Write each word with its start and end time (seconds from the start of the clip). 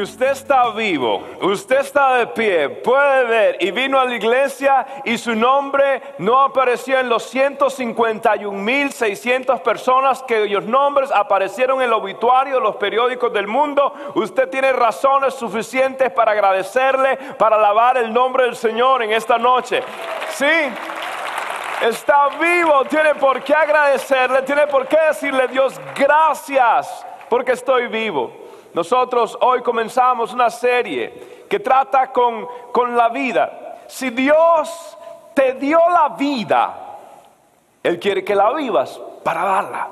Usted 0.00 0.30
está 0.30 0.70
vivo, 0.70 1.22
usted 1.42 1.80
está 1.80 2.14
de 2.14 2.28
pie, 2.28 2.70
puede 2.70 3.24
ver 3.24 3.58
y 3.60 3.70
vino 3.70 4.00
a 4.00 4.06
la 4.06 4.14
iglesia 4.14 4.86
y 5.04 5.18
su 5.18 5.34
nombre 5.34 6.00
no 6.18 6.40
apareció 6.40 6.98
en 6.98 7.10
los 7.10 7.34
151.600 7.34 9.60
personas 9.60 10.22
que 10.22 10.40
cuyos 10.40 10.64
nombres 10.64 11.10
aparecieron 11.12 11.80
en 11.80 11.88
el 11.88 11.92
obituario 11.92 12.54
de 12.54 12.62
los 12.62 12.76
periódicos 12.76 13.30
del 13.32 13.46
mundo, 13.46 13.92
usted 14.14 14.48
tiene 14.48 14.72
razones 14.72 15.34
suficientes 15.34 16.10
para 16.12 16.32
agradecerle, 16.32 17.18
para 17.38 17.56
alabar 17.56 17.98
el 17.98 18.10
nombre 18.10 18.44
del 18.44 18.56
Señor 18.56 19.02
en 19.02 19.12
esta 19.12 19.36
noche. 19.36 19.82
Sí. 20.30 20.46
Está 21.82 22.28
vivo, 22.40 22.86
tiene 22.86 23.16
por 23.16 23.42
qué 23.42 23.52
agradecerle, 23.54 24.40
tiene 24.42 24.66
por 24.66 24.86
qué 24.86 24.96
decirle 25.08 25.46
Dios 25.48 25.78
gracias 25.94 27.06
porque 27.28 27.52
estoy 27.52 27.86
vivo. 27.86 28.49
Nosotros 28.72 29.36
hoy 29.40 29.62
comenzamos 29.62 30.32
una 30.32 30.50
serie 30.50 31.44
que 31.48 31.60
trata 31.60 32.12
con, 32.12 32.46
con 32.72 32.96
la 32.96 33.08
vida. 33.08 33.78
Si 33.88 34.10
Dios 34.10 34.96
te 35.34 35.54
dio 35.54 35.80
la 35.88 36.10
vida, 36.10 36.74
Él 37.82 37.98
quiere 37.98 38.24
que 38.24 38.34
la 38.34 38.52
vivas 38.52 39.00
para 39.24 39.44
darla. 39.44 39.88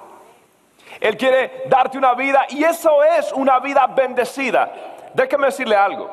Él 1.01 1.17
quiere 1.17 1.65
darte 1.67 1.99
una 1.99 2.15
vida 2.15 2.47
y 2.49 2.65
eso 2.65 3.03
es 3.03 3.33
una 3.33 3.59
vida 3.61 3.87
bendecida. 3.89 4.71
Déjeme 5.15 5.47
decirle 5.47 5.77
algo. 5.77 6.11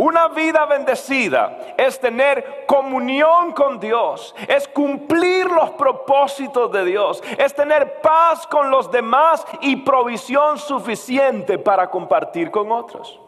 Una 0.00 0.28
vida 0.28 0.64
bendecida 0.64 1.74
es 1.76 1.98
tener 1.98 2.66
comunión 2.68 3.50
con 3.50 3.80
Dios, 3.80 4.32
es 4.46 4.68
cumplir 4.68 5.46
los 5.46 5.70
propósitos 5.70 6.70
de 6.70 6.84
Dios, 6.84 7.20
es 7.36 7.52
tener 7.52 8.00
paz 8.00 8.46
con 8.46 8.70
los 8.70 8.92
demás 8.92 9.44
y 9.60 9.74
provisión 9.74 10.56
suficiente 10.56 11.58
para 11.58 11.90
compartir 11.90 12.52
con 12.52 12.70
otros. 12.70 13.18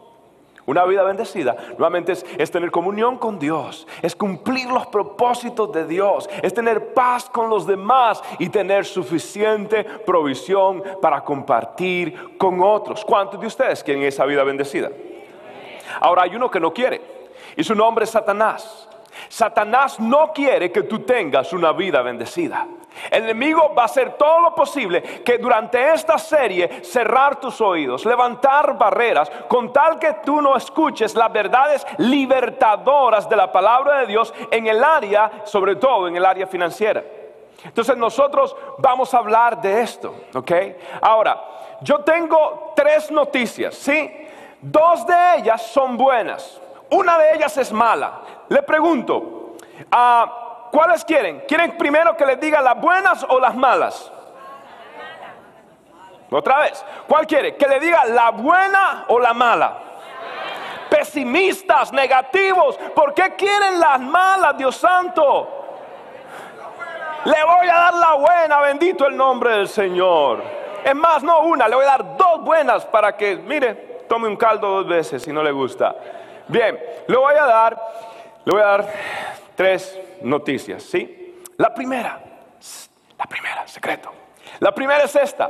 Una 0.65 0.85
vida 0.85 1.03
bendecida 1.03 1.57
nuevamente 1.71 2.13
es, 2.13 2.51
tener 2.51 2.71
comunión 2.71 3.17
con 3.17 3.37
Dios, 3.37 3.85
es 4.01 4.15
cumplir 4.15 4.69
los 4.69 4.87
propósitos 4.87 5.73
de 5.73 5.85
Dios, 5.85 6.29
es 6.41 6.53
tener 6.53 6.93
paz 6.93 7.29
con 7.29 7.49
los 7.49 7.67
demás 7.67 8.23
y 8.39 8.47
tener 8.47 8.85
suficiente 8.85 9.83
provisión 9.83 10.81
para 11.01 11.21
compartir 11.25 12.37
con 12.37 12.61
otros. 12.61 13.03
¿Cuántos 13.03 13.41
de 13.41 13.47
ustedes 13.47 13.83
quieren 13.83 14.03
esa 14.03 14.23
vida 14.23 14.45
bendecida? 14.45 14.89
Ahora 15.99 16.23
hay 16.23 16.35
uno 16.35 16.49
que 16.49 16.59
no 16.59 16.73
quiere 16.73 17.01
y 17.55 17.63
su 17.63 17.75
nombre 17.75 18.05
es 18.05 18.11
Satanás. 18.11 18.87
Satanás 19.27 19.99
no 19.99 20.31
quiere 20.33 20.71
que 20.71 20.83
tú 20.83 20.99
tengas 20.99 21.53
una 21.53 21.71
vida 21.73 22.01
bendecida. 22.01 22.67
El 23.09 23.23
enemigo 23.23 23.73
va 23.73 23.83
a 23.83 23.85
hacer 23.85 24.13
todo 24.13 24.41
lo 24.41 24.55
posible 24.55 25.01
que 25.23 25.37
durante 25.37 25.93
esta 25.93 26.17
serie 26.17 26.83
cerrar 26.83 27.39
tus 27.39 27.61
oídos, 27.61 28.05
levantar 28.05 28.77
barreras, 28.77 29.31
con 29.47 29.71
tal 29.71 29.97
que 29.97 30.15
tú 30.25 30.41
no 30.41 30.55
escuches 30.57 31.15
las 31.15 31.31
verdades 31.31 31.85
libertadoras 31.97 33.29
de 33.29 33.35
la 33.35 33.51
palabra 33.51 33.99
de 33.99 34.07
Dios 34.07 34.33
en 34.51 34.67
el 34.67 34.83
área, 34.83 35.31
sobre 35.45 35.77
todo 35.77 36.07
en 36.07 36.17
el 36.17 36.25
área 36.25 36.47
financiera. 36.47 37.01
Entonces 37.63 37.95
nosotros 37.95 38.55
vamos 38.79 39.13
a 39.13 39.19
hablar 39.19 39.61
de 39.61 39.81
esto, 39.81 40.13
¿ok? 40.33 40.51
Ahora, 41.01 41.41
yo 41.81 41.99
tengo 41.99 42.73
tres 42.75 43.11
noticias, 43.11 43.75
¿sí? 43.75 44.11
Dos 44.61 45.07
de 45.07 45.15
ellas 45.37 45.61
son 45.63 45.97
buenas, 45.97 46.61
una 46.91 47.17
de 47.17 47.35
ellas 47.35 47.57
es 47.57 47.71
mala. 47.71 48.21
Le 48.47 48.61
pregunto, 48.61 49.55
¿a 49.91 50.69
¿cuáles 50.71 51.03
quieren? 51.03 51.43
¿Quieren 51.47 51.77
primero 51.77 52.15
que 52.15 52.25
les 52.25 52.39
diga 52.39 52.61
las 52.61 52.79
buenas 52.79 53.25
o 53.27 53.39
las 53.39 53.55
malas? 53.55 54.11
Otra 56.29 56.59
vez, 56.59 56.85
¿cuál 57.07 57.25
quiere? 57.25 57.57
¿Que 57.57 57.67
le 57.67 57.79
diga 57.79 58.05
la 58.05 58.29
buena 58.29 59.05
o 59.07 59.19
la 59.19 59.33
mala? 59.33 59.77
Pesimistas, 60.89 61.91
negativos, 61.91 62.77
¿por 62.95 63.13
qué 63.15 63.35
quieren 63.35 63.79
las 63.79 63.99
malas, 63.99 64.57
Dios 64.57 64.75
santo? 64.77 65.57
Le 67.25 67.43
voy 67.43 67.67
a 67.67 67.73
dar 67.73 67.93
la 67.95 68.13
buena, 68.13 68.59
bendito 68.61 69.07
el 69.07 69.17
nombre 69.17 69.57
del 69.57 69.67
Señor. 69.67 70.43
Es 70.83 70.95
más, 70.95 71.23
no 71.23 71.39
una, 71.41 71.67
le 71.67 71.75
voy 71.75 71.85
a 71.85 71.89
dar 71.89 72.17
dos 72.17 72.43
buenas 72.43 72.85
para 72.85 73.15
que, 73.15 73.35
mire, 73.35 73.90
tome 74.11 74.27
un 74.27 74.35
caldo 74.35 74.67
dos 74.67 74.87
veces 74.87 75.23
si 75.23 75.31
no 75.31 75.41
le 75.41 75.53
gusta. 75.53 75.95
Bien, 76.49 76.77
le 77.07 77.15
voy 77.15 77.33
a 77.33 77.45
dar, 77.45 77.81
le 78.43 78.51
voy 78.51 78.61
a 78.61 78.65
dar 78.65 78.93
tres 79.55 79.97
noticias, 80.21 80.83
¿sí? 80.83 81.41
La 81.55 81.73
primera, 81.73 82.21
la 83.17 83.25
primera, 83.25 83.65
secreto. 83.65 84.11
La 84.59 84.73
primera 84.73 85.05
es 85.05 85.15
esta. 85.15 85.49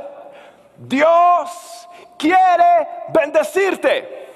Dios 0.76 1.88
quiere 2.16 2.86
bendecirte. 3.08 4.28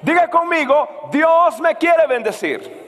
Diga 0.00 0.30
conmigo, 0.30 1.10
Dios 1.12 1.60
me 1.60 1.74
quiere 1.74 2.06
bendecir. 2.06 2.80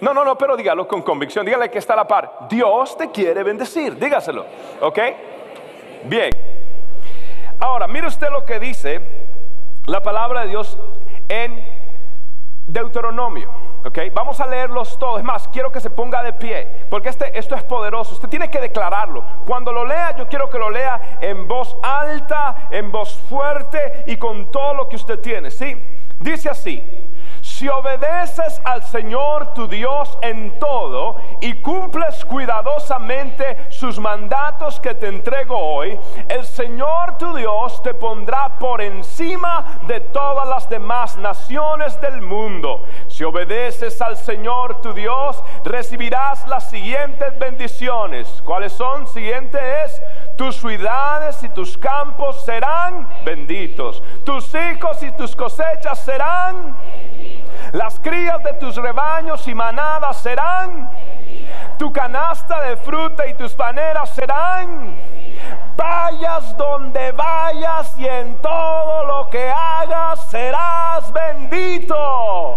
No, 0.00 0.12
no, 0.14 0.24
no, 0.24 0.36
pero 0.36 0.56
dígalo 0.56 0.88
con 0.88 1.02
convicción. 1.02 1.46
Dígale 1.46 1.70
que 1.70 1.78
está 1.78 1.92
a 1.92 1.98
la 1.98 2.08
par. 2.08 2.48
Dios 2.50 2.98
te 2.98 3.12
quiere 3.12 3.44
bendecir. 3.44 3.96
Dígaselo. 3.96 4.44
¿Ok? 4.80 4.98
Bien. 6.06 6.45
Ahora, 7.58 7.86
mire 7.86 8.06
usted 8.06 8.30
lo 8.30 8.44
que 8.44 8.60
dice 8.60 9.00
la 9.86 10.02
palabra 10.02 10.42
de 10.42 10.48
Dios 10.48 10.78
en 11.28 11.64
Deuteronomio. 12.66 13.50
¿ok? 13.84 13.98
Vamos 14.12 14.40
a 14.40 14.46
leerlos 14.46 14.98
todos. 14.98 15.18
Es 15.18 15.24
más, 15.24 15.48
quiero 15.48 15.70
que 15.70 15.80
se 15.80 15.90
ponga 15.90 16.22
de 16.22 16.32
pie, 16.32 16.86
porque 16.90 17.08
este, 17.08 17.38
esto 17.38 17.54
es 17.54 17.62
poderoso. 17.62 18.14
Usted 18.14 18.28
tiene 18.28 18.50
que 18.50 18.60
declararlo. 18.60 19.24
Cuando 19.46 19.72
lo 19.72 19.84
lea, 19.84 20.16
yo 20.16 20.28
quiero 20.28 20.50
que 20.50 20.58
lo 20.58 20.70
lea 20.70 21.18
en 21.20 21.46
voz 21.46 21.76
alta, 21.82 22.68
en 22.70 22.90
voz 22.90 23.16
fuerte 23.28 24.04
y 24.06 24.16
con 24.16 24.50
todo 24.50 24.74
lo 24.74 24.88
que 24.88 24.96
usted 24.96 25.20
tiene. 25.20 25.50
¿sí? 25.50 25.80
Dice 26.18 26.50
así. 26.50 27.05
Si 27.56 27.70
obedeces 27.70 28.60
al 28.64 28.82
Señor 28.82 29.54
tu 29.54 29.66
Dios 29.66 30.18
en 30.20 30.58
todo 30.58 31.16
y 31.40 31.54
cumples 31.62 32.22
cuidadosamente 32.26 33.68
sus 33.70 33.98
mandatos 33.98 34.78
que 34.78 34.94
te 34.94 35.06
entrego 35.06 35.56
hoy, 35.56 35.98
el 36.28 36.44
Señor 36.44 37.16
tu 37.16 37.34
Dios 37.34 37.82
te 37.82 37.94
pondrá 37.94 38.58
por 38.58 38.82
encima 38.82 39.78
de 39.86 40.00
todas 40.00 40.46
las 40.46 40.68
demás 40.68 41.16
naciones 41.16 41.98
del 42.02 42.20
mundo. 42.20 42.84
Si 43.08 43.24
obedeces 43.24 44.02
al 44.02 44.18
Señor 44.18 44.82
tu 44.82 44.92
Dios, 44.92 45.42
recibirás 45.64 46.46
las 46.48 46.68
siguientes 46.68 47.38
bendiciones. 47.38 48.42
¿Cuáles 48.44 48.74
son? 48.74 49.06
Siguiente 49.06 49.58
es, 49.82 50.02
tus 50.36 50.56
ciudades 50.56 51.42
y 51.42 51.48
tus 51.48 51.78
campos 51.78 52.44
serán 52.44 53.08
benditos. 53.24 54.02
Tus 54.26 54.54
hijos 54.54 55.02
y 55.02 55.10
tus 55.12 55.34
cosechas 55.34 56.04
serán 56.04 56.76
las 57.76 58.00
crías 58.00 58.42
de 58.42 58.54
tus 58.54 58.76
rebaños 58.76 59.46
y 59.46 59.54
manadas 59.54 60.16
serán. 60.22 60.90
Tu 61.78 61.92
canasta 61.92 62.62
de 62.62 62.76
fruta 62.78 63.26
y 63.26 63.34
tus 63.34 63.52
paneras 63.52 64.10
serán. 64.10 64.98
Vayas 65.76 66.56
donde 66.56 67.12
vayas 67.12 67.98
y 67.98 68.06
en 68.06 68.40
todo 68.40 69.04
lo 69.04 69.28
que 69.28 69.50
hagas 69.50 70.26
serás 70.30 71.12
bendito. 71.12 72.56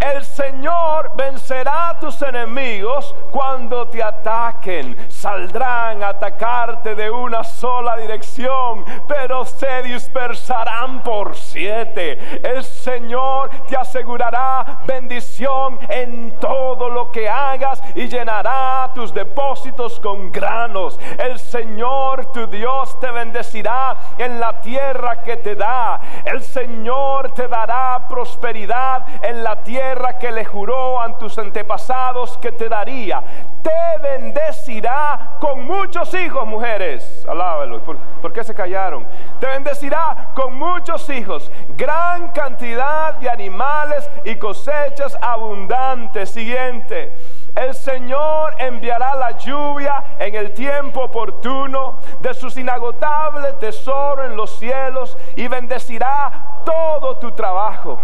El 0.00 0.24
Señor 0.24 1.12
vencerá 1.16 1.90
a 1.90 1.98
tus 1.98 2.20
enemigos 2.22 3.14
cuando 3.30 3.88
te 3.88 4.02
ataquen. 4.02 4.96
Saldrán 5.08 6.02
a 6.02 6.08
atacarte 6.08 6.94
de 6.94 7.10
una 7.10 7.44
sola 7.44 7.96
dirección, 7.96 8.84
pero 9.06 9.44
se 9.44 9.82
dispersarán 9.82 11.02
por 11.02 11.36
siete. 11.36 12.18
El 12.42 12.64
Señor 12.64 13.50
te 13.66 13.76
asegurará 13.76 14.80
bendición 14.86 15.78
en 15.88 16.38
todo 16.38 16.88
lo 16.88 17.10
que 17.10 17.28
hagas 17.28 17.82
y 17.94 18.08
llenará 18.08 18.90
tus 18.94 19.12
depósitos 19.12 20.00
con 20.00 20.30
granos. 20.30 20.98
El 21.18 21.38
Señor 21.38 22.32
tu 22.32 22.46
Dios 22.46 22.98
te 23.00 23.10
bendecirá 23.10 23.96
en 24.18 24.40
la 24.40 24.60
tierra 24.60 25.22
que 25.22 25.36
te 25.36 25.54
da. 25.54 26.00
El 26.24 26.42
Señor 26.42 27.32
te 27.32 27.48
dará 27.48 28.06
prosperidad 28.08 29.06
en 29.22 29.42
la 29.42 29.56
tierra 29.62 29.73
que 30.20 30.30
le 30.30 30.44
juró 30.44 31.00
a 31.00 31.18
tus 31.18 31.36
antepasados 31.38 32.38
que 32.38 32.52
te 32.52 32.68
daría. 32.68 33.22
te 33.62 33.98
bendecirá 34.02 35.38
con 35.40 35.64
muchos 35.64 36.12
hijos, 36.14 36.46
mujeres. 36.46 37.24
Alábalo. 37.28 37.82
¿Por, 37.82 37.96
¿Por, 37.96 38.32
qué 38.32 38.44
se 38.44 38.54
callaron? 38.54 39.06
Te 39.40 39.46
bendecirá 39.46 40.32
con 40.34 40.54
muchos 40.54 41.08
hijos, 41.10 41.50
gran 41.70 42.28
cantidad 42.28 43.14
de 43.14 43.30
animales 43.30 44.08
y 44.24 44.36
cosechas 44.36 45.16
abundantes. 45.20 46.30
Siguiente. 46.30 47.14
El 47.54 47.72
Señor 47.72 48.54
enviará 48.58 49.14
la 49.14 49.30
lluvia 49.38 50.16
en 50.18 50.34
el 50.34 50.52
tiempo 50.52 51.04
oportuno 51.04 52.00
de 52.20 52.34
sus 52.34 52.56
inagotable 52.56 53.52
tesoro 53.54 54.24
en 54.24 54.36
los 54.36 54.58
cielos 54.58 55.16
y 55.36 55.46
bendecirá 55.46 56.62
todo 56.64 57.16
tu 57.18 57.30
trabajo. 57.32 58.00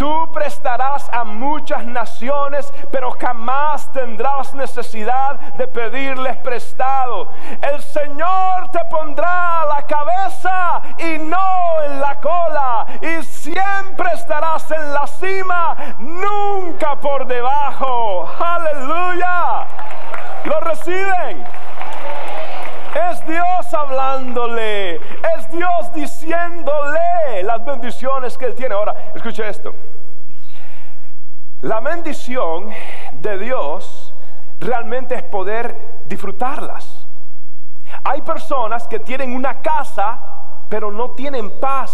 Tú 0.00 0.32
prestarás 0.32 1.10
a 1.10 1.24
muchas 1.24 1.84
naciones, 1.84 2.72
pero 2.90 3.10
jamás 3.20 3.92
tendrás 3.92 4.54
necesidad 4.54 5.38
de 5.58 5.68
pedirles 5.68 6.38
prestado. 6.38 7.28
El 7.60 7.82
Señor 7.82 8.70
te 8.70 8.82
pondrá 8.86 9.66
la 9.66 9.86
cabeza 9.86 10.80
y 10.96 11.18
no 11.18 11.82
en 11.82 12.00
la 12.00 12.18
cola. 12.18 12.86
Y 13.02 13.22
siempre 13.24 14.14
estarás 14.14 14.70
en 14.70 14.94
la 14.94 15.06
cima, 15.06 15.76
nunca 15.98 16.96
por 16.96 17.26
debajo. 17.26 18.26
Aleluya. 18.40 19.66
¿Lo 20.44 20.60
reciben? 20.60 21.44
Es 22.94 23.24
Dios 23.26 23.72
hablándole. 23.72 24.96
Es 24.96 25.50
Dios 25.50 25.92
diciéndole 25.94 27.42
las 27.44 27.64
bendiciones 27.64 28.36
que 28.36 28.46
Él 28.46 28.54
tiene. 28.54 28.74
Ahora, 28.74 29.12
escuche 29.14 29.48
esto. 29.48 29.74
La 31.62 31.80
bendición 31.80 32.70
de 33.12 33.38
Dios 33.38 34.14
realmente 34.58 35.14
es 35.14 35.22
poder 35.22 36.02
disfrutarlas. 36.06 37.06
Hay 38.02 38.22
personas 38.22 38.88
que 38.88 38.98
tienen 38.98 39.34
una 39.34 39.60
casa, 39.60 40.20
pero 40.68 40.90
no 40.90 41.10
tienen 41.10 41.60
paz 41.60 41.92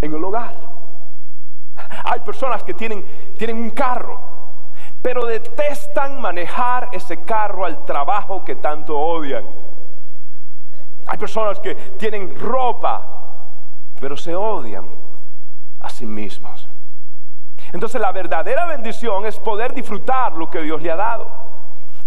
en 0.00 0.14
el 0.14 0.22
hogar. 0.22 0.54
Hay 2.04 2.20
personas 2.20 2.62
que 2.62 2.72
tienen, 2.72 3.04
tienen 3.36 3.56
un 3.56 3.70
carro, 3.70 4.20
pero 5.02 5.26
detestan 5.26 6.20
manejar 6.20 6.88
ese 6.92 7.24
carro 7.24 7.64
al 7.64 7.84
trabajo 7.84 8.44
que 8.44 8.56
tanto 8.56 8.98
odian. 8.98 9.44
Hay 11.08 11.16
personas 11.16 11.58
que 11.58 11.74
tienen 11.74 12.38
ropa, 12.38 13.04
pero 13.98 14.16
se 14.16 14.34
odian 14.34 14.86
a 15.80 15.88
sí 15.88 16.04
mismos. 16.04 16.68
Entonces 17.72 18.00
la 18.00 18.12
verdadera 18.12 18.66
bendición 18.66 19.24
es 19.24 19.38
poder 19.38 19.72
disfrutar 19.72 20.34
lo 20.34 20.50
que 20.50 20.60
Dios 20.60 20.82
le 20.82 20.90
ha 20.90 20.96
dado. 20.96 21.28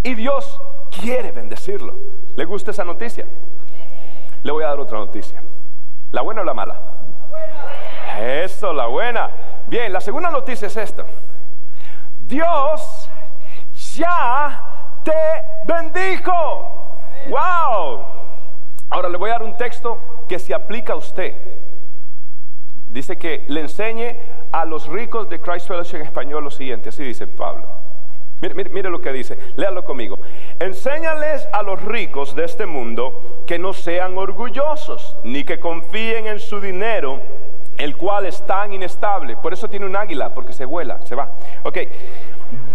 Y 0.03 0.13
Dios 0.13 0.61
quiere 0.91 1.31
bendecirlo. 1.31 1.95
¿Le 2.35 2.45
gusta 2.45 2.71
esa 2.71 2.83
noticia? 2.83 3.25
Le 4.43 4.51
voy 4.51 4.63
a 4.63 4.67
dar 4.67 4.79
otra 4.79 4.99
noticia. 4.99 5.41
¿La 6.11 6.21
buena 6.21 6.41
o 6.41 6.43
la 6.43 6.53
mala? 6.53 6.79
Eso, 8.19 8.71
la 8.71 8.85
buena. 8.85 9.31
Bien, 9.65 9.91
la 9.91 10.01
segunda 10.01 10.29
noticia 10.29 10.67
es 10.67 10.77
esta. 10.77 11.05
Dios 12.19 13.09
ya 13.95 15.01
te 15.03 15.11
bendijo. 15.65 16.97
¡Wow! 17.29 18.20
Ahora 18.91 19.09
le 19.09 19.17
voy 19.17 19.29
a 19.29 19.33
dar 19.33 19.43
un 19.43 19.57
texto 19.57 19.99
que 20.27 20.37
se 20.37 20.53
aplica 20.53 20.93
a 20.93 20.97
usted. 20.97 21.33
Dice 22.87 23.17
que 23.17 23.45
le 23.47 23.61
enseñe 23.61 24.17
a 24.51 24.65
los 24.65 24.87
ricos 24.87 25.29
de 25.29 25.39
Christ 25.39 25.67
Fellowship 25.69 25.95
en 25.95 26.01
español 26.03 26.43
lo 26.43 26.51
siguiente, 26.51 26.89
así 26.89 27.03
dice 27.03 27.25
Pablo. 27.25 27.67
Mire, 28.41 28.89
lo 28.89 28.99
que 28.99 29.13
dice, 29.13 29.37
léalo 29.55 29.85
conmigo. 29.85 30.17
Enséñales 30.59 31.47
a 31.53 31.61
los 31.61 31.81
ricos 31.83 32.35
de 32.35 32.43
este 32.43 32.65
mundo 32.65 33.43
que 33.47 33.59
no 33.59 33.71
sean 33.71 34.17
orgullosos, 34.17 35.15
ni 35.23 35.43
que 35.43 35.59
confíen 35.59 36.27
en 36.27 36.39
su 36.39 36.59
dinero, 36.59 37.21
el 37.77 37.95
cual 37.95 38.25
es 38.25 38.45
tan 38.45 38.73
inestable. 38.73 39.37
Por 39.37 39.53
eso 39.53 39.69
tiene 39.69 39.85
un 39.85 39.95
águila, 39.95 40.33
porque 40.33 40.53
se 40.53 40.65
vuela, 40.65 40.99
se 41.05 41.15
va. 41.15 41.31
Ok, 41.63 41.77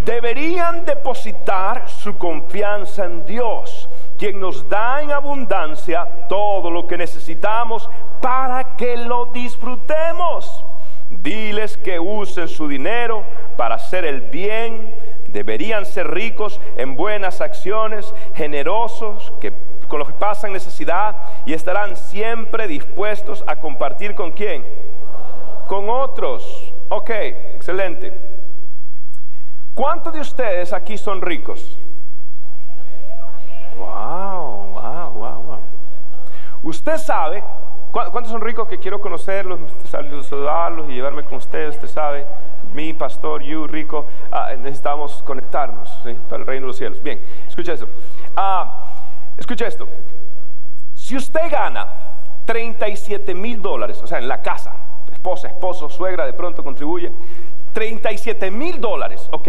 deberían 0.05 0.85
depositar 0.85 1.89
su 1.89 2.17
confianza 2.17 3.05
en 3.05 3.27
Dios, 3.27 3.86
quien 4.19 4.41
nos 4.41 4.69
da 4.69 5.03
en 5.03 5.11
abundancia 5.11 6.27
todo 6.29 6.71
lo 6.71 6.87
que 6.87 6.97
necesitamos 6.97 7.89
para 8.21 8.77
que 8.77 8.97
lo 8.97 9.27
disfrutemos. 9.27 10.65
Diles 11.11 11.77
que 11.77 12.01
usen 12.01 12.49
su 12.49 12.67
dinero 12.69 13.25
para 13.57 13.77
hacer 13.77 14.05
el 14.05 14.23
bien. 14.23 14.95
Deberían 15.29 15.85
ser 15.87 16.11
ricos 16.11 16.61
en 16.77 16.97
buenas 16.97 17.41
acciones, 17.41 18.15
generosos, 18.35 19.33
que 19.41 19.53
con 19.89 20.01
los 20.01 20.09
que 20.09 20.15
pasan 20.15 20.53
necesidad 20.53 21.17
y 21.45 21.53
estarán 21.53 21.97
siempre 21.97 22.67
dispuestos 22.67 23.45
a 23.47 23.57
compartir 23.57 24.15
con 24.15 24.33
quién? 24.33 24.65
Con 25.69 25.89
otros. 25.89 26.73
Ok, 26.89 27.11
excelente. 27.11 28.13
¿Cuántos 29.75 30.13
de 30.13 30.21
ustedes 30.21 30.73
aquí 30.73 30.97
son 30.97 31.21
ricos? 31.21 31.76
Wow, 33.79 34.73
wow, 34.73 35.13
wow, 35.13 35.43
wow. 35.43 35.61
Usted 36.63 36.99
sabe 36.99 37.43
¿Cuántos 37.97 38.29
son 38.29 38.43
ricos 38.43 38.69
que 38.69 38.77
quiero 38.77 39.01
conocerlos, 39.01 39.59
saludarlos 39.89 40.91
y 40.91 40.93
llevarme 40.93 41.25
con 41.25 41.39
ustedes? 41.39 41.77
Usted 41.77 41.89
sabe, 41.89 42.27
mi 42.75 42.93
pastor, 42.93 43.43
you, 43.43 43.67
rico, 43.67 44.07
ah, 44.31 44.51
necesitamos 44.59 45.23
conectarnos 45.23 45.89
para 46.29 46.43
el 46.43 46.47
reino 46.47 46.65
de 46.65 46.67
los 46.67 46.77
cielos. 46.77 47.03
Bien, 47.03 47.19
escucha 47.49 47.73
esto. 47.73 47.89
Ah, 48.37 48.93
escucha 49.39 49.67
esto. 49.67 49.89
Si 50.93 51.17
usted 51.17 51.51
gana 51.51 51.89
37 52.45 53.35
mil 53.35 53.63
dólares, 53.63 53.99
o 54.03 54.07
sea, 54.07 54.19
en 54.19 54.29
la 54.29 54.43
casa, 54.43 54.75
esposa, 55.11 55.49
esposo, 55.49 55.89
suegra, 55.89 56.27
de 56.27 56.35
pronto 56.35 56.63
contribuye, 56.63 57.11
37 57.73 58.51
mil 58.51 58.79
dólares, 58.79 59.27
¿ok? 59.33 59.49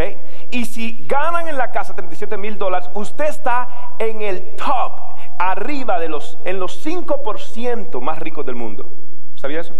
Y 0.52 0.66
si 0.66 1.06
ganan 1.08 1.48
en 1.48 1.58
la 1.58 1.72
casa 1.72 1.96
37 1.96 2.38
mil 2.38 2.58
dólares, 2.58 2.90
usted 2.94 3.26
está 3.26 3.96
en 4.00 4.22
el 4.22 4.56
top 4.56 5.18
arriba 5.38 6.00
de 6.00 6.10
los, 6.10 6.40
en 6.46 6.60
los 6.60 6.84
5% 6.86 8.02
más 8.02 8.20
ricos 8.20 8.46
del 8.46 8.56
mundo. 8.56 8.90
¿Sabía 9.36 9.62
eso? 9.62 9.74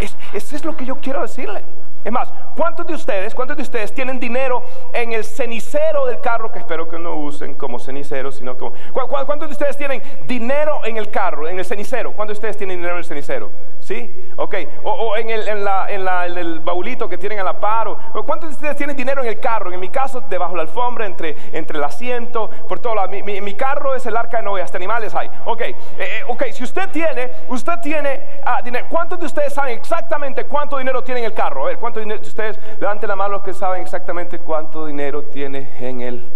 eso 0.00 0.56
es 0.56 0.64
lo 0.64 0.76
que 0.76 0.84
yo 0.84 0.96
quiero 1.00 1.22
decirle. 1.22 1.64
Es 2.06 2.12
más, 2.12 2.32
¿cuántos 2.56 2.86
de 2.86 2.94
ustedes, 2.94 3.34
cuántos 3.34 3.56
de 3.56 3.64
ustedes 3.64 3.92
tienen 3.92 4.20
dinero 4.20 4.62
en 4.92 5.12
el 5.12 5.24
cenicero 5.24 6.06
del 6.06 6.20
carro 6.20 6.52
que 6.52 6.60
espero 6.60 6.88
que 6.88 7.00
no 7.00 7.16
usen 7.16 7.54
como 7.54 7.80
cenicero, 7.80 8.30
sino 8.30 8.56
como 8.56 8.74
¿Cuántos 8.92 9.48
de 9.48 9.52
ustedes 9.52 9.76
tienen 9.76 10.00
dinero 10.24 10.84
en 10.84 10.98
el 10.98 11.10
carro, 11.10 11.48
en 11.48 11.58
el 11.58 11.64
cenicero? 11.64 12.12
¿Cuántos 12.12 12.36
de 12.36 12.38
ustedes 12.38 12.56
tienen 12.58 12.76
dinero 12.76 12.94
en 12.94 12.98
el 12.98 13.04
cenicero? 13.04 13.50
¿Sí? 13.86 14.32
Ok. 14.34 14.56
O, 14.82 15.16
en, 15.16 15.30
el, 15.30 15.46
en, 15.46 15.62
la, 15.62 15.88
en, 15.88 16.04
la, 16.04 16.26
el 16.26 16.58
baulito 16.58 17.08
que 17.08 17.16
tienen 17.16 17.38
a 17.38 17.44
la 17.44 17.60
par. 17.60 17.86
O, 17.86 17.96
¿Cuántos 18.26 18.48
de 18.48 18.56
ustedes 18.56 18.74
tienen 18.74 18.96
dinero 18.96 19.22
en 19.22 19.28
el 19.28 19.38
carro? 19.38 19.72
En 19.72 19.78
mi 19.78 19.90
caso, 19.90 20.22
debajo 20.22 20.54
de 20.54 20.56
la 20.56 20.62
alfombra, 20.62 21.06
entre, 21.06 21.36
entre 21.52 21.78
el 21.78 21.84
asiento, 21.84 22.50
por 22.68 22.80
todo 22.80 22.96
lado. 22.96 23.08
Mi, 23.10 23.22
mi, 23.22 23.54
carro 23.54 23.94
es 23.94 24.04
el 24.04 24.16
arca 24.16 24.38
de 24.38 24.42
Noé, 24.42 24.60
hasta 24.60 24.76
animales 24.76 25.14
hay. 25.14 25.30
Ok. 25.44 25.60
Eh, 25.60 25.76
eh, 25.98 26.22
ok, 26.26 26.46
si 26.50 26.64
usted 26.64 26.90
tiene, 26.90 27.30
usted 27.46 27.78
tiene 27.80 28.20
ah, 28.44 28.60
dinero. 28.60 28.86
¿Cuántos 28.90 29.20
de 29.20 29.26
ustedes 29.26 29.54
saben 29.54 29.76
exactamente 29.76 30.46
cuánto 30.46 30.78
dinero 30.78 31.04
tiene 31.04 31.20
en 31.20 31.26
el 31.26 31.34
carro? 31.34 31.66
A 31.66 31.68
ver, 31.68 31.78
¿cuántos 31.78 32.04
de 32.04 32.14
ustedes? 32.16 32.58
Levanten 32.80 33.08
la 33.08 33.14
mano 33.14 33.34
los 33.34 33.42
que 33.42 33.54
saben 33.54 33.82
exactamente 33.82 34.40
cuánto 34.40 34.84
dinero 34.84 35.26
tiene 35.26 35.70
en 35.78 36.00
el 36.00 36.28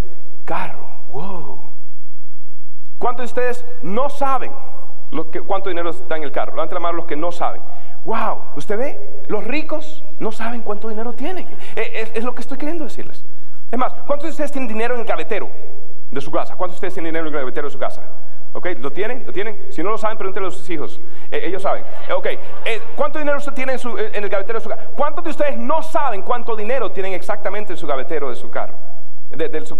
carro. 0.45 0.88
Wow. 1.09 1.64
¿Cuántos 2.97 3.25
de 3.25 3.26
ustedes 3.26 3.66
no 3.83 4.09
saben? 4.09 4.52
Cuánto 5.47 5.69
dinero 5.69 5.90
está 5.90 6.17
en 6.17 6.23
el 6.23 6.33
carro. 6.33 6.52
Levanten 6.52 6.75
la 6.75 6.81
mano 6.81 6.99
los 6.99 7.07
que 7.07 7.17
no 7.17 7.33
saben. 7.33 7.62
Wow, 8.05 8.45
¿usted 8.57 8.79
ve? 8.79 9.25
Los 9.29 9.45
ricos 9.45 10.02
no 10.19 10.33
saben 10.33 10.62
cuánto 10.62 10.88
dinero 10.88 11.12
tienen. 11.12 11.47
Eh, 11.76 12.12
es, 12.14 12.25
lo 12.25 12.35
que 12.35 12.40
estoy 12.40 12.59
queriendo 12.59 12.85
decirles. 12.85 13.25
Es 13.71 13.79
más, 13.79 13.93
¿cuántos 14.07 14.25
de 14.25 14.31
ustedes 14.31 14.52
tienen 14.52 14.69
dinero 14.69 14.95
en 14.95 15.00
el 15.00 15.07
gavetero 15.07 15.50
de 16.11 16.21
su 16.21 16.31
casa? 16.31 16.57
¿Cuántos 16.57 16.75
de 16.75 16.76
ustedes 16.79 16.95
tienen 16.95 17.12
dinero 17.12 17.29
en 17.29 17.35
el 17.35 17.40
gavetero 17.40 17.69
de 17.69 17.73
su 17.73 17.79
casa? 17.79 18.02
¿Ok? 18.52 18.67
¿Lo 18.81 18.90
tienen? 18.90 19.25
¿Lo 19.26 19.33
tienen? 19.33 19.67
Si 19.71 19.83
no 19.83 19.90
lo 19.90 19.99
saben, 19.99 20.17
pregúntenle 20.17 20.49
a 20.49 20.50
sus 20.50 20.69
hijos. 20.71 21.00
Eh, 21.31 21.43
ellos 21.45 21.62
saben. 21.62 21.85
Eh, 22.09 22.12
ok. 22.12 22.26
¿Cuánto 22.97 23.19
dinero 23.19 23.38
usted 23.38 23.52
tiene 23.52 23.75
en, 23.75 24.25
el 24.25 24.29
gavetero 24.29 24.59
de 24.59 24.62
su 24.62 24.71
casa? 24.71 24.87
¿Cuántos 24.97 25.23
de 25.25 25.31
ustedes 25.31 25.57
no 25.57 25.83
saben 25.83 26.23
cuánto 26.23 26.57
dinero 26.57 26.90
tienen 26.90 27.12
exactamente 27.12 27.75
en 27.75 27.76
su 27.76 27.87
gavetero 27.87 28.31
de 28.31 28.37
su 28.37 28.50
carro? 28.50 28.75
De, 29.31 29.64
su, 29.64 29.79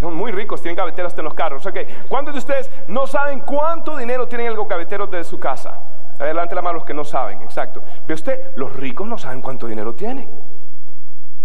son 0.00 0.14
muy 0.14 0.32
ricos, 0.32 0.60
tienen 0.60 0.76
gaveteros 0.76 1.16
en 1.16 1.24
los 1.24 1.34
carros. 1.34 1.64
Okay. 1.66 1.86
¿Cuántos 2.08 2.34
de 2.34 2.38
ustedes 2.38 2.70
no 2.88 3.06
saben 3.06 3.40
cuánto 3.40 3.96
dinero 3.96 4.28
tienen 4.28 4.48
en 4.48 4.54
los 4.54 4.68
gaveteros 4.68 5.10
de 5.10 5.24
su 5.24 5.38
casa? 5.38 5.80
Adelante 6.18 6.54
la 6.54 6.62
mano 6.62 6.74
los 6.74 6.84
que 6.84 6.94
no 6.94 7.04
saben, 7.04 7.42
exacto. 7.42 7.82
Ve 8.06 8.14
usted, 8.14 8.56
los 8.56 8.74
ricos 8.74 9.06
no 9.06 9.18
saben 9.18 9.40
cuánto 9.40 9.66
dinero 9.66 9.94
tienen. 9.94 10.28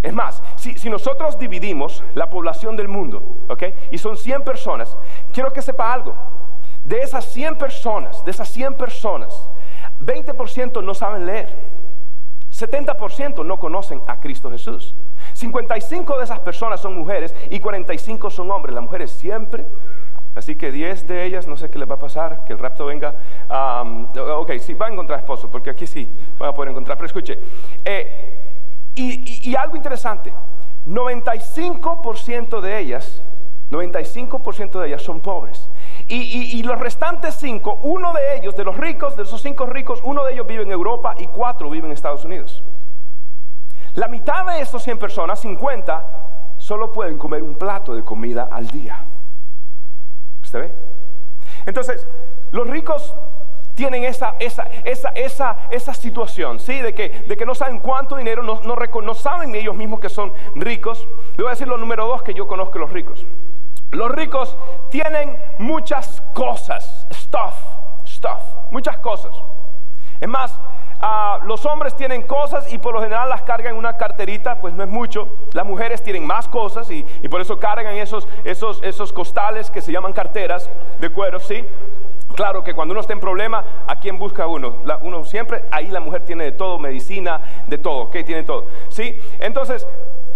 Es 0.02 0.14
más, 0.14 0.42
si, 0.56 0.78
si, 0.78 0.90
nosotros 0.90 1.38
dividimos 1.38 2.04
la 2.14 2.30
población 2.30 2.78
del 2.78 2.88
mundo, 2.88 3.40
¿ok? 3.50 3.64
Y 3.92 3.98
son 3.98 4.16
100 4.16 4.44
personas, 4.44 4.96
quiero 5.34 5.52
que 5.52 5.62
sepa 5.62 5.92
algo. 5.92 6.16
De 6.86 7.02
esas 7.02 7.26
100 7.26 7.58
personas, 7.58 8.24
de 8.24 8.32
esas 8.32 8.48
100 8.48 8.76
personas, 8.76 9.50
20% 10.00 10.82
no 10.84 10.94
saben 10.94 11.26
leer. 11.26 11.54
70% 12.52 13.46
no 13.46 13.60
conocen 13.60 14.02
a 14.08 14.20
Cristo 14.20 14.50
Jesús. 14.50 14.96
55 15.40 16.18
de 16.18 16.24
esas 16.26 16.40
personas 16.40 16.82
son 16.82 16.98
mujeres 16.98 17.34
y 17.50 17.60
45 17.60 18.30
son 18.30 18.52
hombres. 18.52 18.76
Las 18.76 18.84
mujeres 18.84 19.12
siempre. 19.12 19.66
Así 20.36 20.56
que 20.56 20.72
10 20.72 21.08
de 21.08 21.26
ellas, 21.26 21.48
no 21.48 21.58
sé 21.58 21.70
qué 21.70 21.80
les 21.80 21.90
va 21.90 21.96
a 21.96 22.00
pasar, 22.00 22.44
que 22.46 22.54
el 22.54 22.60
rapto 22.60 22.86
venga. 22.86 23.16
ok, 23.50 24.52
sí, 24.60 24.74
va 24.74 24.88
a 24.88 24.92
encontrar 24.92 25.20
esposo, 25.20 25.50
porque 25.50 25.70
aquí 25.70 25.88
sí 25.88 26.10
van 26.38 26.50
a 26.50 26.54
poder 26.54 26.72
encontrar. 26.72 26.98
Pero 26.98 27.08
escuche, 27.08 27.40
eh, 27.86 28.92
y, 28.96 29.56
algo 29.56 29.78
interesante, 29.78 30.34
95% 30.86 32.60
de 32.60 32.80
ellas, 32.80 33.24
95% 33.72 34.80
de 34.80 34.88
ellas 34.88 35.02
son 35.02 35.22
pobres. 35.22 35.70
Y, 36.10 36.60
y, 36.60 36.64
los 36.64 36.78
restantes 36.80 37.36
cinco, 37.36 37.80
uno 37.84 38.14
de 38.14 38.36
ellos, 38.38 38.56
de 38.56 38.66
los 38.66 38.76
ricos, 38.76 39.16
de 39.16 39.24
esos 39.24 39.42
cinco 39.42 39.66
ricos, 39.66 40.02
uno 40.04 40.26
de 40.26 40.34
ellos 40.34 40.46
vive 40.46 40.64
en 40.64 40.72
Europa 40.72 41.16
y 41.18 41.28
cuatro 41.28 41.70
viven 41.70 41.92
en 41.92 41.94
Estados 41.94 42.26
Unidos. 42.26 42.62
La 43.96 44.08
mitad 44.08 44.46
de 44.46 44.62
estos 44.62 44.84
100 44.84 44.98
personas, 44.98 45.40
50, 45.42 46.06
solo 46.58 46.92
pueden 46.92 47.18
comer 47.18 47.44
un 47.44 47.56
plato 47.56 47.96
de 47.96 48.04
comida 48.04 48.48
al 48.52 48.68
día. 48.68 49.06
¿Usted 50.42 50.60
ve? 50.60 50.76
Entonces, 51.66 52.08
los 52.52 52.68
ricos 52.68 53.14
tienen 53.76 54.04
esa, 54.04 54.36
esa, 54.40 54.64
esa, 54.84 55.10
esa, 55.10 55.58
esa 55.70 55.94
situación, 55.94 56.60
¿sí? 56.60 56.80
De 56.80 56.94
que, 56.94 57.24
de 57.28 57.38
que 57.38 57.46
no 57.46 57.56
saben 57.56 57.80
cuánto 57.80 58.18
dinero, 58.18 58.44
no, 58.44 58.60
no, 58.62 58.76
no 58.76 59.14
saben 59.14 59.56
ellos 59.56 59.76
mismos 59.76 60.02
que 60.02 60.10
son 60.10 60.34
ricos. 60.56 61.08
Le 61.38 61.44
voy 61.44 61.48
a 61.48 61.50
decir 61.52 61.68
lo 61.68 61.78
número 61.78 62.06
dos 62.06 62.22
que 62.22 62.34
yo 62.34 62.46
conozco 62.48 62.78
los 62.78 62.92
ricos. 62.92 63.26
Los 63.92 64.12
ricos 64.12 64.58
tienen 64.92 65.40
muchas 65.60 66.22
cosas, 66.34 67.08
stuff, 67.12 67.56
stuff, 68.06 68.44
muchas 68.70 68.98
cosas. 68.98 69.32
Es 70.20 70.28
más, 70.28 70.60
Ah, 71.02 71.40
los 71.46 71.66
hombres 71.66 71.96
tienen 71.96 72.24
cosas 72.24 72.72
y 72.74 72.78
por 72.78 72.94
lo 72.94 73.02
general 73.02 73.30
las 73.30 73.44
cargan 73.44 73.74
en 73.74 73.80
una 73.80 73.96
carterita, 73.96 74.60
pues 74.60 74.74
no 74.74 74.84
es 74.84 74.90
mucho. 74.90 75.30
Las 75.54 75.66
mujeres 75.66 76.04
tienen 76.04 76.26
más 76.26 76.48
cosas 76.50 76.90
y, 76.92 77.04
por 77.30 77.40
eso 77.40 77.58
cargan 77.58 77.96
esos, 77.96 78.28
esos, 78.44 78.82
esos 78.84 79.14
costales 79.14 79.72
que 79.72 79.82
se 79.82 79.92
llaman 79.92 80.12
carteras 80.12 80.70
de 81.00 81.10
cuero, 81.10 81.40
¿sí? 81.40 81.66
Claro 82.36 82.64
que 82.64 82.74
cuando 82.74 82.92
uno 82.92 83.02
está 83.02 83.14
en 83.14 83.20
problema, 83.20 83.64
¿a 83.88 84.00
quién 84.00 84.20
busca 84.20 84.46
uno? 84.46 84.82
uno 85.02 85.26
siempre, 85.26 85.66
ahí 85.72 85.88
la 85.88 86.00
mujer 86.00 86.26
tiene 86.26 86.44
de 86.44 86.52
todo, 86.52 86.80
medicina, 86.80 87.42
de 87.68 87.78
todo, 87.78 88.10
¿qué? 88.10 88.24
Tiene 88.24 88.44
todo, 88.44 88.66
¿sí? 88.90 89.18
Entonces, 89.40 89.88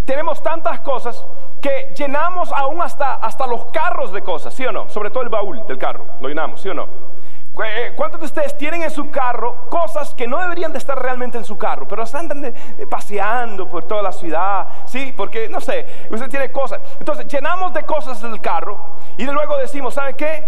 tenemos 0.06 0.42
tantas 0.42 0.80
cosas 0.80 1.26
que 1.62 1.94
llenamos 1.96 2.52
aún 2.52 2.82
hasta, 2.82 3.16
hasta 3.16 3.48
los 3.48 3.66
carros 3.66 4.12
de 4.12 4.22
cosas, 4.22 4.54
¿sí 4.54 4.66
o 4.66 4.72
no? 4.72 4.90
Sobre 4.90 5.10
todo 5.12 5.24
el 5.24 5.30
baúl 5.30 5.66
del 5.68 5.78
carro, 5.78 6.06
lo 6.20 6.28
llenamos, 6.28 6.62
¿sí 6.62 6.70
o 6.70 6.74
no? 6.74 7.13
Eh, 7.62 7.94
¿Cuántos 7.96 8.20
de 8.20 8.26
ustedes 8.26 8.58
tienen 8.58 8.82
en 8.82 8.90
su 8.90 9.12
carro 9.12 9.70
cosas 9.70 10.16
que 10.16 10.26
no 10.28 10.40
deberían 10.40 10.72
de 10.72 10.80
estar 10.80 11.00
realmente 11.00 11.38
en 11.38 11.46
su 11.46 11.56
carro, 11.56 11.88
pero 11.88 12.04
andan 12.14 12.46
eh, 12.46 12.54
paseando 12.90 13.70
por 13.70 13.84
toda 13.84 14.02
la 14.02 14.12
ciudad? 14.12 14.68
Sí, 14.86 15.14
porque 15.16 15.48
no 15.50 15.62
sé, 15.62 15.86
usted 16.10 16.30
tiene 16.30 16.52
cosas. 16.52 16.82
Entonces 17.00 17.28
llenamos 17.28 17.72
de 17.74 17.84
cosas 17.84 18.24
el 18.24 18.42
carro 18.42 18.80
y 19.18 19.26
luego 19.26 19.56
decimos, 19.58 19.94
¿sabe 19.94 20.16
qué? 20.16 20.44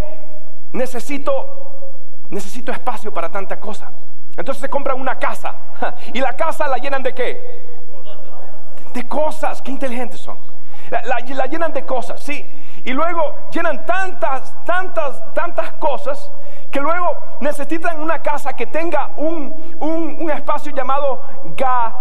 Necesito, 0.74 2.24
necesito 2.32 2.72
espacio 2.72 3.14
para 3.14 3.30
tanta 3.30 3.60
cosa. 3.60 3.92
Entonces 4.36 4.62
se 4.62 4.70
compran 4.70 5.00
una 5.00 5.20
casa 5.20 5.56
y 6.12 6.20
la 6.20 6.36
casa 6.36 6.68
la 6.68 6.78
llenan 6.78 7.04
de 7.04 7.14
qué? 7.14 7.62
De 8.94 9.08
cosas. 9.08 9.62
Qué 9.62 9.70
inteligentes 9.70 10.22
son. 10.22 10.38
La 10.90 11.46
llenan 11.46 11.72
de 11.72 11.86
cosas, 11.86 12.20
sí. 12.22 12.50
Y 12.84 12.94
luego 12.94 13.50
llenan 13.52 13.86
tantas, 13.86 14.64
tantas, 14.66 15.34
tantas 15.34 15.72
cosas 15.74 16.32
que 16.75 16.82
luego 16.82 17.38
necesitan 17.39 18.01
una 18.01 18.22
casa 18.22 18.51
que 18.51 18.65
tenga 18.65 19.12
un, 19.15 19.77
un, 19.79 20.29
espacio 20.29 20.74
llamado 20.74 21.22
ga, 21.55 21.96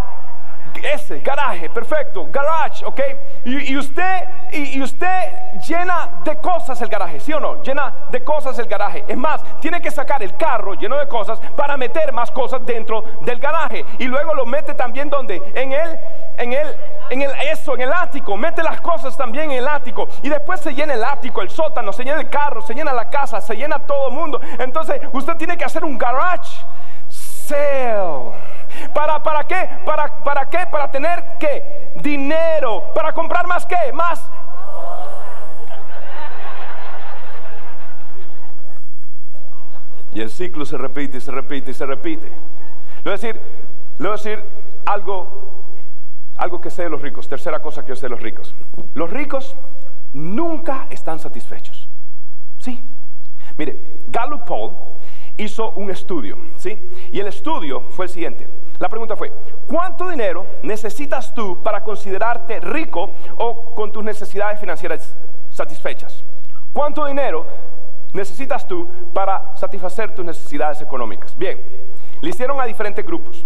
garaje, 1.22 1.70
perfecto, 1.70 2.26
garage, 2.28 2.84
ok. 2.84 3.00
Y, 3.44 3.76
usted, 3.76 4.24
y, 4.50 4.82
usted 4.82 5.60
llena 5.64 6.18
de 6.24 6.38
cosas 6.38 6.82
el 6.82 6.88
garaje, 6.88 7.20
¿sí 7.20 7.32
o 7.32 7.38
no? 7.38 7.62
Llena 7.62 7.94
de 8.10 8.24
cosas 8.24 8.58
el 8.58 8.66
garaje. 8.66 9.04
Es 9.06 9.16
más, 9.16 9.44
tiene 9.60 9.80
que 9.80 9.92
sacar 9.92 10.24
el 10.24 10.36
carro 10.36 10.74
lleno 10.74 10.98
de 10.98 11.06
cosas 11.06 11.38
para 11.56 11.76
meter 11.76 12.12
más 12.12 12.32
cosas 12.32 12.66
dentro 12.66 13.04
del 13.20 13.38
garaje. 13.38 13.86
Y 14.00 14.06
luego 14.06 14.34
lo 14.34 14.44
mete 14.44 14.74
también 14.74 15.08
donde? 15.08 15.40
En 15.54 15.72
el, 15.72 16.00
en 16.36 16.52
el, 16.52 16.76
en 17.14 17.22
el, 17.22 17.30
eso, 17.50 17.74
en 17.74 17.82
el 17.82 17.92
ático. 17.92 18.36
Mete 18.36 18.62
las 18.62 18.80
cosas 18.80 19.16
también 19.16 19.50
en 19.50 19.58
el 19.58 19.68
ático. 19.68 20.08
Y 20.22 20.28
después 20.28 20.60
se 20.60 20.74
llena 20.74 20.94
el 20.94 21.04
ático, 21.04 21.42
el 21.42 21.50
sótano, 21.50 21.92
se 21.92 22.04
llena 22.04 22.20
el 22.20 22.28
carro, 22.28 22.60
se 22.62 22.74
llena 22.74 22.92
la 22.92 23.08
casa, 23.08 23.40
se 23.40 23.56
llena 23.56 23.78
todo 23.78 24.08
el 24.08 24.14
mundo. 24.14 24.40
Entonces, 24.58 25.00
usted 25.12 25.36
tiene 25.36 25.56
que 25.56 25.64
hacer 25.64 25.84
un 25.84 25.96
garage 25.96 26.64
sale. 27.08 28.32
¿Para, 28.92 29.22
para 29.22 29.44
qué? 29.44 29.68
¿Para, 29.84 30.22
¿Para 30.22 30.48
qué? 30.48 30.66
Para 30.70 30.90
tener 30.90 31.24
qué? 31.38 31.92
Dinero. 31.96 32.92
¿Para 32.94 33.12
comprar 33.12 33.46
más 33.46 33.64
qué? 33.66 33.92
Más. 33.92 34.28
Y 40.12 40.20
el 40.20 40.30
ciclo 40.30 40.64
se 40.64 40.78
repite 40.78 41.20
se 41.20 41.32
repite 41.32 41.74
se 41.74 41.84
repite. 41.84 42.28
Le 42.28 43.02
voy 43.02 43.12
a 43.12 43.16
decir, 43.16 43.40
le 43.98 44.08
voy 44.08 44.14
a 44.14 44.16
decir 44.16 44.44
algo, 44.86 45.43
algo 46.36 46.60
que 46.60 46.70
sé 46.70 46.82
de 46.84 46.90
los 46.90 47.02
ricos. 47.02 47.28
Tercera 47.28 47.60
cosa 47.60 47.82
que 47.84 47.90
yo 47.90 47.96
sé 47.96 48.06
de 48.06 48.10
los 48.10 48.20
ricos. 48.20 48.54
Los 48.94 49.10
ricos 49.10 49.56
nunca 50.12 50.86
están 50.90 51.18
satisfechos. 51.18 51.88
¿Sí? 52.58 52.82
Mire, 53.56 54.00
Gallup 54.08 54.44
Paul 54.44 54.72
hizo 55.36 55.72
un 55.72 55.90
estudio, 55.90 56.38
¿sí? 56.56 56.90
Y 57.12 57.20
el 57.20 57.26
estudio 57.26 57.82
fue 57.90 58.06
el 58.06 58.10
siguiente. 58.10 58.48
La 58.78 58.88
pregunta 58.88 59.16
fue, 59.16 59.32
¿cuánto 59.66 60.08
dinero 60.08 60.46
necesitas 60.62 61.34
tú 61.34 61.62
para 61.62 61.82
considerarte 61.82 62.60
rico 62.60 63.10
o 63.36 63.74
con 63.74 63.92
tus 63.92 64.02
necesidades 64.02 64.58
financieras 64.60 65.16
satisfechas? 65.50 66.24
¿Cuánto 66.72 67.04
dinero 67.06 67.46
necesitas 68.12 68.66
tú 68.66 68.88
para 69.12 69.56
satisfacer 69.56 70.14
tus 70.14 70.24
necesidades 70.24 70.80
económicas? 70.80 71.36
Bien, 71.36 71.60
le 72.20 72.30
hicieron 72.30 72.60
a 72.60 72.64
diferentes 72.64 73.04
grupos. 73.04 73.44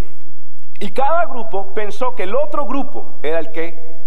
Y 0.80 0.90
cada 0.92 1.26
grupo 1.26 1.74
pensó 1.74 2.14
que 2.14 2.22
el 2.22 2.34
otro 2.34 2.66
grupo 2.66 3.18
era 3.22 3.38
el 3.40 3.50
que 3.50 3.98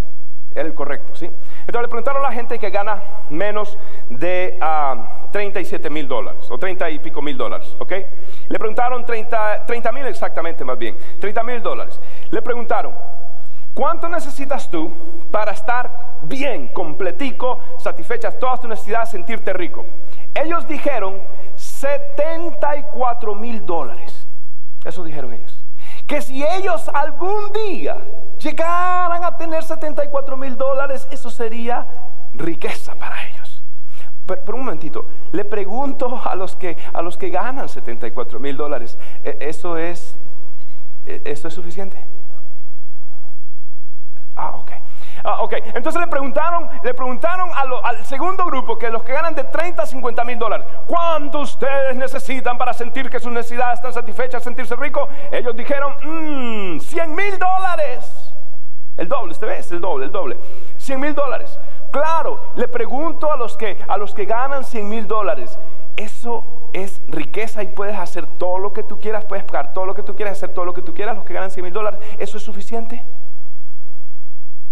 era 0.54 0.68
el 0.68 0.74
correcto, 0.74 1.16
¿sí? 1.16 1.26
Entonces 1.26 1.82
le 1.82 1.88
preguntaron 1.88 2.26
a 2.26 2.30
la 2.30 2.34
gente 2.34 2.60
que 2.60 2.70
gana 2.70 3.02
menos 3.30 3.78
de 4.10 4.60
37 5.32 5.88
ah, 5.88 5.90
mil 5.90 6.08
dólares 6.08 6.50
o 6.52 6.58
30 6.58 6.90
y 6.90 7.00
pico 7.00 7.22
mil 7.22 7.38
dólares. 7.38 7.74
Le 8.50 8.60
preguntaron 8.60 9.06
30 9.06 9.92
mil 9.94 10.06
exactamente 10.08 10.66
más 10.66 10.78
bien, 10.78 10.98
30 11.20 11.44
mil 11.44 11.62
dólares. 11.62 12.02
Le 12.30 12.42
preguntaron, 12.42 12.94
¿cuánto 13.74 14.10
necesitas 14.10 14.70
tú 14.70 14.94
para 15.32 15.54
estar 15.54 16.18
bien, 16.24 16.68
completico, 16.70 17.60
satisfechas 17.78 18.38
todas 18.38 18.60
tus 18.60 18.70
necesidades, 18.70 19.10
sentirte 19.10 19.54
rico? 19.54 19.86
Ellos 20.34 20.68
dijeron 20.68 21.22
74 21.56 23.36
mil 23.36 23.66
dólares. 23.66 24.28
Eso 24.84 25.04
dijeron 25.04 25.34
ellos. 25.34 25.51
Que 26.08 26.22
si 26.22 26.44
ellos 26.44 26.90
algún 26.94 27.52
día 27.54 27.98
llegaran 28.40 29.24
a 29.24 29.38
tener 29.38 29.64
74 29.64 30.38
mil 30.38 30.58
dólares, 30.58 31.08
eso 31.12 31.30
sería 31.30 31.88
riqueza 32.34 32.96
para 32.96 33.28
ellos. 33.28 33.62
Pero, 34.26 34.56
un 34.56 34.62
momentito, 34.62 35.08
le 35.32 35.46
pregunto 35.46 36.22
a 36.24 36.36
los 36.36 36.56
que, 36.56 36.78
a 36.94 37.02
los 37.02 37.18
que 37.18 37.30
ganan 37.30 37.68
74 37.68 38.40
mil 38.40 38.56
dólares, 38.56 38.98
¿e, 39.24 39.38
¿eso 39.42 39.78
es, 39.78 40.16
e, 41.06 41.22
¿eso 41.26 41.48
es 41.48 41.54
suficiente? 41.54 41.98
Ah, 44.36 44.56
ok. 44.58 44.72
Ah, 45.24 45.44
ok, 45.44 45.54
entonces 45.76 46.02
le 46.02 46.08
preguntaron, 46.08 46.70
le 46.84 46.94
preguntaron 46.94 47.50
al 47.54 48.06
segundo 48.06 48.46
grupo, 48.46 48.78
que 48.78 48.90
los 48.90 49.04
que 49.04 49.14
ganan 49.14 49.36
de 49.36 49.44
30 49.44 49.84
a 49.84 49.86
50 49.86 50.24
mil 50.24 50.40
dólares, 50.40 50.66
¿cuánto 50.88 51.40
ustedes 51.40 51.96
necesitan 51.96 52.58
para 52.58 52.74
sentir 52.74 53.10
que 53.10 53.20
sus 53.20 53.32
necesidades 53.32 53.76
están 53.76 53.94
satisfechas, 53.94 54.44
sentirse 54.44 54.76
rico? 54.76 55.08
Ellos 55.32 55.56
dijeron, 55.56 55.96
mmm, 56.04 56.80
100 56.80 57.16
mil 57.16 57.38
dólares. 57.38 58.36
El 58.98 59.08
doble, 59.08 59.32
¿usted 59.32 59.48
ve? 59.48 59.60
El 59.72 59.82
doble, 59.82 60.06
el 60.06 60.12
doble. 60.12 60.38
100 60.78 61.00
mil 61.00 61.16
dólares. 61.16 61.60
Claro, 61.92 62.52
le 62.56 62.68
pregunto 62.68 63.32
a 63.32 63.38
los 63.38 63.58
que, 63.58 63.78
a 63.88 63.98
los 63.98 64.14
que 64.14 64.26
ganan 64.26 64.64
100 64.64 64.88
mil 64.88 65.08
dólares, 65.08 65.58
eso 65.96 66.70
es 66.74 67.02
riqueza 67.08 67.64
y 67.64 67.68
puedes 67.68 67.98
hacer 67.98 68.26
todo 68.38 68.60
lo 68.60 68.74
que 68.74 68.84
tú 68.84 69.00
quieras, 69.00 69.26
puedes 69.26 69.44
pagar 69.44 69.74
todo 69.74 69.86
lo 69.86 69.94
que 69.94 70.04
tú 70.04 70.16
quieras, 70.16 70.38
hacer 70.38 70.54
todo 70.54 70.66
lo 70.66 70.74
que 70.74 70.82
tú 70.82 70.94
quieras, 70.94 71.16
los 71.16 71.26
que 71.26 71.34
ganan 71.34 71.52
100 71.52 71.64
mil 71.64 71.74
dólares, 71.74 72.00
¿eso 72.18 72.38
es 72.38 72.44
suficiente? 72.44 73.04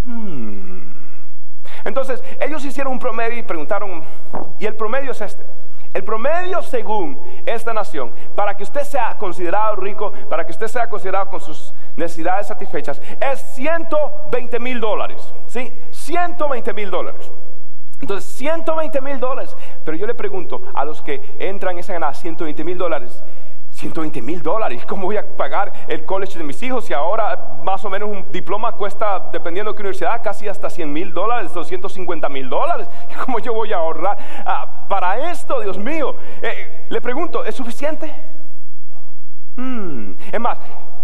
Hmm. 0.09 0.91
Entonces, 1.85 2.23
ellos 2.41 2.65
hicieron 2.65 2.93
un 2.93 2.99
promedio 2.99 3.37
y 3.37 3.43
preguntaron, 3.43 4.03
y 4.57 4.65
el 4.65 4.75
promedio 4.75 5.11
es 5.11 5.21
este. 5.21 5.43
El 5.93 6.03
promedio 6.03 6.61
según 6.61 7.19
esta 7.45 7.73
nación, 7.73 8.11
para 8.35 8.57
que 8.57 8.63
usted 8.63 8.83
sea 8.83 9.17
considerado 9.17 9.75
rico, 9.75 10.11
para 10.29 10.45
que 10.45 10.51
usted 10.51 10.67
sea 10.67 10.89
considerado 10.89 11.29
con 11.29 11.41
sus 11.41 11.73
necesidades 11.95 12.47
satisfechas, 12.47 13.01
es 13.19 13.39
120 13.53 14.59
mil 14.59 14.79
dólares. 14.79 15.33
¿Sí? 15.47 15.71
120 15.91 16.73
mil 16.73 16.89
dólares. 16.89 17.31
Entonces, 18.01 18.31
120 18.33 19.01
mil 19.01 19.19
dólares. 19.19 19.55
Pero 19.83 19.97
yo 19.97 20.07
le 20.07 20.15
pregunto 20.15 20.63
a 20.73 20.85
los 20.85 21.01
que 21.01 21.35
entran 21.39 21.73
en 21.73 21.79
esa 21.79 21.93
ganada 21.93 22.13
120 22.13 22.63
mil 22.63 22.77
dólares, 22.77 23.23
120 23.79 24.21
mil 24.21 24.41
dólares. 24.41 24.85
¿Cómo 24.85 25.05
voy 25.05 25.17
a 25.17 25.25
pagar 25.37 25.71
el 25.87 26.05
college 26.05 26.37
de 26.37 26.43
mis 26.43 26.61
hijos? 26.61 26.89
Y 26.89 26.93
ahora 26.93 27.59
más 27.63 27.83
o 27.85 27.89
menos 27.89 28.09
un 28.09 28.25
diploma 28.31 28.73
cuesta, 28.73 29.29
dependiendo 29.31 29.71
de 29.71 29.77
qué 29.77 29.81
universidad, 29.81 30.21
casi 30.21 30.47
hasta 30.47 30.69
100 30.69 30.91
mil 30.91 31.13
dólares, 31.13 31.53
250 31.53 32.27
mil 32.29 32.49
dólares. 32.49 32.89
¿Cómo 33.25 33.39
yo 33.39 33.53
voy 33.53 33.71
a 33.71 33.77
ahorrar 33.77 34.17
ah, 34.45 34.85
para 34.89 35.31
esto, 35.31 35.61
Dios 35.61 35.77
mío? 35.77 36.15
Eh, 36.41 36.85
le 36.89 37.01
pregunto, 37.01 37.45
¿es 37.45 37.55
suficiente? 37.55 38.13
Hmm. 39.55 40.13
Es 40.31 40.39
más, 40.39 40.57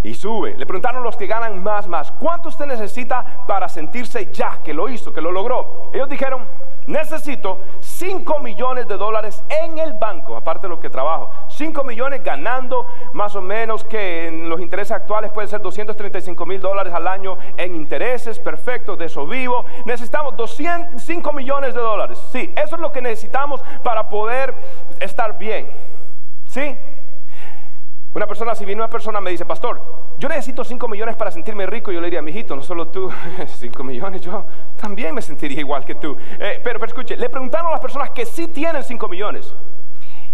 y 0.03 0.13
sube. 0.13 0.55
Le 0.58 0.65
preguntaron 0.65 1.03
los 1.03 1.15
que 1.15 1.27
ganan 1.27 1.63
más, 1.63 1.88
más, 1.88 2.12
¿cuánto 2.12 2.50
usted 2.50 2.65
necesita 2.65 3.46
para 3.48 3.70
sentirse 3.70 4.32
ya 4.32 4.60
que 4.63 4.74
lo 4.74 4.89
hizo, 4.89 5.13
que 5.13 5.22
lo 5.22 5.32
logró? 5.32 5.91
Ellos 5.94 6.10
dijeron, 6.10 6.46
necesito 6.88 7.62
5 7.80 8.39
millones 8.39 8.88
de 8.88 8.98
dólares 8.98 9.44
en 9.50 9.77
el 9.80 9.94
banco, 9.94 10.36
aparte 10.36 10.68
de 10.68 10.70
lo 10.70 10.80
que 10.80 10.89
trabajo. 10.89 11.32
5 11.50 11.84
millones 11.84 12.24
ganando 12.24 12.86
más 13.13 13.36
o 13.36 13.42
menos 13.42 13.84
que 13.84 14.27
en 14.27 14.50
los 14.50 14.62
intereses 14.62 14.92
actuales 14.92 15.32
pueden 15.32 15.50
ser 15.50 15.62
235 15.62 16.46
mil 16.46 16.62
dólares 16.62 16.94
al 16.94 17.08
año 17.08 17.38
en 17.58 17.75
intereses, 17.75 18.39
perfecto, 18.39 18.96
de 18.96 19.06
eso 19.06 19.25
vivo. 19.25 19.65
Necesitamos 19.86 20.36
205 20.36 21.34
millones 21.34 21.74
de 21.74 21.80
dólares. 21.80 22.20
Sí, 22.32 22.54
eso 22.56 22.75
es 22.75 22.82
lo 22.82 22.92
que 22.92 23.01
necesitamos 23.01 23.62
para 23.84 24.10
poder 24.10 24.56
estar 25.00 25.38
bien. 25.38 25.70
¿Sí? 26.48 26.77
Una 28.15 28.27
persona, 28.27 28.55
si 28.55 28.63
viene 28.63 28.81
una 28.81 28.89
persona 28.89 29.19
me 29.19 29.29
dice, 29.29 29.45
pastor, 29.45 29.81
yo 30.17 30.29
necesito 30.29 30.63
5 30.63 30.88
millones 30.88 31.17
para 31.17 31.31
sentirme 31.31 31.65
rico, 31.65 31.91
yo 31.91 32.00
le 32.00 32.07
diría, 32.07 32.22
mijito, 32.22 32.55
no 32.55 32.63
solo 32.63 32.88
tú, 32.88 33.12
5 33.45 33.84
millones, 33.84 34.22
yo 34.22 34.45
también 34.77 35.13
me 35.13 35.22
sentiría 35.22 35.60
igual 35.60 35.84
que 35.84 35.95
tú. 35.95 36.15
Eh, 36.39 36.62
pero, 36.63 36.79
pero 36.79 36.86
escuche, 36.86 37.17
le 37.17 37.29
preguntaron 37.29 37.67
a 37.67 37.72
las 37.72 37.81
personas 37.81 38.12
que 38.12 38.25
sí 38.25 38.48
tienen 38.48 38.86
5 38.86 39.10
millones. 39.10 39.53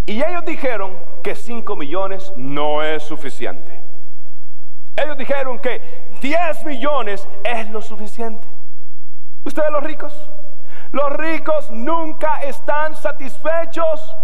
Y 0.06 0.22
ellos 0.24 0.46
dijeron 0.46 0.96
que 1.24 1.34
5 1.34 1.76
millones 1.76 2.32
no 2.36 2.84
es 2.84 3.02
suficiente. 3.02 3.82
Ellos 4.96 5.18
dijeron 5.18 5.58
que 5.58 5.82
10 6.22 6.64
millones 6.66 7.28
es 7.44 7.68
lo 7.72 7.82
suficiente. 7.82 8.48
¿Ustedes 9.44 9.72
los 9.72 9.84
ricos? 9.84 10.30
Los 10.92 11.12
ricos 11.14 11.72
nunca 11.72 12.44
están 12.44 12.96
satisfechos. 12.96 14.16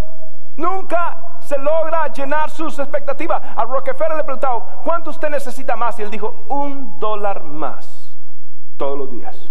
Nunca 0.57 1.26
se 1.47 1.57
logra 1.57 2.11
llenar 2.11 2.49
sus 2.49 2.77
expectativas. 2.77 3.41
A 3.55 3.63
Rockefeller 3.63 4.17
le 4.17 4.23
preguntado, 4.25 4.67
¿cuánto 4.83 5.11
usted 5.11 5.29
necesita 5.29 5.77
más? 5.77 5.97
Y 5.97 6.03
él 6.03 6.11
dijo, 6.11 6.43
un 6.49 6.99
dólar 6.99 7.43
más 7.43 8.13
todos 8.75 8.97
los 8.97 9.09
días. 9.09 9.49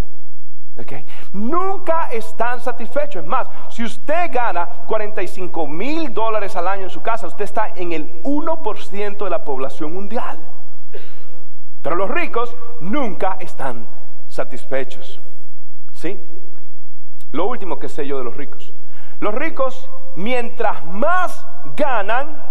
Okay. 0.79 1.07
Nunca 1.33 2.11
están 2.13 2.61
satisfechos. 2.61 3.23
Es 3.23 3.29
más, 3.29 3.49
si 3.71 3.83
usted 3.83 4.31
gana 4.31 4.69
45 4.87 5.67
mil 5.67 6.13
dólares 6.13 6.55
al 6.55 6.69
año 6.69 6.83
en 6.83 6.91
su 6.91 7.01
casa, 7.01 7.27
usted 7.27 7.45
está 7.45 7.73
en 7.75 7.95
el 7.95 8.23
1% 8.25 9.25
de 9.25 9.31
la 9.31 9.43
población 9.43 9.95
mundial. 9.95 10.39
Pero 11.81 11.97
los 11.97 12.11
ricos 12.11 12.55
nunca 12.81 13.39
están 13.41 13.89
satisfechos. 14.29 15.19
¿Sí? 15.95 16.23
Lo 17.33 17.47
último 17.47 17.79
que 17.79 17.89
sé 17.89 18.07
yo 18.07 18.19
de 18.19 18.25
los 18.25 18.37
ricos. 18.37 18.75
Los 19.19 19.35
ricos, 19.35 19.89
mientras 20.15 20.85
más 20.85 21.47
ganan, 21.74 22.42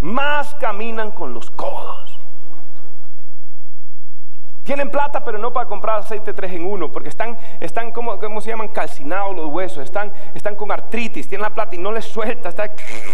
más 0.00 0.54
caminan 0.54 1.10
con 1.10 1.34
los 1.34 1.50
codos. 1.50 2.18
Tienen 4.62 4.90
plata, 4.90 5.24
pero 5.24 5.36
no 5.38 5.52
para 5.52 5.66
comprar 5.66 5.98
aceite 5.98 6.32
3 6.32 6.52
en 6.52 6.64
1, 6.64 6.92
porque 6.92 7.08
están, 7.08 7.36
están 7.58 7.90
como, 7.90 8.18
¿cómo 8.20 8.40
se 8.40 8.50
llaman? 8.50 8.68
Calcinados 8.68 9.34
los 9.34 9.46
huesos, 9.46 9.82
están, 9.82 10.12
están 10.32 10.54
con 10.54 10.70
artritis, 10.70 11.28
tienen 11.28 11.42
la 11.42 11.52
plata 11.52 11.74
y 11.74 11.78
no 11.78 11.90
les 11.90 12.04
suelta, 12.04 12.50
está, 12.50 12.70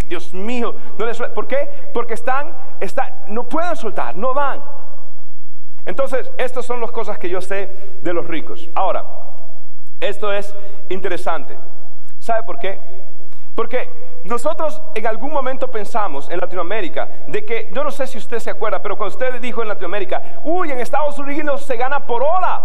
Dios 0.06 0.34
mío, 0.34 0.74
no 0.98 1.06
les 1.06 1.16
suelta. 1.16 1.34
¿Por 1.34 1.46
qué? 1.46 1.90
Porque 1.94 2.14
están, 2.14 2.54
están, 2.78 3.10
no 3.28 3.44
pueden 3.44 3.74
soltar, 3.74 4.14
no 4.16 4.34
van. 4.34 4.62
Entonces, 5.86 6.30
estas 6.36 6.66
son 6.66 6.80
las 6.80 6.90
cosas 6.90 7.18
que 7.18 7.28
yo 7.28 7.40
sé 7.40 7.98
de 8.02 8.12
los 8.12 8.26
ricos. 8.26 8.68
Ahora, 8.74 9.04
esto 10.00 10.32
es 10.32 10.54
interesante. 10.88 11.56
¿Sabe 12.18 12.42
por 12.42 12.58
qué? 12.58 12.78
Porque 13.54 13.88
nosotros 14.24 14.82
en 14.94 15.06
algún 15.06 15.32
momento 15.32 15.70
pensamos 15.70 16.28
en 16.28 16.38
Latinoamérica 16.38 17.08
de 17.26 17.44
que, 17.44 17.70
yo 17.72 17.84
no 17.84 17.90
sé 17.90 18.06
si 18.06 18.18
usted 18.18 18.40
se 18.40 18.50
acuerda, 18.50 18.82
pero 18.82 18.96
cuando 18.96 19.14
usted 19.14 19.40
dijo 19.40 19.62
en 19.62 19.68
Latinoamérica, 19.68 20.40
uy, 20.44 20.70
en 20.70 20.80
Estados 20.80 21.18
Unidos 21.18 21.62
se 21.62 21.76
gana 21.76 22.04
por 22.04 22.22
hora. 22.22 22.62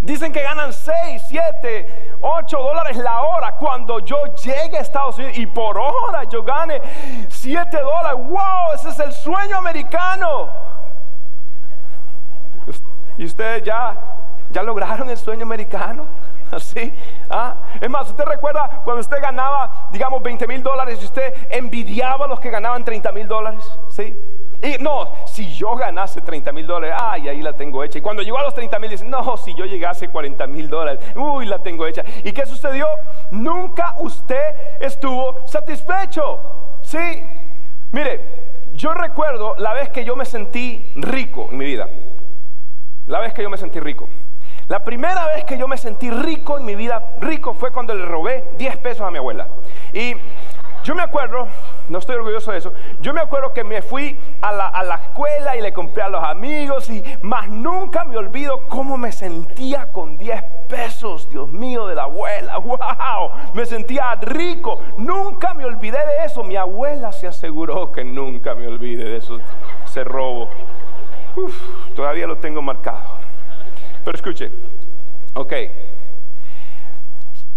Dicen 0.00 0.32
que 0.32 0.42
ganan 0.42 0.72
6, 0.72 1.22
7, 1.28 2.18
8 2.20 2.58
dólares 2.58 2.96
la 2.96 3.22
hora. 3.22 3.56
Cuando 3.56 3.98
yo 3.98 4.26
llegue 4.34 4.78
a 4.78 4.80
Estados 4.80 5.18
Unidos 5.18 5.36
y 5.38 5.46
por 5.46 5.76
hora 5.76 6.24
yo 6.24 6.42
gane 6.42 6.80
7 7.28 7.80
dólares, 7.80 8.18
wow, 8.28 8.72
ese 8.74 8.90
es 8.90 8.98
el 9.00 9.12
sueño 9.12 9.58
americano. 9.58 10.67
Y 13.18 13.24
ustedes 13.24 13.64
ya, 13.64 13.96
ya 14.50 14.62
lograron 14.62 15.10
el 15.10 15.16
sueño 15.16 15.42
americano. 15.42 16.06
Así. 16.50 16.94
¿Ah? 17.28 17.56
Es 17.80 17.90
más, 17.90 18.08
¿usted 18.08 18.24
recuerda 18.24 18.80
cuando 18.84 19.00
usted 19.00 19.20
ganaba, 19.20 19.88
digamos, 19.92 20.22
20 20.22 20.46
mil 20.46 20.62
dólares 20.62 20.98
y 21.02 21.04
usted 21.04 21.34
envidiaba 21.50 22.24
a 22.24 22.28
los 22.28 22.40
que 22.40 22.48
ganaban 22.48 22.84
30 22.84 23.12
mil 23.12 23.26
dólares? 23.28 23.70
¿Sí? 23.90 24.16
Y 24.62 24.82
no, 24.82 25.12
si 25.26 25.52
yo 25.54 25.76
ganase 25.76 26.20
30 26.20 26.52
mil 26.52 26.66
dólares, 26.66 26.96
ay, 27.00 27.28
ahí 27.28 27.42
la 27.42 27.52
tengo 27.52 27.84
hecha. 27.84 27.98
Y 27.98 28.00
cuando 28.00 28.22
llegó 28.22 28.38
a 28.38 28.42
los 28.42 28.54
30 28.54 28.78
mil, 28.78 28.90
dice, 28.90 29.04
no, 29.04 29.36
si 29.36 29.54
yo 29.54 29.64
llegase 29.64 30.08
40 30.08 30.46
mil 30.46 30.68
dólares, 30.68 31.04
uy, 31.16 31.46
la 31.46 31.60
tengo 31.60 31.86
hecha. 31.86 32.04
¿Y 32.24 32.32
qué 32.32 32.46
sucedió? 32.46 32.88
Nunca 33.30 33.94
usted 33.98 34.54
estuvo 34.80 35.46
satisfecho. 35.46 36.78
¿Sí? 36.82 37.24
Mire, 37.92 38.68
yo 38.72 38.94
recuerdo 38.94 39.54
la 39.58 39.74
vez 39.74 39.90
que 39.90 40.04
yo 40.04 40.16
me 40.16 40.24
sentí 40.24 40.92
rico 40.96 41.48
en 41.50 41.56
mi 41.56 41.64
vida 41.64 41.88
la 43.08 43.18
vez 43.20 43.32
que 43.32 43.42
yo 43.42 43.50
me 43.50 43.56
sentí 43.56 43.80
rico. 43.80 44.08
La 44.68 44.84
primera 44.84 45.26
vez 45.28 45.44
que 45.44 45.56
yo 45.56 45.66
me 45.66 45.78
sentí 45.78 46.10
rico 46.10 46.58
en 46.58 46.66
mi 46.66 46.74
vida, 46.74 47.12
rico, 47.20 47.54
fue 47.54 47.72
cuando 47.72 47.94
le 47.94 48.04
robé 48.04 48.44
10 48.58 48.76
pesos 48.78 49.00
a 49.00 49.10
mi 49.10 49.16
abuela. 49.16 49.48
Y 49.94 50.14
yo 50.84 50.94
me 50.94 51.02
acuerdo, 51.02 51.48
no 51.88 51.98
estoy 51.98 52.16
orgulloso 52.16 52.52
de 52.52 52.58
eso, 52.58 52.72
yo 53.00 53.12
me 53.12 53.20
acuerdo 53.20 53.52
que 53.52 53.64
me 53.64 53.82
fui 53.82 54.18
a 54.40 54.52
la, 54.52 55.00
escuela 55.02 55.56
y 55.56 55.60
le 55.60 55.72
compré 55.72 56.02
a 56.02 56.08
los 56.08 56.22
amigos 56.22 56.88
y 56.88 57.02
más 57.22 57.48
nunca 57.48 58.04
me 58.04 58.16
olvido 58.16 58.68
cómo 58.68 58.96
me 58.96 59.10
sentía 59.10 59.90
con 59.90 60.16
10 60.16 60.44
pesos, 60.68 61.28
Dios 61.30 61.48
mío, 61.48 61.86
de 61.86 61.94
la 61.94 62.04
abuela, 62.04 62.58
wow, 62.58 63.30
me 63.54 63.66
sentía 63.66 64.14
rico, 64.16 64.80
nunca 64.98 65.52
me 65.52 65.64
olvidé 65.64 65.98
de 66.06 66.24
eso, 66.24 66.44
mi 66.44 66.56
abuela 66.56 67.10
se 67.12 67.26
aseguró 67.26 67.90
que 67.90 68.04
nunca 68.04 68.54
me 68.54 68.66
olvide 68.66 69.04
de 69.04 69.16
eso, 69.16 69.40
ese 69.84 70.04
robo 70.04 70.48
todavía 71.98 72.28
lo 72.28 72.38
tengo 72.38 72.62
marcado. 72.62 73.18
Pero 74.04 74.14
escuche, 74.14 74.52
ok. 75.34 75.52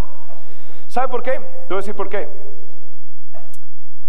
¿Sabe 0.88 1.08
por 1.08 1.24
qué? 1.24 1.32
Te 1.32 1.74
voy 1.74 1.78
a 1.78 1.78
decir 1.78 1.96
por 1.96 2.10
qué. 2.10 2.30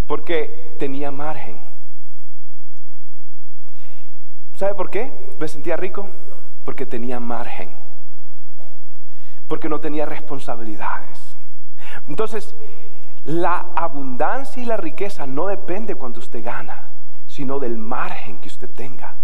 Porque 0.07 0.77
tenía 0.79 1.11
margen. 1.11 1.59
¿Sabe 4.57 4.75
por 4.75 4.91
qué? 4.91 5.11
Me 5.39 5.49
sentía 5.49 5.79
rico. 5.79 6.11
Porque 6.67 6.85
tenía 6.85 7.19
margen 7.19 7.84
porque 9.49 9.69
no 9.69 9.81
tenía 9.81 10.07
responsabilidades. 10.07 11.37
Entonces, 12.09 12.55
la 13.25 13.67
abundancia 13.75 14.63
y 14.63 14.67
la 14.67 14.77
riqueza 14.77 15.27
no 15.27 15.47
depende 15.47 15.95
cuando 15.95 16.21
usted 16.21 16.45
gana, 16.45 16.89
sino 17.27 17.59
del 17.59 17.79
margen 17.79 18.39
que 18.39 18.49
usted 18.49 18.69
tenga. 18.71 19.17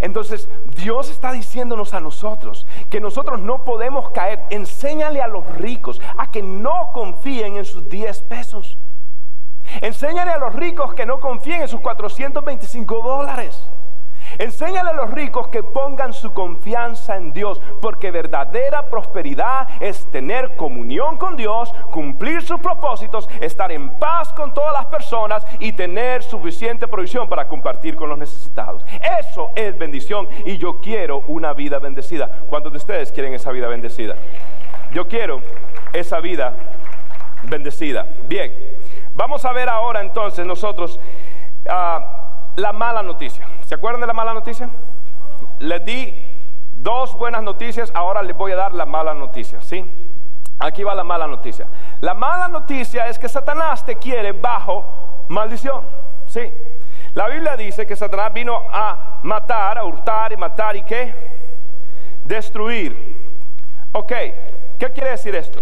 Entonces 0.00 0.48
Dios 0.74 1.10
está 1.10 1.32
diciéndonos 1.32 1.94
a 1.94 2.00
nosotros 2.00 2.66
que 2.90 3.00
nosotros 3.00 3.40
no 3.40 3.64
podemos 3.64 4.10
caer. 4.10 4.42
Enséñale 4.50 5.22
a 5.22 5.28
los 5.28 5.46
ricos 5.56 6.00
a 6.16 6.30
que 6.30 6.42
no 6.42 6.90
confíen 6.92 7.56
en 7.56 7.64
sus 7.64 7.88
10 7.88 8.22
pesos. 8.22 8.78
Enséñale 9.80 10.32
a 10.32 10.38
los 10.38 10.54
ricos 10.54 10.94
que 10.94 11.06
no 11.06 11.20
confíen 11.20 11.62
en 11.62 11.68
sus 11.68 11.80
425 11.80 13.02
dólares. 13.02 13.62
Enséñale 14.38 14.90
a 14.90 14.94
los 14.94 15.10
ricos 15.10 15.48
que 15.48 15.62
pongan 15.62 16.12
su 16.12 16.32
confianza 16.32 17.16
en 17.16 17.32
Dios, 17.32 17.60
porque 17.80 18.10
verdadera 18.10 18.88
prosperidad 18.90 19.68
es 19.80 20.06
tener 20.10 20.56
comunión 20.56 21.16
con 21.16 21.36
Dios, 21.36 21.72
cumplir 21.90 22.42
sus 22.42 22.60
propósitos, 22.60 23.28
estar 23.40 23.72
en 23.72 23.98
paz 23.98 24.32
con 24.32 24.52
todas 24.54 24.72
las 24.72 24.86
personas 24.86 25.46
y 25.58 25.72
tener 25.72 26.22
suficiente 26.22 26.88
provisión 26.88 27.28
para 27.28 27.48
compartir 27.48 27.96
con 27.96 28.08
los 28.08 28.18
necesitados. 28.18 28.84
Eso 29.20 29.50
es 29.56 29.76
bendición 29.78 30.28
y 30.44 30.58
yo 30.58 30.80
quiero 30.80 31.20
una 31.26 31.52
vida 31.52 31.78
bendecida. 31.78 32.40
¿Cuántos 32.48 32.72
de 32.72 32.78
ustedes 32.78 33.12
quieren 33.12 33.34
esa 33.34 33.50
vida 33.52 33.68
bendecida? 33.68 34.16
Yo 34.92 35.08
quiero 35.08 35.40
esa 35.92 36.20
vida 36.20 36.54
bendecida. 37.42 38.06
Bien, 38.28 38.52
vamos 39.14 39.44
a 39.44 39.52
ver 39.52 39.68
ahora 39.68 40.00
entonces 40.00 40.46
nosotros... 40.46 41.00
Uh, 41.66 42.26
la 42.56 42.72
mala 42.72 43.02
noticia. 43.02 43.46
¿Se 43.66 43.74
acuerdan 43.74 44.00
de 44.00 44.06
la 44.06 44.12
mala 44.12 44.32
noticia? 44.32 44.70
Les 45.58 45.84
di 45.84 46.14
dos 46.76 47.18
buenas 47.18 47.42
noticias, 47.42 47.90
ahora 47.96 48.22
les 48.22 48.36
voy 48.36 48.52
a 48.52 48.56
dar 48.56 48.72
la 48.72 48.86
mala 48.86 49.12
noticia, 49.12 49.60
¿sí? 49.60 49.84
Aquí 50.60 50.84
va 50.84 50.94
la 50.94 51.02
mala 51.02 51.26
noticia. 51.26 51.66
La 52.00 52.14
mala 52.14 52.46
noticia 52.46 53.08
es 53.08 53.18
que 53.18 53.28
Satanás 53.28 53.84
te 53.84 53.96
quiere 53.96 54.30
bajo 54.30 55.26
maldición, 55.28 55.84
¿sí? 56.26 56.48
La 57.14 57.28
Biblia 57.28 57.56
dice 57.56 57.86
que 57.86 57.96
Satanás 57.96 58.32
vino 58.32 58.62
a 58.70 59.18
matar, 59.24 59.78
a 59.78 59.84
hurtar 59.84 60.32
y 60.32 60.36
matar 60.36 60.76
y 60.76 60.82
qué? 60.82 61.12
Destruir. 62.22 63.16
Ok, 63.90 64.12
¿qué 64.78 64.92
quiere 64.94 65.10
decir 65.10 65.34
esto? 65.34 65.58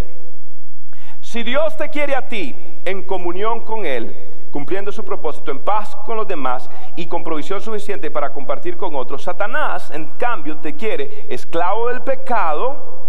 Si 1.23 1.43
Dios 1.43 1.75
te 1.79 1.89
quiere 1.89 2.15
a 2.15 2.29
ti 2.29 2.55
en 2.85 3.03
comunión 3.05 3.61
con 3.61 3.87
Él, 3.87 4.24
cumpliendo 4.55 4.93
su 4.93 5.05
propósito 5.05 5.51
en 5.51 5.59
paz 5.59 5.97
con 6.07 6.17
los 6.17 6.29
demás 6.29 6.71
y 6.95 7.09
con 7.09 7.25
provisión 7.25 7.61
suficiente 7.61 8.09
para 8.09 8.33
compartir 8.33 8.77
con 8.77 8.95
otros. 8.95 9.25
Satanás, 9.25 9.91
en 9.91 10.07
cambio, 10.17 10.59
te 10.59 10.77
quiere 10.77 11.27
esclavo 11.29 11.89
del 11.89 12.03
pecado, 12.03 13.09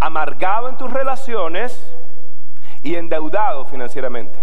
amargado 0.00 0.68
en 0.68 0.76
tus 0.76 0.92
relaciones 0.92 1.94
y 2.82 2.96
endeudado 2.96 3.64
financieramente. 3.66 4.40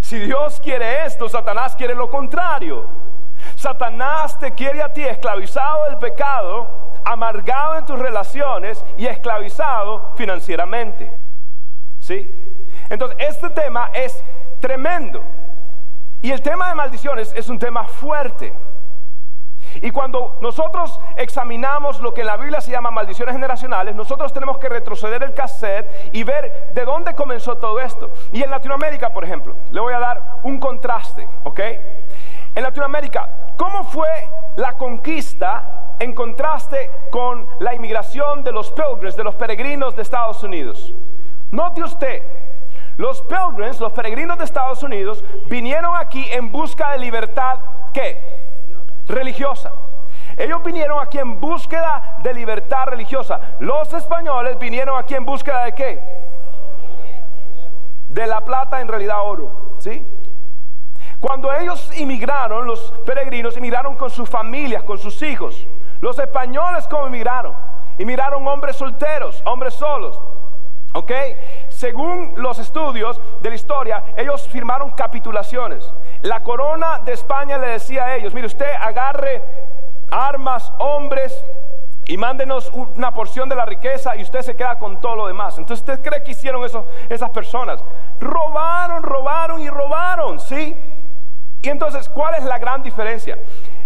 Si 0.00 0.18
Dios 0.18 0.60
quiere 0.60 1.06
esto, 1.06 1.30
Satanás 1.30 1.74
quiere 1.76 1.94
lo 1.94 2.10
contrario. 2.10 2.86
Satanás 3.56 4.38
te 4.38 4.52
quiere 4.52 4.82
a 4.82 4.92
ti 4.92 5.02
esclavizado 5.02 5.86
del 5.86 5.96
pecado, 5.96 6.92
amargado 7.06 7.78
en 7.78 7.86
tus 7.86 7.98
relaciones 7.98 8.84
y 8.98 9.06
esclavizado 9.06 10.12
financieramente. 10.14 11.10
¿Sí? 12.00 12.44
Entonces, 12.90 13.16
este 13.18 13.48
tema 13.48 13.90
es 13.94 14.22
tremendo. 14.64 15.22
Y 16.22 16.30
el 16.30 16.40
tema 16.40 16.70
de 16.70 16.74
maldiciones 16.74 17.34
es 17.36 17.50
un 17.50 17.58
tema 17.58 17.84
fuerte. 17.84 18.54
Y 19.82 19.90
cuando 19.90 20.38
nosotros 20.40 20.98
examinamos 21.18 22.00
lo 22.00 22.14
que 22.14 22.22
en 22.22 22.28
la 22.28 22.38
Biblia 22.38 22.62
se 22.62 22.70
llama 22.70 22.90
maldiciones 22.90 23.34
generacionales, 23.34 23.94
nosotros 23.94 24.32
tenemos 24.32 24.56
que 24.56 24.70
retroceder 24.70 25.22
el 25.22 25.34
cassette 25.34 26.08
y 26.14 26.24
ver 26.24 26.70
de 26.72 26.82
dónde 26.86 27.14
comenzó 27.14 27.58
todo 27.58 27.78
esto. 27.78 28.10
Y 28.32 28.42
en 28.42 28.48
Latinoamérica, 28.48 29.12
por 29.12 29.24
ejemplo, 29.24 29.54
le 29.70 29.80
voy 29.80 29.92
a 29.92 29.98
dar 29.98 30.40
un 30.44 30.58
contraste, 30.58 31.28
¿ok? 31.42 31.60
En 32.54 32.62
Latinoamérica, 32.62 33.28
¿cómo 33.58 33.84
fue 33.84 34.08
la 34.56 34.78
conquista 34.78 35.96
en 35.98 36.14
contraste 36.14 36.90
con 37.10 37.46
la 37.58 37.74
inmigración 37.74 38.42
de 38.42 38.52
los 38.52 38.70
pilgrims, 38.70 39.14
de 39.14 39.24
los 39.24 39.34
peregrinos 39.34 39.94
de 39.94 40.00
Estados 40.00 40.42
Unidos? 40.42 40.94
Note 41.50 41.82
usted 41.82 42.43
los 42.96 43.22
pilgrims, 43.22 43.80
los 43.80 43.92
peregrinos 43.92 44.38
de 44.38 44.44
Estados 44.44 44.82
Unidos, 44.82 45.24
vinieron 45.46 45.96
aquí 45.96 46.26
en 46.30 46.50
busca 46.52 46.92
de 46.92 46.98
libertad, 46.98 47.58
¿qué? 47.92 48.66
Religiosa. 49.06 49.72
Ellos 50.36 50.62
vinieron 50.64 51.00
aquí 51.00 51.18
en 51.18 51.40
búsqueda 51.40 52.18
de 52.22 52.34
libertad 52.34 52.86
religiosa. 52.86 53.40
Los 53.60 53.92
españoles 53.92 54.58
vinieron 54.58 54.98
aquí 54.98 55.14
en 55.14 55.24
búsqueda 55.24 55.64
de 55.64 55.72
qué? 55.72 56.02
De 58.08 58.26
la 58.26 58.40
plata, 58.40 58.80
en 58.80 58.88
realidad 58.88 59.22
oro. 59.22 59.76
¿Sí? 59.78 60.06
Cuando 61.20 61.52
ellos 61.52 61.90
inmigraron, 61.98 62.66
los 62.66 62.92
peregrinos 63.04 63.56
inmigraron 63.56 63.96
con 63.96 64.10
sus 64.10 64.28
familias, 64.28 64.82
con 64.82 64.98
sus 64.98 65.22
hijos. 65.22 65.66
Los 66.00 66.18
españoles, 66.18 66.86
¿cómo 66.88 67.06
inmigraron? 67.06 67.54
Inmigraron 67.98 68.46
hombres 68.46 68.76
solteros, 68.76 69.42
hombres 69.46 69.74
solos. 69.74 70.20
¿Ok? 70.94 71.12
Según 71.74 72.34
los 72.36 72.60
estudios 72.60 73.20
de 73.40 73.48
la 73.48 73.54
historia, 73.56 74.04
ellos 74.16 74.46
firmaron 74.46 74.90
capitulaciones. 74.90 75.90
La 76.22 76.40
corona 76.40 77.00
de 77.00 77.12
España 77.12 77.58
le 77.58 77.66
decía 77.66 78.04
a 78.04 78.14
ellos, 78.14 78.32
mire 78.32 78.46
usted 78.46 78.70
agarre 78.80 79.42
armas, 80.08 80.72
hombres 80.78 81.44
y 82.06 82.16
mándenos 82.16 82.70
una 82.72 83.12
porción 83.12 83.48
de 83.48 83.56
la 83.56 83.64
riqueza 83.64 84.14
y 84.14 84.22
usted 84.22 84.42
se 84.42 84.54
queda 84.54 84.78
con 84.78 85.00
todo 85.00 85.16
lo 85.16 85.26
demás. 85.26 85.58
Entonces, 85.58 85.82
¿usted 85.82 86.00
cree 86.00 86.22
que 86.22 86.30
hicieron 86.30 86.64
eso, 86.64 86.86
esas 87.08 87.30
personas? 87.30 87.82
Robaron, 88.20 89.02
robaron 89.02 89.60
y 89.60 89.68
robaron, 89.68 90.38
¿sí? 90.38 90.76
Y 91.60 91.68
entonces, 91.68 92.08
¿cuál 92.08 92.34
es 92.34 92.44
la 92.44 92.58
gran 92.58 92.84
diferencia? 92.84 93.36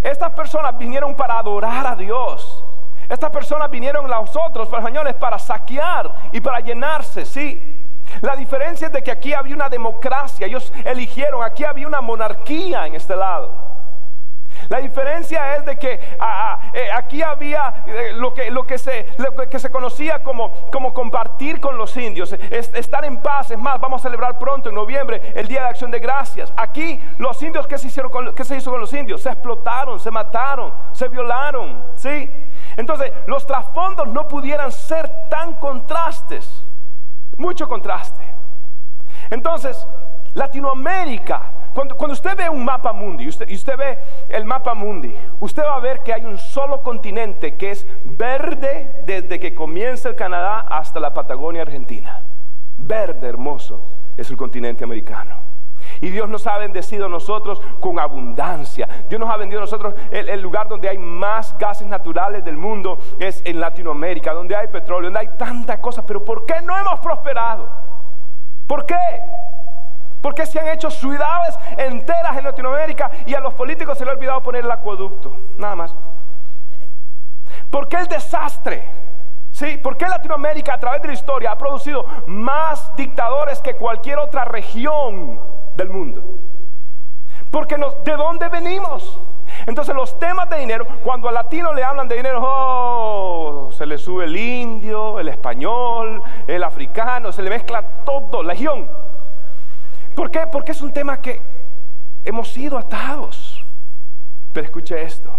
Estas 0.02 0.32
personas 0.32 0.76
vinieron 0.76 1.14
para 1.14 1.38
adorar 1.38 1.86
a 1.86 1.96
Dios. 1.96 2.64
Estas 3.08 3.30
personas 3.30 3.70
vinieron 3.70 4.04
a 4.12 4.20
nosotros, 4.20 4.68
para 4.68 4.82
españoles, 4.82 5.14
para 5.14 5.38
saquear 5.38 6.12
y 6.32 6.40
para 6.42 6.60
llenarse, 6.60 7.24
sí. 7.24 7.77
La 8.20 8.36
diferencia 8.36 8.86
es 8.86 8.92
de 8.92 9.02
que 9.02 9.10
aquí 9.10 9.32
había 9.32 9.54
una 9.54 9.68
democracia, 9.68 10.46
ellos 10.46 10.72
eligieron, 10.84 11.42
aquí 11.44 11.64
había 11.64 11.86
una 11.86 12.00
monarquía 12.00 12.86
en 12.86 12.94
este 12.94 13.16
lado. 13.16 13.68
La 14.68 14.78
diferencia 14.78 15.56
es 15.56 15.64
de 15.64 15.78
que 15.78 15.98
ah, 16.20 16.60
ah, 16.60 16.70
eh, 16.74 16.90
aquí 16.92 17.22
había 17.22 17.84
eh, 17.86 18.12
lo, 18.14 18.34
que, 18.34 18.78
se, 18.78 19.70
conocía 19.70 20.22
como, 20.22 20.52
como 20.70 20.92
compartir 20.92 21.60
con 21.60 21.78
los 21.78 21.96
indios, 21.96 22.32
estar 22.32 23.04
en 23.04 23.18
paz. 23.22 23.50
Es 23.50 23.58
más, 23.58 23.80
vamos 23.80 24.02
a 24.02 24.02
celebrar 24.02 24.38
pronto 24.38 24.68
en 24.68 24.74
noviembre 24.74 25.32
el 25.34 25.48
Día 25.48 25.62
de 25.62 25.68
Acción 25.68 25.90
de 25.90 26.00
Gracias. 26.00 26.52
Aquí 26.56 27.00
los 27.16 27.40
indios, 27.42 27.66
¿qué 27.66 27.78
se, 27.78 27.86
hicieron 27.86 28.10
con, 28.10 28.34
qué 28.34 28.44
se 28.44 28.56
hizo 28.56 28.70
con 28.70 28.80
los 28.80 28.92
indios? 28.92 29.22
Se 29.22 29.30
explotaron, 29.30 29.98
se 29.98 30.10
mataron, 30.10 30.74
se 30.92 31.08
violaron. 31.08 31.84
¿sí? 31.96 32.30
Entonces, 32.76 33.12
los 33.26 33.46
trasfondos 33.46 34.08
no 34.08 34.28
pudieran 34.28 34.70
ser 34.70 35.28
tan 35.30 35.54
contrastes. 35.54 36.57
Mucho 37.38 37.66
contraste. 37.66 38.22
Entonces, 39.30 39.86
Latinoamérica 40.34 41.52
Cuando, 41.74 42.12
usted 42.12 42.36
ve 42.36 42.48
un 42.48 42.64
mapa 42.64 42.92
mundi, 42.92 43.24
y 43.24 43.28
usted 43.28 43.76
ve 43.76 43.98
el 44.28 44.44
mapa 44.44 44.74
mundi, 44.74 45.14
usted 45.38 45.62
va 45.62 45.76
a 45.76 45.80
ver 45.80 46.02
que 46.02 46.12
hay 46.12 46.24
un 46.24 46.36
solo 46.36 46.82
continente 46.82 47.56
que 47.56 47.70
es 47.70 47.86
verde 48.02 49.02
desde 49.06 49.38
que 49.38 49.54
comienza 49.54 50.08
el 50.08 50.16
Canadá 50.16 50.60
hasta 50.68 50.98
la 50.98 51.14
Patagonia 51.14 51.62
Argentina. 51.62 52.22
Verde 52.78 53.28
hermoso 53.28 53.86
es 54.16 54.28
el 54.28 54.36
continente 54.36 54.82
americano. 54.82 55.37
Y 56.00 56.10
Dios 56.10 56.28
nos 56.28 56.46
ha 56.46 56.58
bendecido 56.58 57.06
a 57.06 57.08
nosotros 57.08 57.60
con 57.80 57.98
abundancia. 57.98 58.88
Dios 59.08 59.20
nos 59.20 59.30
ha 59.30 59.36
bendecido 59.36 59.60
a 59.60 59.64
nosotros. 59.64 59.94
El, 60.10 60.40
lugar 60.40 60.68
donde 60.68 60.88
hay 60.88 60.98
más 60.98 61.56
gases 61.58 61.86
naturales 61.86 62.44
del 62.44 62.56
mundo 62.56 62.98
es 63.18 63.42
en 63.44 63.60
Latinoamérica, 63.60 64.32
donde 64.32 64.56
hay 64.56 64.68
petróleo, 64.68 65.10
donde 65.10 65.20
hay 65.20 65.36
tantas 65.36 65.78
cosas. 65.78 66.04
Pero 66.06 66.24
¿por 66.24 66.46
qué 66.46 66.60
no 66.62 66.76
hemos 66.76 67.00
prosperado? 67.00 67.68
¿Por 68.66 68.86
qué? 68.86 68.96
Porque 70.20 70.46
se 70.46 70.60
han 70.60 70.68
hecho 70.68 70.90
ciudades 70.90 71.58
enteras 71.76 72.36
en 72.36 72.44
Latinoamérica 72.44 73.10
y 73.26 73.34
a 73.34 73.40
los 73.40 73.54
políticos 73.54 73.96
se 73.96 74.04
les 74.04 74.12
ha 74.12 74.16
olvidado 74.16 74.42
poner 74.42 74.64
el 74.64 74.70
acueducto. 74.70 75.36
Nada 75.56 75.76
más. 75.76 75.94
¿Por 77.70 77.88
qué 77.88 77.96
el 77.96 78.08
desastre? 78.08 78.84
¿Sí? 79.50 79.76
¿Por 79.78 79.96
qué 79.96 80.06
Latinoamérica 80.06 80.74
a 80.74 80.78
través 80.78 81.02
de 81.02 81.08
la 81.08 81.14
historia 81.14 81.52
ha 81.52 81.58
producido 81.58 82.04
más 82.26 82.94
dictadores 82.96 83.60
que 83.60 83.74
cualquier 83.74 84.18
otra 84.18 84.44
región 84.44 85.40
del 85.78 85.88
mundo? 85.88 86.22
Porque 87.50 87.76
¿de 87.76 88.16
dónde 88.16 88.48
venimos? 88.48 89.18
Entonces 89.66 89.94
los 89.94 90.18
temas 90.18 90.50
de 90.50 90.58
dinero, 90.58 90.86
cuando 91.02 91.28
a 91.28 91.32
latinos 91.32 91.74
le 91.74 91.82
hablan 91.82 92.06
de 92.06 92.16
dinero, 92.16 92.40
oh, 92.42 93.70
se 93.72 93.86
le 93.86 93.96
sube 93.96 94.26
el 94.26 94.36
indio, 94.36 95.18
el 95.18 95.28
español, 95.28 96.22
el 96.46 96.62
africano, 96.62 97.32
se 97.32 97.42
le 97.42 97.48
mezcla 97.48 97.82
todo, 98.04 98.42
legión. 98.42 98.88
¿Por 100.14 100.30
qué? 100.30 100.46
Porque 100.46 100.72
es 100.72 100.82
un 100.82 100.92
tema 100.92 101.22
que 101.22 101.40
hemos 102.24 102.48
sido 102.48 102.76
atados. 102.76 103.64
Pero 104.52 104.66
escuche 104.66 105.00
esto. 105.00 105.30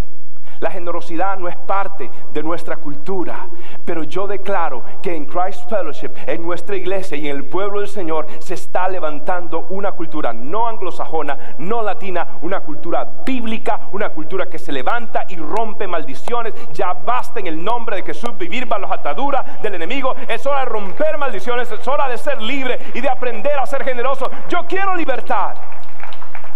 La 0.60 0.70
generosidad 0.70 1.38
no 1.38 1.48
es 1.48 1.56
parte 1.56 2.10
de 2.32 2.42
nuestra 2.42 2.76
cultura, 2.76 3.48
pero 3.84 4.02
yo 4.04 4.26
declaro 4.26 4.84
que 5.02 5.14
en 5.14 5.24
Christ 5.24 5.68
Fellowship, 5.68 6.10
en 6.26 6.42
nuestra 6.42 6.76
iglesia 6.76 7.16
y 7.16 7.28
en 7.28 7.36
el 7.36 7.44
pueblo 7.44 7.80
del 7.80 7.88
Señor, 7.88 8.26
se 8.40 8.54
está 8.54 8.88
levantando 8.88 9.66
una 9.70 9.92
cultura 9.92 10.34
no 10.34 10.68
anglosajona, 10.68 11.54
no 11.58 11.82
latina, 11.82 12.38
una 12.42 12.60
cultura 12.60 13.08
bíblica, 13.24 13.88
una 13.92 14.10
cultura 14.10 14.46
que 14.46 14.58
se 14.58 14.70
levanta 14.70 15.24
y 15.28 15.36
rompe 15.36 15.86
maldiciones. 15.86 16.52
Ya 16.72 16.92
basta 16.92 17.40
en 17.40 17.46
el 17.46 17.62
nombre 17.62 17.96
de 17.96 18.02
Jesús 18.02 18.36
vivir 18.36 18.66
bajo 18.66 18.82
las 18.82 18.92
ataduras 18.92 19.62
del 19.62 19.74
enemigo. 19.74 20.14
Es 20.28 20.44
hora 20.46 20.60
de 20.60 20.66
romper 20.66 21.16
maldiciones, 21.16 21.72
es 21.72 21.88
hora 21.88 22.06
de 22.08 22.18
ser 22.18 22.40
libre 22.42 22.78
y 22.92 23.00
de 23.00 23.08
aprender 23.08 23.58
a 23.58 23.64
ser 23.64 23.82
generoso. 23.82 24.30
Yo 24.48 24.66
quiero 24.66 24.94
libertad. 24.94 25.54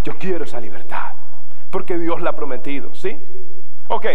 Yo 0.04 0.18
quiero 0.18 0.44
esa 0.44 0.60
libertad. 0.60 1.12
Porque 1.70 1.98
Dios 1.98 2.20
la 2.20 2.30
ha 2.30 2.36
prometido, 2.36 2.94
¿sí? 2.94 3.18
Ok, 3.88 4.06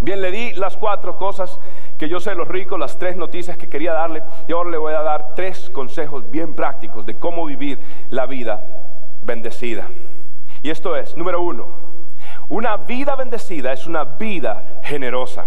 bien, 0.00 0.20
le 0.20 0.32
di 0.32 0.52
las 0.54 0.76
cuatro 0.76 1.16
cosas 1.16 1.60
que 1.96 2.08
yo 2.08 2.18
sé 2.18 2.34
los 2.34 2.48
ricos, 2.48 2.78
las 2.78 2.98
tres 2.98 3.16
noticias 3.16 3.56
que 3.56 3.68
quería 3.68 3.92
darle, 3.92 4.22
y 4.48 4.52
ahora 4.52 4.70
le 4.70 4.78
voy 4.78 4.94
a 4.94 5.02
dar 5.02 5.34
tres 5.36 5.70
consejos 5.70 6.28
bien 6.30 6.54
prácticos 6.54 7.06
de 7.06 7.14
cómo 7.14 7.44
vivir 7.44 7.78
la 8.08 8.26
vida 8.26 8.64
bendecida. 9.22 9.88
Y 10.62 10.70
esto 10.70 10.96
es, 10.96 11.16
número 11.16 11.40
uno, 11.40 11.68
una 12.48 12.76
vida 12.78 13.14
bendecida 13.14 13.72
es 13.72 13.86
una 13.86 14.04
vida 14.04 14.80
generosa. 14.82 15.44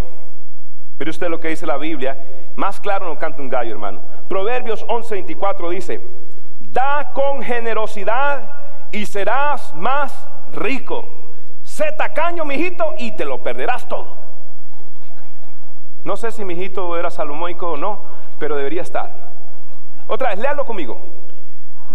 Pero 0.96 1.10
usted 1.10 1.28
lo 1.28 1.40
que 1.40 1.48
dice 1.48 1.66
la 1.66 1.76
Biblia, 1.76 2.16
más 2.56 2.80
claro 2.80 3.06
no 3.06 3.18
canta 3.18 3.42
un 3.42 3.50
gallo, 3.50 3.72
hermano. 3.72 4.00
Proverbios 4.28 4.86
11:24 4.86 5.68
dice, 5.68 6.00
da 6.60 7.12
con 7.12 7.42
generosidad 7.42 8.50
y 8.90 9.04
serás 9.04 9.74
más 9.74 10.28
rico 10.52 11.23
sé 11.74 11.90
tacaño, 11.90 12.44
mijito, 12.44 12.94
y 12.98 13.10
te 13.12 13.24
lo 13.24 13.42
perderás 13.42 13.88
todo. 13.88 14.16
No 16.04 16.16
sé 16.16 16.30
si 16.30 16.44
mijito 16.44 16.96
era 16.96 17.10
salomónico 17.10 17.72
o 17.72 17.76
no, 17.76 18.02
pero 18.38 18.56
debería 18.56 18.82
estar. 18.82 19.10
Otra 20.06 20.28
vez, 20.28 20.38
léalo 20.38 20.64
conmigo. 20.66 21.00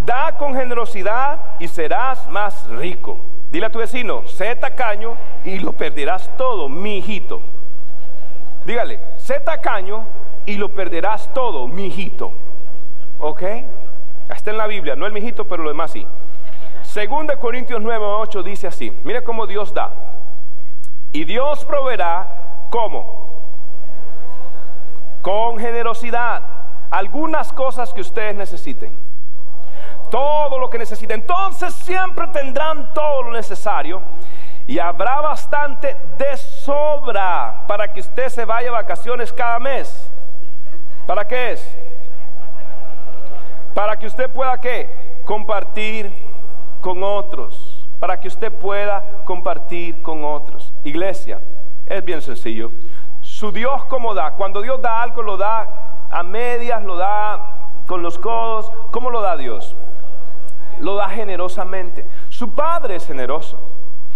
Da 0.06 0.36
con 0.38 0.54
generosidad 0.54 1.56
y 1.60 1.70
serás 1.70 2.28
más 2.28 2.68
rico. 2.70 3.20
Dile 3.52 3.68
a 3.68 3.72
tu 3.72 3.80
vecino, 3.80 4.28
sé 4.28 4.54
tacaño 4.58 5.16
y 5.46 5.60
lo 5.60 5.72
perderás 5.72 6.30
todo, 6.36 6.68
mijito. 6.68 7.42
Dígale, 8.66 9.00
sé 9.16 9.40
tacaño 9.40 10.04
y 10.46 10.58
lo 10.58 10.74
perderás 10.74 11.34
todo, 11.34 11.68
mijito. 11.68 12.34
¿Ok? 13.18 13.44
Está 14.30 14.52
en 14.52 14.58
la 14.58 14.68
Biblia, 14.68 14.98
no 14.98 15.06
el 15.06 15.14
mijito, 15.14 15.48
pero 15.48 15.64
lo 15.64 15.70
demás 15.70 15.92
sí. 15.92 16.06
Segunda 16.90 17.38
Corintios 17.38 17.80
9, 17.80 18.04
8 18.04 18.42
dice 18.42 18.66
así, 18.66 18.90
mire 19.04 19.24
cómo 19.24 19.46
Dios 19.46 19.72
da. 19.76 19.94
Y 21.12 21.24
Dios 21.24 21.64
proveerá, 21.64 22.66
¿cómo? 22.72 23.44
Con 25.22 25.60
generosidad. 25.60 26.42
Algunas 26.90 27.54
cosas 27.54 27.94
que 27.94 28.02
ustedes 28.02 28.36
necesiten. 28.36 28.98
Todo 30.10 30.58
lo 30.58 30.68
que 30.68 30.80
necesiten. 30.80 31.20
Entonces 31.20 31.76
siempre 31.76 32.26
tendrán 32.30 32.92
todo 32.96 33.22
lo 33.22 33.32
necesario. 33.34 34.02
Y 34.66 34.80
habrá 34.80 35.22
bastante 35.22 35.96
de 36.18 36.36
sobra 36.38 37.66
para 37.68 37.94
que 37.94 38.00
usted 38.00 38.30
se 38.30 38.46
vaya 38.46 38.70
a 38.70 38.74
vacaciones 38.74 39.32
cada 39.32 39.60
mes. 39.60 40.12
¿Para 41.06 41.28
qué 41.28 41.52
es? 41.52 41.78
Para 43.76 43.96
que 43.96 44.08
usted 44.08 44.28
pueda 44.32 44.60
qué? 44.60 45.22
Compartir 45.24 46.29
con 46.82 47.04
otros, 47.04 47.88
para 48.00 48.20
que 48.20 48.28
usted 48.28 48.52
pueda 48.52 49.24
compartir 49.26 50.02
con 50.02 50.24
otros. 50.24 50.74
Iglesia, 50.84 51.42
es 51.86 52.04
bien 52.04 52.22
sencillo. 52.22 52.72
Su 53.22 53.52
Dios 53.52 53.86
como 53.86 54.14
da, 54.14 54.32
cuando 54.32 54.62
Dios 54.62 54.82
da 54.82 55.02
algo 55.02 55.22
lo 55.22 55.38
da 55.38 56.08
a 56.10 56.24
medias, 56.24 56.84
lo 56.84 56.96
da 56.96 57.72
con 57.86 58.02
los 58.02 58.18
codos, 58.18 58.72
¿cómo 58.92 59.10
lo 59.10 59.22
da 59.22 59.36
Dios? 59.36 59.76
Lo 60.80 60.96
da 60.96 61.10
generosamente. 61.10 62.08
Su 62.30 62.54
Padre 62.54 62.96
es 62.96 63.06
generoso. 63.06 63.60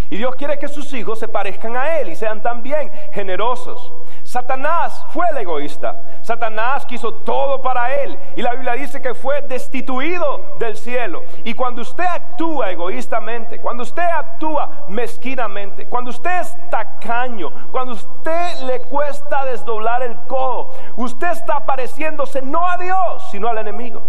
Y 0.10 0.18
Dios 0.18 0.36
quiere 0.36 0.60
que 0.60 0.68
sus 0.68 0.94
hijos 0.94 1.18
se 1.18 1.28
parezcan 1.28 1.76
a 1.76 1.98
Él 1.98 2.10
y 2.10 2.16
sean 2.16 2.44
también 2.44 2.92
generosos. 3.14 3.92
Satanás 4.24 5.04
fue 5.10 5.28
el 5.30 5.38
egoísta. 5.38 6.04
Satanás 6.24 6.86
quiso 6.86 7.14
todo 7.16 7.62
para 7.62 7.96
él. 8.02 8.18
Y 8.38 8.42
la 8.42 8.54
Biblia 8.54 8.74
dice 8.74 9.02
que 9.02 9.14
fue 9.14 9.42
destituido 9.42 10.56
del 10.58 10.78
cielo. 10.78 11.24
Y 11.44 11.54
cuando 11.54 11.82
usted 11.82 12.06
actúa 12.06 12.72
egoístamente, 12.72 13.60
cuando 13.60 13.84
usted 13.84 14.04
actúa 14.04 14.86
mezquinamente, 14.88 15.86
cuando 15.86 16.12
usted 16.12 16.40
es 16.40 16.56
tacaño, 16.70 17.52
cuando 17.72 17.94
usted 17.94 18.62
le 18.62 18.80
cuesta 18.84 19.44
desdoblar 19.46 20.02
el 20.02 20.18
codo, 20.28 20.72
usted 20.96 21.32
está 21.32 21.66
pareciéndose 21.66 22.42
no 22.42 22.70
a 22.70 22.78
Dios, 22.78 23.30
sino 23.30 23.50
al 23.50 23.58
enemigo. 23.58 24.02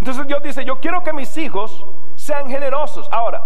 Entonces 0.00 0.26
Dios 0.26 0.42
dice, 0.42 0.64
yo 0.64 0.80
quiero 0.80 1.04
que 1.04 1.12
mis 1.12 1.36
hijos 1.36 1.84
sean 2.16 2.50
generosos. 2.50 3.08
Ahora, 3.12 3.42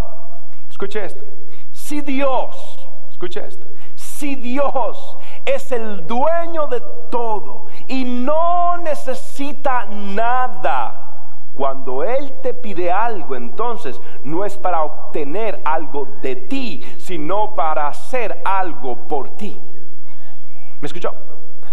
escuche 0.71 1.05
esto. 1.05 1.23
Si 1.71 2.01
Dios, 2.01 2.89
escuche 3.11 3.47
esto, 3.47 3.67
si 3.95 4.37
Dios 4.37 5.19
es 5.45 5.73
el 5.73 6.07
dueño 6.07 6.67
de 6.69 6.81
todo 7.11 7.67
y 7.89 8.05
no 8.05 8.77
necesita 8.79 9.87
nada. 9.87 10.99
Cuando 11.55 12.03
Él 12.03 12.33
te 12.43 12.55
pide 12.55 12.91
algo, 12.91 13.37
entonces 13.37 14.01
no 14.25 14.45
es 14.45 14.57
para 14.57 14.83
obtener 14.83 15.61
algo 15.65 16.07
de 16.23 16.37
ti, 16.37 16.83
sino 16.99 17.55
para 17.55 17.89
hacer 17.89 18.41
algo 18.45 18.97
por 19.07 19.37
ti. 19.37 19.61
¿Me 20.81 20.87
escuchó? 20.87 21.15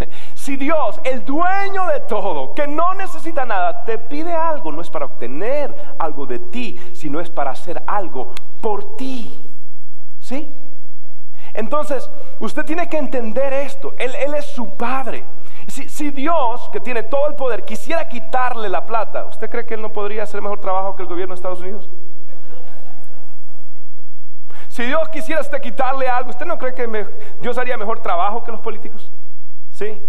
Si 0.34 0.56
Dios, 0.56 0.98
el 1.04 1.24
dueño 1.24 1.86
de 1.86 2.00
todo, 2.00 2.54
que 2.54 2.66
no 2.66 2.94
necesita 2.94 3.44
nada, 3.44 3.84
te 3.84 3.98
pide 3.98 4.32
algo, 4.32 4.72
no 4.72 4.80
es 4.80 4.88
para 4.88 5.04
obtener 5.04 5.74
algo 5.98 6.24
de 6.24 6.38
ti, 6.38 6.78
sino 6.94 7.20
es 7.20 7.28
para 7.28 7.50
hacer 7.50 7.82
algo 7.86 8.32
por 8.62 8.96
ti. 8.96 9.38
¿Sí? 10.20 10.54
Entonces, 11.54 12.10
usted 12.38 12.64
tiene 12.64 12.88
que 12.88 12.96
entender 12.96 13.52
esto. 13.52 13.94
Él, 13.98 14.14
es 14.34 14.44
su 14.46 14.76
padre. 14.76 15.24
Si, 15.68 16.10
Dios, 16.10 16.68
que 16.72 16.80
tiene 16.80 17.04
todo 17.04 17.28
el 17.28 17.34
poder, 17.34 17.64
quisiera 17.64 18.08
quitarle 18.08 18.68
la 18.68 18.84
plata, 18.86 19.26
¿usted 19.26 19.48
cree 19.48 19.66
que 19.66 19.74
Él 19.74 19.82
no 19.82 19.92
podría 19.92 20.24
hacer 20.24 20.42
mejor 20.42 20.60
trabajo 20.60 20.96
que 20.96 21.02
el 21.02 21.08
gobierno 21.08 21.34
de 21.34 21.36
Estados 21.36 21.60
Unidos? 21.60 21.88
Si 24.68 24.84
Dios 24.84 25.08
quisiera 25.08 25.40
usted 25.40 25.60
quitarle 25.60 26.08
algo, 26.08 26.30
¿usted 26.30 26.46
no 26.46 26.58
cree 26.58 26.74
que 26.74 27.06
Dios 27.40 27.58
haría 27.58 27.76
mejor 27.76 28.00
trabajo 28.00 28.44
que 28.44 28.52
los 28.52 28.60
políticos? 28.60 29.10
Sí. 29.70 30.00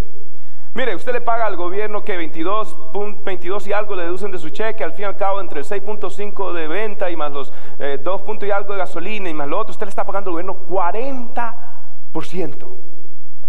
Mire, 0.74 0.96
usted 0.96 1.12
le 1.12 1.20
paga 1.20 1.46
al 1.48 1.58
gobierno 1.58 2.06
que 2.06 2.16
22, 2.16 2.94
22 3.26 3.68
y 3.68 3.74
algo 3.74 3.94
le 3.94 4.04
deducen 4.04 4.32
de 4.32 4.38
su 4.38 4.50
cheque, 4.52 4.86
al 4.86 4.94
fin 4.94 5.04
y 5.04 5.06
al 5.06 5.18
cabo 5.18 5.42
entre 5.42 5.60
el 5.60 5.66
6.5 5.66 6.54
de 6.54 6.68
venta 6.70 7.12
y 7.12 7.18
más 7.18 7.30
los 7.34 7.52
2 7.52 7.58
eh, 7.80 8.00
y 8.42 8.52
algo 8.52 8.72
de 8.72 8.80
gasolina 8.80 9.30
y 9.30 9.34
más 9.34 9.50
lo 9.50 9.60
otro, 9.60 9.72
usted 9.72 9.86
le 9.86 9.90
está 9.90 10.06
pagando 10.06 10.30
al 10.30 10.44
gobierno 10.44 10.56
40%, 10.70 12.68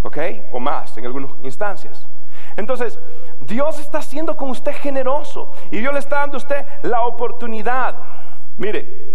¿ok? 0.03 0.19
O 0.51 0.59
más 0.59 0.99
en 0.99 1.07
algunas 1.07 1.31
instancias. 1.45 2.09
Entonces, 2.57 2.99
Dios 3.41 3.79
está 3.79 4.03
siendo 4.03 4.37
con 4.37 4.51
usted 4.51 4.75
generoso 4.75 5.53
y 5.71 5.79
Dios 5.79 5.93
le 5.93 6.01
está 6.01 6.17
dando 6.17 6.39
a 6.39 6.39
usted 6.39 6.67
la 6.83 7.03
oportunidad. 7.03 7.95
Mire, 8.59 9.13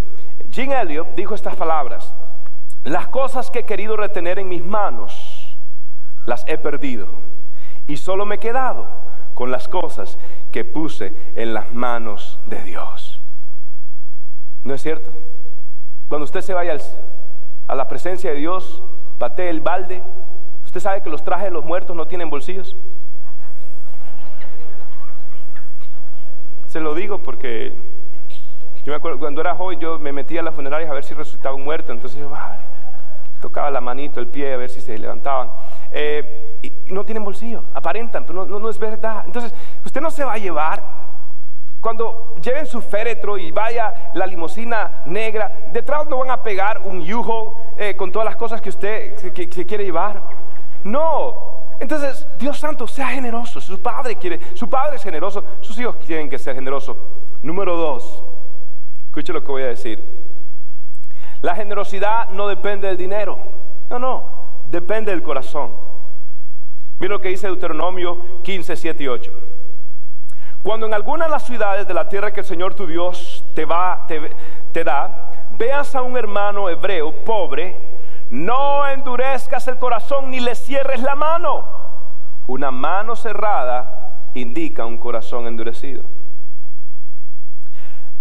Jim 0.50 0.72
Elliot 0.72 1.14
dijo 1.14 1.36
estas 1.36 1.58
palabras, 1.58 2.14
las 2.86 3.10
cosas 3.10 3.52
que 3.52 3.60
he 3.60 3.66
querido 3.66 3.98
retener 3.98 4.40
en 4.40 4.48
mis 4.48 4.64
manos, 4.64 5.58
las 6.26 6.46
he 6.48 6.58
perdido. 6.58 7.27
Y 7.88 7.98
solo 7.98 8.26
me 8.26 8.36
he 8.36 8.40
quedado 8.40 8.88
con 9.34 9.52
las 9.52 9.68
cosas 9.68 10.20
que 10.52 10.66
puse 10.66 11.14
en 11.36 11.54
las 11.54 11.72
manos 11.74 12.40
de 12.46 12.64
Dios. 12.64 13.22
¿No 14.64 14.74
es 14.74 14.82
cierto? 14.82 15.12
Cuando 16.10 16.26
usted 16.26 16.42
se 16.42 16.54
vaya 16.54 16.76
a 17.68 17.76
la 17.76 17.88
presencia 17.88 18.32
de 18.32 18.38
Dios, 18.38 18.82
patee 19.18 19.50
el 19.50 19.62
balde, 19.62 20.04
usted 20.66 20.80
sabe 20.80 21.02
que 21.02 21.10
los 21.10 21.24
trajes 21.24 21.46
de 21.46 21.52
los 21.52 21.66
muertos 21.66 21.96
no 21.96 22.08
tienen 22.08 22.30
bolsillos. 22.30 22.76
Se 26.68 26.80
lo 26.80 26.94
digo 26.96 27.24
porque 27.24 27.76
yo 28.84 28.92
me 28.92 28.96
acuerdo, 28.96 29.20
cuando 29.20 29.42
era 29.42 29.56
joven 29.56 29.80
yo 29.80 30.00
me 30.00 30.12
metía 30.12 30.40
a 30.40 30.44
las 30.44 30.56
funerarias 30.56 30.90
a 30.90 30.94
ver 30.94 31.04
si 31.04 31.14
resucitaba 31.14 31.56
un 31.56 31.64
muerto, 31.64 31.92
entonces 31.92 32.20
yo 32.20 32.32
tocaba 33.42 33.70
la 33.70 33.82
manito, 33.82 34.20
el 34.20 34.28
pie, 34.28 34.54
a 34.54 34.58
ver 34.58 34.70
si 34.70 34.82
se 34.82 34.98
levantaban. 34.98 35.52
Eh, 35.92 36.47
no 36.88 37.04
tienen 37.06 37.24
bolsillo, 37.24 37.66
aparentan, 37.74 38.26
pero 38.26 38.46
no, 38.46 38.70
es 38.70 38.80
verdad. 38.80 39.24
Entonces, 39.26 39.54
usted 39.86 40.02
no 40.02 40.12
se 40.12 40.24
va 40.24 40.34
a 40.34 40.38
llevar 40.38 41.08
cuando 41.82 42.36
lleven 42.42 42.66
su 42.66 42.82
féretro 42.82 43.38
y 43.38 43.52
vaya 43.52 44.12
la 44.14 44.26
limusina 44.26 45.04
negra, 45.06 45.68
detrás 45.72 46.08
no 46.08 46.18
van 46.18 46.32
a 46.32 46.42
pegar 46.42 46.82
un 46.84 47.02
yujo 47.04 47.56
eh, 47.78 47.96
con 47.96 48.12
todas 48.12 48.26
las 48.26 48.36
cosas 48.36 48.62
que 48.62 48.70
usted 48.70 49.18
se 49.18 49.66
quiere 49.66 49.86
llevar. 49.86 50.22
No. 50.84 51.58
Entonces, 51.80 52.28
Dios 52.40 52.58
Santo, 52.58 52.88
sea 52.88 53.10
generoso. 53.10 53.62
Su 53.62 53.80
padre 53.80 54.16
quiere, 54.16 54.40
su 54.56 54.70
padre 54.70 54.98
es 54.98 55.04
generoso, 55.04 55.44
sus 55.62 55.78
hijos 55.80 55.98
quieren 55.98 56.30
que 56.30 56.40
sea 56.40 56.54
generoso. 56.54 56.98
Número 57.44 57.78
dos, 57.78 58.24
Escuche 59.18 59.34
lo 59.34 59.44
que 59.44 59.52
voy 59.52 59.64
a 59.64 59.68
decir. 59.68 60.04
La 61.42 61.56
generosidad 61.56 62.30
no 62.30 62.48
depende 62.48 62.88
del 62.88 62.98
dinero. 62.98 63.40
No, 63.90 63.98
no. 63.98 64.30
Depende 64.68 65.10
del 65.10 65.24
corazón. 65.24 65.72
Mira 67.00 67.14
lo 67.14 67.22
que 67.22 67.30
dice 67.30 67.48
Deuteronomio 67.48 68.42
15, 68.44 68.76
7 68.76 69.04
y 69.04 69.08
8. 69.08 69.32
Cuando 70.64 70.86
en 70.86 70.94
alguna 70.94 71.26
de 71.26 71.32
las 71.32 71.46
ciudades 71.46 71.88
de 71.88 71.94
la 71.94 72.10
tierra 72.10 72.34
que 72.34 72.42
el 72.42 72.46
Señor 72.46 72.74
tu 72.74 72.88
Dios 72.88 73.46
te, 73.54 73.66
va, 73.66 74.06
te, 74.08 74.36
te 74.72 74.84
da, 74.84 75.32
veas 75.52 75.94
a 75.96 76.02
un 76.02 76.18
hermano 76.18 76.70
hebreo 76.70 77.24
pobre, 77.24 77.80
no 78.30 78.88
endurezcas 78.88 79.68
el 79.68 79.78
corazón 79.78 80.30
ni 80.30 80.40
le 80.40 80.56
cierres 80.56 81.02
la 81.02 81.16
mano. 81.16 81.66
Una 82.48 82.72
mano 82.72 83.16
cerrada 83.16 84.30
indica 84.34 84.86
un 84.86 84.98
corazón 84.98 85.48
endurecido. 85.48 86.04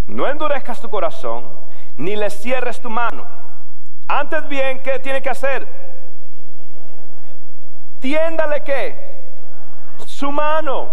No 0.07 0.29
endurezcas 0.29 0.81
tu 0.81 0.89
corazón, 0.89 1.51
ni 1.97 2.15
le 2.15 2.31
cierres 2.31 2.81
tu 2.81 2.91
mano. 2.91 3.27
Antes 4.07 4.49
bien, 4.49 4.81
¿qué 4.83 5.01
tiene 5.01 5.21
que 5.21 5.31
hacer? 5.31 5.96
Tiéndale 8.01 8.63
qué? 8.63 8.97
Su 10.07 10.31
mano 10.31 10.91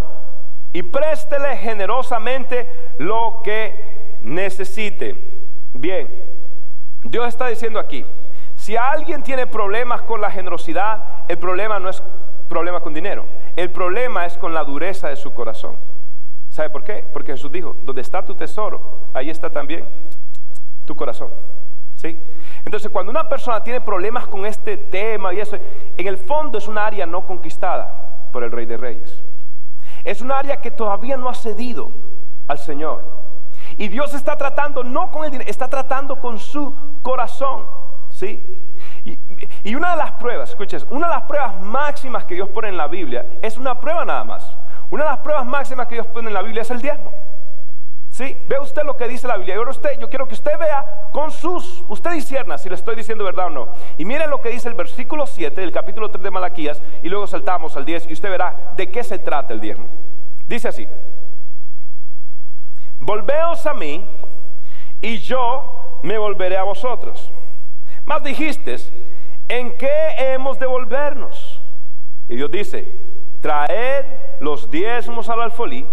y 0.71 0.81
préstele 0.83 1.57
generosamente 1.57 2.67
lo 2.97 3.41
que 3.43 4.17
necesite. 4.21 5.43
Bien, 5.73 6.07
Dios 7.03 7.27
está 7.27 7.47
diciendo 7.47 7.79
aquí, 7.79 8.05
si 8.55 8.77
alguien 8.77 9.23
tiene 9.23 9.47
problemas 9.47 10.01
con 10.03 10.21
la 10.21 10.31
generosidad, 10.31 11.25
el 11.27 11.37
problema 11.37 11.79
no 11.79 11.89
es 11.89 12.01
problema 12.47 12.79
con 12.79 12.93
dinero, 12.93 13.25
el 13.55 13.71
problema 13.71 14.25
es 14.25 14.37
con 14.37 14.53
la 14.53 14.63
dureza 14.63 15.09
de 15.09 15.15
su 15.15 15.33
corazón. 15.33 15.77
¿Sabe 16.49 16.69
por 16.69 16.83
qué? 16.83 17.03
Porque 17.11 17.31
Jesús 17.31 17.51
dijo, 17.51 17.75
donde 17.81 18.01
está 18.01 18.23
tu 18.23 18.35
tesoro, 18.35 19.07
ahí 19.13 19.29
está 19.29 19.49
también 19.49 19.87
tu 20.85 20.95
corazón. 20.95 21.29
Entonces, 22.65 22.91
cuando 22.91 23.11
una 23.11 23.29
persona 23.29 23.63
tiene 23.63 23.81
problemas 23.81 24.27
con 24.27 24.45
este 24.45 24.77
tema 24.77 25.33
y 25.33 25.39
eso, 25.39 25.57
en 25.97 26.07
el 26.07 26.17
fondo 26.17 26.57
es 26.57 26.67
un 26.67 26.77
área 26.77 27.05
no 27.05 27.25
conquistada 27.25 28.29
por 28.31 28.43
el 28.43 28.51
Rey 28.51 28.65
de 28.65 28.77
Reyes. 28.77 29.23
Es 30.03 30.21
un 30.21 30.31
área 30.31 30.59
que 30.59 30.71
todavía 30.71 31.17
no 31.17 31.29
ha 31.29 31.33
cedido 31.33 31.91
al 32.47 32.57
Señor. 32.57 33.05
Y 33.77 33.87
Dios 33.87 34.13
está 34.13 34.37
tratando 34.37 34.83
no 34.83 35.11
con 35.11 35.23
el 35.23 35.31
dinero, 35.31 35.49
está 35.49 35.67
tratando 35.69 36.19
con 36.19 36.39
su 36.39 36.99
corazón. 37.01 37.65
¿Sí? 38.09 38.69
Y, 39.05 39.17
y 39.63 39.75
una 39.75 39.91
de 39.91 39.97
las 39.97 40.11
pruebas, 40.13 40.49
escuches, 40.49 40.85
una 40.89 41.07
de 41.07 41.15
las 41.15 41.23
pruebas 41.23 41.59
máximas 41.61 42.25
que 42.25 42.35
Dios 42.35 42.49
pone 42.49 42.67
en 42.67 42.77
la 42.77 42.87
Biblia 42.87 43.25
es 43.41 43.57
una 43.57 43.79
prueba 43.79 44.05
nada 44.05 44.23
más. 44.23 44.55
Una 44.91 45.05
de 45.05 45.09
las 45.09 45.19
pruebas 45.19 45.45
máximas 45.45 45.87
que 45.87 45.95
Dios 45.95 46.07
pone 46.07 46.27
en 46.27 46.33
la 46.33 46.41
Biblia 46.41 46.61
es 46.61 46.69
el 46.69 46.81
diezmo. 46.81 47.11
¿Sí? 48.13 48.37
Ve 48.47 48.59
usted 48.59 48.83
lo 48.83 48.95
que 48.95 49.07
dice 49.07 49.27
la 49.27 49.37
Biblia. 49.37 49.55
Y 49.55 49.57
ahora 49.57 49.71
usted, 49.71 49.97
yo 49.99 50.07
quiero 50.07 50.27
que 50.27 50.35
usted 50.35 50.55
vea 50.59 51.09
con 51.11 51.31
sus, 51.31 51.83
usted 51.87 52.11
discierna 52.11 52.59
si 52.59 52.69
le 52.69 52.75
estoy 52.75 52.95
diciendo 52.95 53.23
verdad 53.23 53.47
o 53.47 53.49
no. 53.49 53.69
Y 53.97 54.05
mire 54.05 54.27
lo 54.27 54.39
que 54.39 54.49
dice 54.49 54.69
el 54.69 54.75
versículo 54.75 55.25
7 55.25 55.59
del 55.59 55.71
capítulo 55.71 56.11
3 56.11 56.23
de 56.23 56.29
Malaquías 56.29 56.79
y 57.01 57.09
luego 57.09 57.25
saltamos 57.25 57.75
al 57.75 57.85
10 57.85 58.11
y 58.11 58.13
usted 58.13 58.29
verá 58.29 58.73
de 58.77 58.91
qué 58.91 59.03
se 59.03 59.17
trata 59.17 59.51
el 59.51 59.59
diezmo. 59.59 59.87
Dice 60.45 60.67
así, 60.67 60.87
volveos 62.99 63.65
a 63.65 63.73
mí 63.73 64.07
y 65.01 65.17
yo 65.17 65.99
me 66.03 66.19
volveré 66.19 66.57
a 66.57 66.63
vosotros. 66.63 67.31
Más 68.05 68.21
dijiste, 68.21 68.75
¿en 69.47 69.75
qué 69.75 70.09
hemos 70.19 70.59
de 70.59 70.67
volvernos? 70.67 71.59
Y 72.29 72.35
Dios 72.35 72.51
dice, 72.51 72.93
traed 73.41 74.05
los 74.39 74.69
diezmos 74.69 75.29
al 75.29 75.41
alfolí 75.41 75.87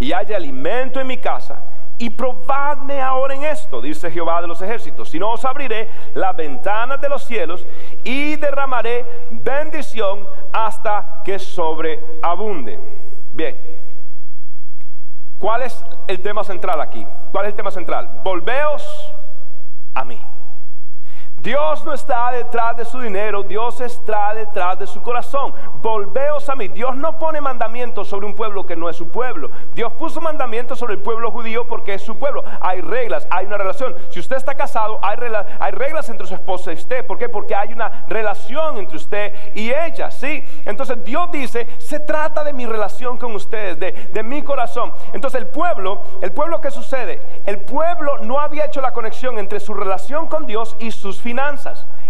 y 0.00 0.12
haya 0.12 0.36
alimento 0.36 0.98
en 0.98 1.06
mi 1.06 1.18
casa 1.18 1.62
y 2.00 2.08
probadme 2.08 2.98
ahora 2.98 3.34
en 3.34 3.44
esto, 3.44 3.82
dice 3.82 4.10
Jehová 4.10 4.40
de 4.40 4.48
los 4.48 4.62
ejércitos. 4.62 5.10
Si 5.10 5.18
no 5.18 5.32
os 5.32 5.44
abriré 5.44 5.90
las 6.14 6.34
ventanas 6.34 6.98
de 6.98 7.10
los 7.10 7.22
cielos 7.24 7.66
y 8.02 8.36
derramaré 8.36 9.04
bendición 9.30 10.26
hasta 10.50 11.20
que 11.22 11.38
sobreabunde. 11.38 12.80
Bien, 13.34 13.60
¿cuál 15.38 15.62
es 15.62 15.84
el 16.08 16.20
tema 16.22 16.42
central 16.42 16.80
aquí? 16.80 17.06
¿Cuál 17.30 17.44
es 17.44 17.50
el 17.50 17.56
tema 17.56 17.70
central? 17.70 18.22
Volveos 18.24 19.14
a 19.94 20.04
mí. 20.06 20.18
Dios 21.42 21.82
no 21.86 21.94
está 21.94 22.32
detrás 22.32 22.76
de 22.76 22.84
su 22.84 23.00
dinero, 23.00 23.42
Dios 23.42 23.80
está 23.80 24.34
detrás 24.34 24.78
de 24.78 24.86
su 24.86 25.00
corazón. 25.00 25.54
Volveos 25.76 26.46
a 26.50 26.54
mí. 26.54 26.68
Dios 26.68 26.94
no 26.96 27.18
pone 27.18 27.40
mandamientos 27.40 28.08
sobre 28.08 28.26
un 28.26 28.34
pueblo 28.34 28.66
que 28.66 28.76
no 28.76 28.90
es 28.90 28.96
su 28.96 29.08
pueblo. 29.08 29.50
Dios 29.72 29.90
puso 29.94 30.20
mandamientos 30.20 30.78
sobre 30.78 30.94
el 30.94 31.00
pueblo 31.00 31.30
judío 31.30 31.66
porque 31.66 31.94
es 31.94 32.02
su 32.02 32.18
pueblo. 32.18 32.44
Hay 32.60 32.82
reglas, 32.82 33.26
hay 33.30 33.46
una 33.46 33.56
relación. 33.56 33.96
Si 34.10 34.20
usted 34.20 34.36
está 34.36 34.54
casado, 34.54 35.00
hay, 35.02 35.16
reglas 35.16 36.10
entre 36.10 36.26
su 36.26 36.34
esposa 36.34 36.72
y 36.72 36.74
usted. 36.74 37.06
¿Por 37.06 37.16
qué? 37.16 37.30
Porque 37.30 37.54
hay 37.54 37.72
una 37.72 38.04
relación 38.06 38.76
entre 38.76 38.98
usted 38.98 39.32
y 39.54 39.70
ella. 39.70 40.10
¿sí? 40.10 40.44
Entonces 40.66 41.02
Dios 41.04 41.32
dice, 41.32 41.66
se 41.78 42.00
trata 42.00 42.44
de 42.44 42.52
mi 42.52 42.66
relación 42.66 43.16
con 43.16 43.34
ustedes, 43.34 43.80
de, 43.80 43.92
de 44.12 44.22
mi 44.22 44.42
corazón. 44.42 44.92
Entonces 45.14 45.40
el 45.40 45.46
pueblo, 45.46 46.02
el 46.20 46.32
pueblo 46.32 46.60
que 46.60 46.70
sucede, 46.70 47.40
el 47.46 47.60
pueblo 47.60 48.18
no 48.18 48.38
había 48.38 48.66
hecho 48.66 48.82
la 48.82 48.92
conexión 48.92 49.38
entre 49.38 49.58
su 49.58 49.72
relación 49.72 50.26
con 50.26 50.46
Dios 50.46 50.76
y 50.80 50.90
sus 50.90 51.16
finanzas. 51.16 51.29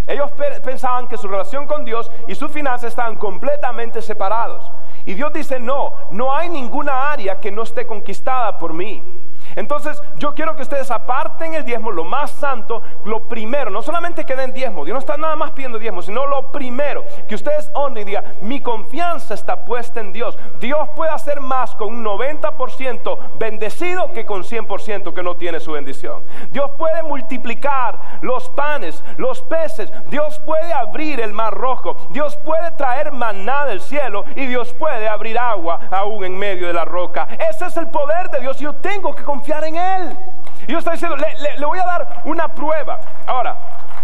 Ellos 0.07 0.33
pensaban 0.65 1.07
que 1.09 1.17
su 1.17 1.29
relación 1.29 1.67
con 1.67 1.85
Dios 1.85 2.11
y 2.27 2.35
sus 2.35 2.51
finanzas 2.51 2.89
estaban 2.89 3.17
completamente 3.17 4.03
separados. 4.03 4.71
Y 5.05 5.15
Dios 5.15 5.33
dice, 5.33 5.61
no, 5.61 5.95
no 6.11 6.35
hay 6.35 6.49
ninguna 6.49 7.13
área 7.13 7.41
que 7.41 7.51
no 7.51 7.63
esté 7.63 7.87
conquistada 7.87 8.59
por 8.59 8.73
mí. 8.73 9.20
Entonces 9.57 10.03
yo 10.17 10.35
quiero 10.35 10.57
que 10.57 10.63
ustedes 10.63 10.91
aparten 10.91 11.55
el 11.55 11.65
diezmo, 11.65 11.91
lo 11.91 12.05
más 12.05 12.31
santo, 12.31 12.83
lo 13.05 13.29
primero, 13.29 13.71
no 13.71 13.83
solamente 13.83 14.25
que 14.25 14.37
den 14.37 14.53
diezmo, 14.53 14.85
Dios 14.85 14.95
no 14.95 14.99
está 14.99 15.17
nada 15.17 15.37
más 15.37 15.53
pidiendo 15.53 15.79
diezmo, 15.79 16.03
sino 16.03 16.27
lo 16.27 16.53
primero, 16.53 17.05
que 17.29 17.35
ustedes 17.35 17.71
honren 17.75 18.03
y 18.03 18.11
digan, 18.11 18.25
mi 18.43 18.61
confianza 18.61 19.35
está 19.35 19.65
puesta 19.65 20.01
en 20.01 20.13
Dios. 20.13 20.39
Dios 20.61 20.89
puede 20.97 21.11
hacer 21.11 21.41
más 21.41 21.75
con 21.75 21.89
un 21.89 22.05
90% 22.05 23.39
bendecido 23.39 24.13
que 24.13 24.25
con 24.25 24.43
100% 24.43 25.13
que 25.13 25.23
no 25.23 25.37
tiene 25.37 25.61
su 25.61 25.73
bendición. 25.73 26.25
Dios 26.51 26.71
puede 26.79 27.03
multiplicar 27.03 28.21
los 28.23 28.49
panes, 28.51 29.03
los 29.17 29.43
peces, 29.43 29.93
Dios 30.09 30.39
puede 30.41 30.73
abrir 30.73 31.21
el 31.21 31.33
mar 31.33 31.55
rojo, 31.55 31.97
Dios 32.11 32.37
puede 32.45 32.71
traer 32.73 33.13
maná 33.13 33.67
del 33.67 33.81
cielo 33.81 34.25
y 34.37 34.47
Dios 34.47 34.73
puede 34.75 35.09
abrir 35.09 35.39
agua 35.39 35.81
aún 35.91 36.25
en 36.25 36.39
medio 36.39 36.67
de 36.67 36.73
la 36.73 36.85
roca. 36.85 37.29
Ese 37.39 37.67
es 37.67 37.77
el 37.77 37.89
poder 37.89 38.31
de 38.31 38.41
Dios 38.41 38.61
y 38.61 38.65
yo 38.65 38.75
tengo 38.75 39.15
que 39.15 39.23
confiar 39.23 39.40
confiar 39.41 39.65
en 39.65 39.77
Él. 39.77 40.17
Y 40.63 40.67
Dios 40.67 40.81
está 40.81 40.93
diciendo, 40.93 41.17
le, 41.17 41.65
voy 41.65 41.79
a 41.79 41.85
dar 41.85 42.23
una 42.25 42.49
prueba. 42.49 43.01
Ahora, 43.27 43.57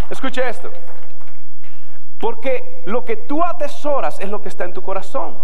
escuche 0.08 0.46
esto. 0.48 0.70
Porque 2.18 2.82
lo 2.86 3.04
que 3.04 3.16
tú 3.16 3.44
atesoras 3.44 4.18
es 4.18 4.30
lo 4.30 4.40
que 4.40 4.48
está 4.48 4.64
en 4.64 4.72
tu 4.72 4.82
corazón. 4.82 5.38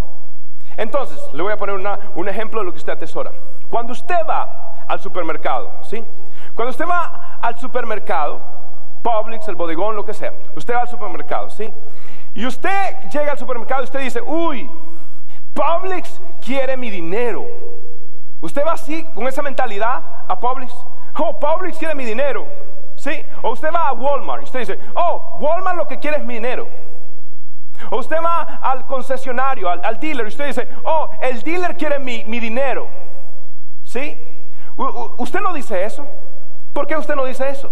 Entonces, 0.75 1.19
le 1.33 1.43
voy 1.43 1.53
a 1.53 1.57
poner 1.57 1.75
un 2.15 2.27
ejemplo 2.27 2.61
de 2.61 2.65
lo 2.65 2.71
que 2.71 2.79
usted 2.79 2.93
atesora. 2.93 3.31
Cuando 3.69 3.93
usted 3.93 4.25
va 4.27 4.83
al 4.87 4.99
supermercado, 4.99 5.71
¿sí? 5.83 6.03
Cuando 6.55 6.71
usted 6.71 6.87
va 6.87 7.37
al 7.39 7.59
supermercado, 7.59 8.41
Publix, 9.03 9.47
el 9.47 9.55
bodegón, 9.55 9.95
lo 9.95 10.03
que 10.03 10.15
sea, 10.15 10.33
usted 10.55 10.73
va 10.73 10.81
al 10.81 10.87
supermercado, 10.87 11.51
¿sí? 11.51 11.71
Y 12.33 12.45
usted 12.47 13.09
llega 13.11 13.33
al 13.33 13.37
supermercado 13.37 13.81
y 13.81 13.85
usted 13.85 13.99
dice, 13.99 14.21
uy, 14.21 14.67
Publix 15.53 16.19
quiere 16.43 16.75
mi 16.75 16.89
dinero. 16.89 17.45
Usted 18.43 18.65
va 18.65 18.73
así, 18.73 19.05
con 19.15 19.25
esa 19.25 19.41
mentalidad, 19.41 20.03
a 20.27 20.37
Publix. 20.37 20.73
Oh, 21.17 21.39
Publix 21.39 21.77
quiere 21.77 21.95
mi 21.95 22.03
dinero. 22.03 22.45
¿Sí? 22.97 23.25
O 23.41 23.51
usted 23.51 23.69
va 23.73 23.87
a 23.87 23.93
Walmart 23.93 24.41
y 24.41 24.43
usted 24.43 24.59
dice, 24.59 24.79
oh, 24.95 25.37
Walmart 25.39 25.77
lo 25.77 25.87
que 25.87 25.97
quiere 25.97 26.17
es 26.17 26.25
mi 26.25 26.33
dinero. 26.33 26.67
O 27.89 27.99
usted 27.99 28.17
va 28.17 28.59
al 28.61 28.85
concesionario, 28.85 29.69
al, 29.69 29.97
dealer, 29.97 30.25
y 30.25 30.27
usted 30.27 30.47
dice, 30.47 30.67
oh, 30.83 31.09
el 31.21 31.41
dealer 31.41 31.77
quiere 31.77 31.99
mi, 31.99 32.25
mi 32.25 32.41
dinero. 32.41 32.89
¿Sí? 33.83 34.19
usted 35.17 35.39
no 35.39 35.53
dice 35.53 35.85
eso. 35.85 36.05
¿Por 36.73 36.85
qué 36.85 36.97
usted 36.97 37.15
no 37.15 37.23
dice 37.23 37.47
eso? 37.47 37.71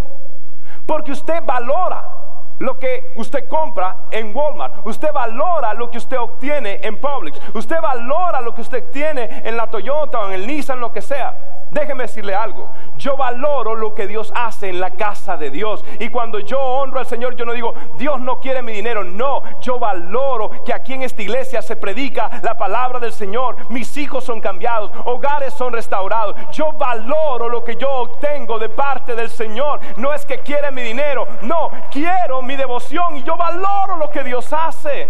Porque 0.85 1.11
usted 1.11 1.43
valora 1.43 2.20
lo 2.61 2.77
que 2.77 3.11
usted 3.15 3.47
compra 3.47 4.05
en 4.11 4.35
Walmart. 4.35 4.85
Usted 4.85 5.11
valora 5.11 5.73
lo 5.73 5.89
que 5.89 5.97
usted 5.97 6.17
obtiene 6.17 6.79
en 6.83 6.99
Publix. 6.99 7.39
Usted 7.55 7.81
valora 7.81 8.39
lo 8.39 8.53
que 8.53 8.61
usted 8.61 8.91
tiene 8.91 9.41
en 9.43 9.57
la 9.57 9.67
Toyota 9.67 10.19
o 10.19 10.27
en 10.27 10.33
el 10.33 10.47
Nissan, 10.47 10.79
lo 10.79 10.93
que 10.93 11.01
sea. 11.01 11.50
Déjeme 11.71 12.03
decirle 12.03 12.35
algo. 12.35 12.69
Yo 12.97 13.15
valoro 13.15 13.75
lo 13.75 13.95
que 13.95 14.05
Dios 14.05 14.31
hace 14.35 14.67
en 14.67 14.81
la 14.81 14.91
casa 14.91 15.37
de 15.37 15.49
Dios. 15.49 15.85
Y 15.99 16.09
cuando 16.09 16.39
yo 16.39 16.59
honro 16.59 16.99
al 16.99 17.05
Señor, 17.05 17.37
yo 17.37 17.45
no 17.45 17.53
digo, 17.53 17.73
Dios 17.97 18.19
no 18.19 18.41
quiere 18.41 18.61
mi 18.61 18.73
dinero. 18.73 19.05
No, 19.05 19.41
yo 19.61 19.79
valoro 19.79 20.63
que 20.65 20.73
aquí 20.73 20.93
en 20.93 21.03
esta 21.03 21.21
iglesia 21.21 21.61
se 21.61 21.77
predica 21.77 22.29
la 22.43 22.57
palabra 22.57 22.99
del 22.99 23.13
Señor. 23.13 23.55
Mis 23.69 23.95
hijos 23.95 24.25
son 24.25 24.41
cambiados, 24.41 24.91
hogares 25.05 25.53
son 25.53 25.71
restaurados. 25.71 26.35
Yo 26.51 26.73
valoro 26.73 27.47
lo 27.47 27.63
que 27.63 27.77
yo 27.77 27.89
obtengo 27.89 28.59
de 28.59 28.67
parte 28.67 29.15
del 29.15 29.29
Señor. 29.29 29.79
No 29.95 30.13
es 30.13 30.25
que 30.25 30.39
quiere 30.39 30.71
mi 30.71 30.81
dinero. 30.81 31.25
No, 31.41 31.71
quiero 31.89 32.41
mi 32.41 32.57
devoción 32.57 33.15
y 33.15 33.23
yo 33.23 33.37
valoro 33.37 33.95
lo 33.95 34.09
que 34.09 34.25
Dios 34.25 34.51
hace. 34.51 35.07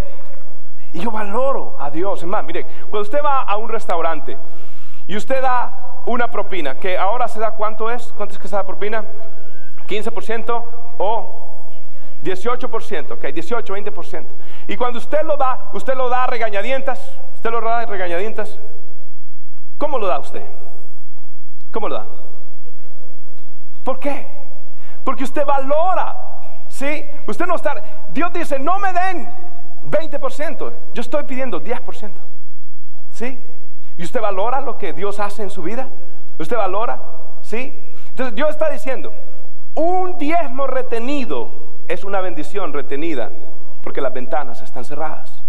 Y 0.94 1.00
yo 1.00 1.10
valoro 1.10 1.76
a 1.80 1.90
Dios. 1.90 2.22
Es 2.22 2.28
más, 2.28 2.44
mire, 2.44 2.66
cuando 2.82 3.02
usted 3.02 3.24
va 3.24 3.42
a 3.42 3.58
un 3.58 3.68
restaurante 3.68 4.38
y 5.08 5.16
usted 5.16 5.42
da 5.42 5.81
una 6.06 6.30
propina, 6.30 6.76
que 6.76 6.98
ahora 6.98 7.28
se 7.28 7.40
da 7.40 7.52
cuánto 7.52 7.90
es, 7.90 8.12
cuánto 8.14 8.34
es 8.34 8.40
que 8.40 8.48
se 8.48 8.56
da 8.56 8.66
propina, 8.66 9.06
15% 9.88 10.64
o 10.98 11.52
18%, 12.24 13.12
ok, 13.12 13.26
18, 13.26 13.74
20%. 13.74 14.26
Y 14.68 14.78
cuando 14.78 15.00
usted 15.00 15.24
lo 15.24 15.38
da, 15.38 15.70
usted 15.74 15.96
lo 15.96 16.10
da 16.10 16.28
regañadientas, 16.28 17.18
usted 17.34 17.50
lo 17.52 17.62
da 17.62 17.86
regañadientas. 17.86 18.60
¿Cómo 19.78 19.98
lo 19.98 20.08
da 20.08 20.20
usted? 20.20 20.46
¿Cómo 21.72 21.90
lo 21.90 21.96
da? 21.96 22.06
¿Por 23.84 24.00
qué? 24.00 24.28
Porque 25.04 25.24
usted 25.24 25.46
valora, 25.46 26.16
¿sí? 26.68 27.06
Usted 27.28 27.48
no 27.48 27.56
está, 27.56 27.82
Dios 28.10 28.32
dice, 28.34 28.60
no 28.60 28.78
me 28.78 28.94
den 28.94 29.28
20%, 29.84 30.74
yo 30.94 31.02
estoy 31.02 31.24
pidiendo 31.24 31.62
10%, 31.62 32.12
¿sí? 33.10 33.42
¿Y 34.02 34.04
usted 34.04 34.20
valora 34.20 34.62
lo 34.62 34.80
que 34.80 34.94
Dios 34.94 35.20
hace 35.20 35.44
en 35.44 35.52
su 35.52 35.62
vida? 35.62 35.88
¿Usted 36.40 36.58
valora? 36.58 37.00
¿Sí? 37.44 37.80
Entonces 38.10 38.34
Dios 38.34 38.50
está 38.50 38.68
diciendo, 38.72 39.14
un 39.76 40.18
diezmo 40.18 40.66
retenido 40.66 41.52
es 41.88 42.04
una 42.04 42.20
bendición 42.20 42.74
retenida 42.74 43.30
porque 43.84 44.02
las 44.02 44.12
ventanas 44.12 44.60
están 44.64 44.86
cerradas. 44.86 45.44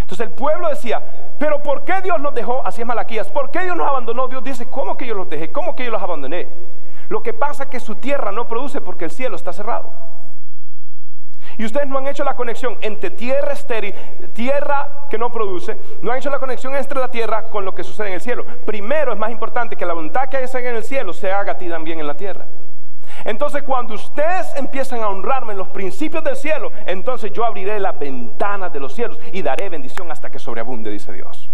Entonces 0.00 0.26
el 0.26 0.32
pueblo 0.32 0.70
decía, 0.70 1.02
pero 1.38 1.62
¿por 1.62 1.84
qué 1.84 2.00
Dios 2.00 2.18
nos 2.18 2.34
dejó? 2.34 2.66
Así 2.66 2.80
es 2.80 2.86
Malaquías, 2.86 3.28
¿por 3.28 3.50
qué 3.50 3.64
Dios 3.64 3.76
nos 3.76 3.86
abandonó? 3.86 4.26
Dios 4.26 4.42
dice, 4.42 4.64
¿cómo 4.70 4.96
que 4.96 5.06
yo 5.06 5.14
los 5.14 5.28
dejé? 5.28 5.52
¿Cómo 5.52 5.76
que 5.76 5.84
yo 5.84 5.90
los 5.90 6.02
abandoné? 6.02 6.48
Lo 7.10 7.22
que 7.22 7.34
pasa 7.34 7.64
es 7.64 7.68
que 7.68 7.78
su 7.78 7.96
tierra 7.96 8.32
no 8.32 8.48
produce 8.48 8.80
porque 8.80 9.04
el 9.04 9.10
cielo 9.10 9.36
está 9.36 9.52
cerrado. 9.52 9.92
Y 11.58 11.64
ustedes 11.64 11.86
no 11.86 11.98
han 11.98 12.06
hecho 12.06 12.24
la 12.24 12.36
conexión 12.36 12.76
entre 12.80 13.10
tierra 13.10 13.52
estéril, 13.52 13.94
tierra 14.34 15.06
que 15.08 15.16
no 15.16 15.32
produce, 15.32 15.78
no 16.02 16.12
han 16.12 16.18
hecho 16.18 16.30
la 16.30 16.38
conexión 16.38 16.74
entre 16.74 17.00
la 17.00 17.10
tierra 17.10 17.48
con 17.48 17.64
lo 17.64 17.74
que 17.74 17.82
sucede 17.82 18.08
en 18.08 18.14
el 18.14 18.20
cielo. 18.20 18.44
Primero 18.64 19.12
es 19.12 19.18
más 19.18 19.30
importante 19.30 19.76
que 19.76 19.86
la 19.86 19.94
voluntad 19.94 20.28
que 20.28 20.36
hay 20.36 20.44
en 20.52 20.76
el 20.76 20.84
cielo 20.84 21.12
se 21.12 21.32
haga 21.32 21.52
a 21.52 21.58
ti 21.58 21.68
también 21.68 22.00
en 22.00 22.06
la 22.06 22.14
tierra. 22.14 22.46
Entonces 23.24 23.62
cuando 23.62 23.94
ustedes 23.94 24.54
empiezan 24.56 25.02
a 25.02 25.08
honrarme 25.08 25.52
en 25.52 25.58
los 25.58 25.68
principios 25.68 26.22
del 26.22 26.36
cielo, 26.36 26.72
entonces 26.84 27.32
yo 27.32 27.44
abriré 27.44 27.80
las 27.80 27.98
ventanas 27.98 28.72
de 28.72 28.80
los 28.80 28.94
cielos 28.94 29.18
y 29.32 29.42
daré 29.42 29.68
bendición 29.68 30.10
hasta 30.10 30.30
que 30.30 30.38
sobreabunde, 30.38 30.90
dice 30.90 31.12
Dios. 31.12 31.48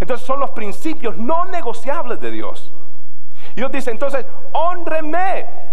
Entonces 0.00 0.26
son 0.26 0.40
los 0.40 0.50
principios 0.50 1.16
no 1.16 1.44
negociables 1.44 2.20
de 2.20 2.30
Dios. 2.30 2.72
Dios 3.54 3.70
dice, 3.72 3.90
entonces, 3.90 4.24
honrenme. 4.52 5.67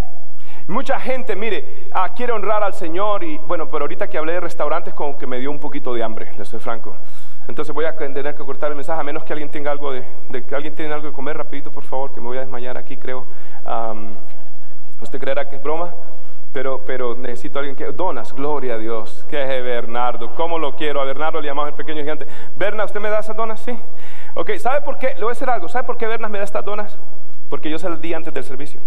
Mucha 0.68 0.98
gente, 0.98 1.36
mire, 1.36 1.88
ah, 1.92 2.08
quiere 2.14 2.32
honrar 2.32 2.64
al 2.64 2.74
Señor 2.74 3.22
y 3.22 3.38
bueno, 3.38 3.68
pero 3.70 3.84
ahorita 3.84 4.08
que 4.08 4.18
hablé 4.18 4.32
de 4.32 4.40
restaurantes 4.40 4.94
como 4.94 5.16
que 5.16 5.26
me 5.26 5.38
dio 5.38 5.50
un 5.50 5.60
poquito 5.60 5.94
de 5.94 6.02
hambre, 6.02 6.32
le 6.36 6.44
soy 6.44 6.58
franco. 6.58 6.96
Entonces 7.46 7.72
voy 7.72 7.84
a 7.84 7.96
tener 7.96 8.34
que 8.34 8.44
cortar 8.44 8.70
el 8.70 8.76
mensaje, 8.76 9.00
a 9.00 9.04
menos 9.04 9.22
que 9.22 9.32
alguien 9.32 9.48
tenga 9.48 9.70
algo 9.70 9.92
de, 9.92 10.04
que 10.48 10.54
alguien 10.56 10.74
tiene 10.74 10.92
algo 10.92 11.06
de 11.06 11.12
comer 11.12 11.36
rapidito, 11.36 11.70
por 11.70 11.84
favor, 11.84 12.12
que 12.12 12.20
me 12.20 12.26
voy 12.26 12.38
a 12.38 12.40
desmayar 12.40 12.76
aquí, 12.76 12.96
creo. 12.96 13.26
usted 15.00 15.20
creerá 15.20 15.48
que 15.48 15.54
es 15.54 15.62
broma, 15.62 15.94
pero, 16.52 16.82
pero 16.84 17.14
necesito 17.14 17.58
a 17.58 17.60
alguien 17.60 17.76
que... 17.76 17.84
Donas, 17.92 18.32
gloria 18.32 18.74
a 18.74 18.78
Dios. 18.78 19.24
Que 19.28 19.58
es 19.58 19.62
Bernardo, 19.62 20.34
¿cómo 20.34 20.58
lo 20.58 20.74
quiero? 20.74 21.00
A 21.00 21.04
Bernardo 21.04 21.40
le 21.40 21.46
llamamos 21.46 21.68
el 21.68 21.76
pequeño 21.76 22.00
gigante. 22.00 22.26
Berna, 22.56 22.84
¿usted 22.84 22.98
me 22.98 23.10
da 23.10 23.20
esas 23.20 23.36
donas? 23.36 23.60
Sí. 23.60 23.78
Ok, 24.34 24.50
¿sabe 24.56 24.80
por 24.80 24.98
qué? 24.98 25.08
Le 25.14 25.20
voy 25.20 25.26
a 25.26 25.34
decir 25.34 25.48
algo. 25.48 25.68
¿Sabe 25.68 25.86
por 25.86 25.96
qué 25.96 26.06
Berna 26.06 26.28
me 26.28 26.38
da 26.38 26.44
estas 26.44 26.64
donas? 26.64 26.98
Porque 27.50 27.70
yo 27.70 27.78
se 27.78 27.88
las 27.88 28.00
di 28.00 28.14
antes 28.14 28.34
del 28.34 28.42
servicio. 28.42 28.80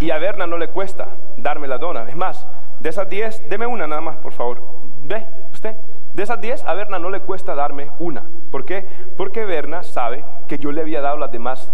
Y 0.00 0.10
a 0.10 0.18
Berna 0.18 0.46
no 0.46 0.58
le 0.58 0.68
cuesta 0.68 1.08
darme 1.36 1.66
la 1.68 1.78
dona. 1.78 2.08
Es 2.08 2.16
más, 2.16 2.46
de 2.80 2.88
esas 2.88 3.08
10, 3.08 3.48
deme 3.48 3.66
una 3.66 3.86
nada 3.86 4.00
más, 4.00 4.16
por 4.16 4.32
favor. 4.32 4.62
Ve, 5.02 5.26
usted. 5.52 5.76
De 6.12 6.22
esas 6.22 6.40
10, 6.40 6.64
a 6.64 6.74
Berna 6.74 6.98
no 6.98 7.10
le 7.10 7.20
cuesta 7.20 7.54
darme 7.54 7.90
una. 7.98 8.24
¿Por 8.50 8.64
qué? 8.64 8.86
Porque 9.16 9.44
Berna 9.44 9.82
sabe 9.82 10.24
que 10.48 10.58
yo 10.58 10.72
le 10.72 10.80
había 10.80 11.00
dado 11.00 11.18
las 11.18 11.30
demás 11.30 11.70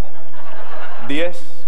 10 1.09 1.67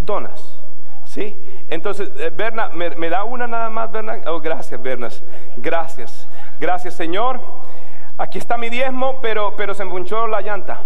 donas. 0.00 0.58
¿Sí? 1.04 1.36
Entonces, 1.68 2.10
eh, 2.18 2.30
Berna, 2.34 2.70
¿me, 2.70 3.10
da 3.10 3.24
una 3.24 3.46
nada 3.46 3.68
más, 3.68 3.92
Berna? 3.92 4.20
Oh, 4.26 4.40
gracias, 4.40 4.80
Bernas. 4.82 5.22
Gracias. 5.56 6.26
Gracias, 6.58 6.94
Señor. 6.94 7.40
Aquí 8.16 8.38
está 8.38 8.56
mi 8.56 8.70
diezmo, 8.70 9.20
pero, 9.20 9.54
pero 9.56 9.74
se 9.74 9.82
empunchó 9.82 10.26
la 10.26 10.40
llanta. 10.40 10.80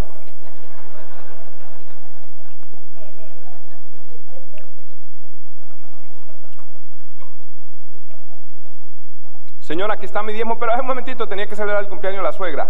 Señor, 9.66 9.90
aquí 9.90 10.04
está 10.04 10.22
mi 10.22 10.32
diezmo, 10.32 10.60
pero 10.60 10.70
hace 10.70 10.80
un 10.80 10.86
momentito 10.86 11.26
tenía 11.26 11.48
que 11.48 11.56
celebrar 11.56 11.82
el 11.82 11.88
cumpleaños 11.88 12.20
de 12.20 12.22
la 12.22 12.30
suegra. 12.30 12.68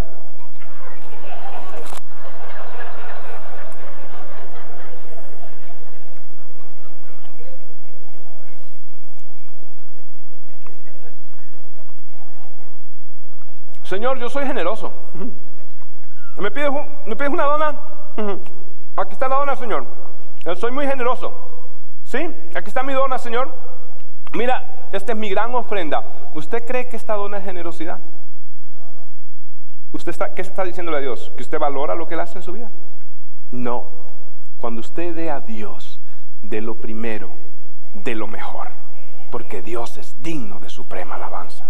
Señor, 13.83 14.19
yo 14.19 14.31
soy 14.31 14.47
generoso. 14.47 14.91
¿Me 16.39 16.51
pides, 16.51 16.71
¿Me 17.05 17.15
pides 17.15 17.31
una 17.31 17.45
dona? 17.45 17.79
Aquí 18.97 19.13
está 19.13 19.29
la 19.29 19.37
dona, 19.37 19.55
Señor. 19.55 19.87
Soy 20.55 20.73
muy 20.73 20.87
generoso. 20.87 21.61
¿Sí? 22.05 22.35
Aquí 22.55 22.69
está 22.69 22.83
mi 22.83 22.95
dona, 22.95 23.19
Señor. 23.19 23.55
Mira, 24.33 24.76
esta 24.93 25.13
es 25.13 25.19
mi 25.19 25.29
gran 25.29 25.55
ofrenda. 25.55 26.05
¿Usted 26.35 26.65
cree 26.67 26.89
que 26.89 26.97
esta 26.97 27.15
dona 27.15 27.39
es 27.39 27.45
generosidad? 27.45 28.01
¿Usted 29.93 30.11
está, 30.11 30.35
qué 30.35 30.43
está 30.43 30.65
diciéndole 30.65 30.99
a 30.99 31.01
Dios? 31.01 31.33
¿Que 31.37 31.43
usted 31.43 31.59
valora 31.59 31.95
lo 31.95 32.07
que 32.07 32.15
él 32.15 32.21
hace 32.21 32.39
en 32.39 32.43
su 32.43 32.53
vida? 32.53 32.71
No. 33.51 33.89
Cuando 34.59 34.81
usted 34.81 35.15
dé 35.15 35.31
a 35.31 35.41
Dios 35.41 36.01
de 36.43 36.61
lo 36.61 36.75
primero, 36.75 37.31
de 37.95 38.15
lo 38.15 38.27
mejor, 38.27 38.69
porque 39.31 39.63
Dios 39.63 39.97
es 39.99 40.21
digno 40.23 40.59
de 40.61 40.69
suprema 40.69 41.17
alabanza. 41.17 41.65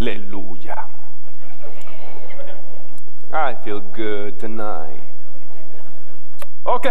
Aleluya. 0.00 0.93
I 3.34 3.56
feel 3.64 3.80
good 3.80 4.38
tonight. 4.38 5.02
Ok. 6.62 6.86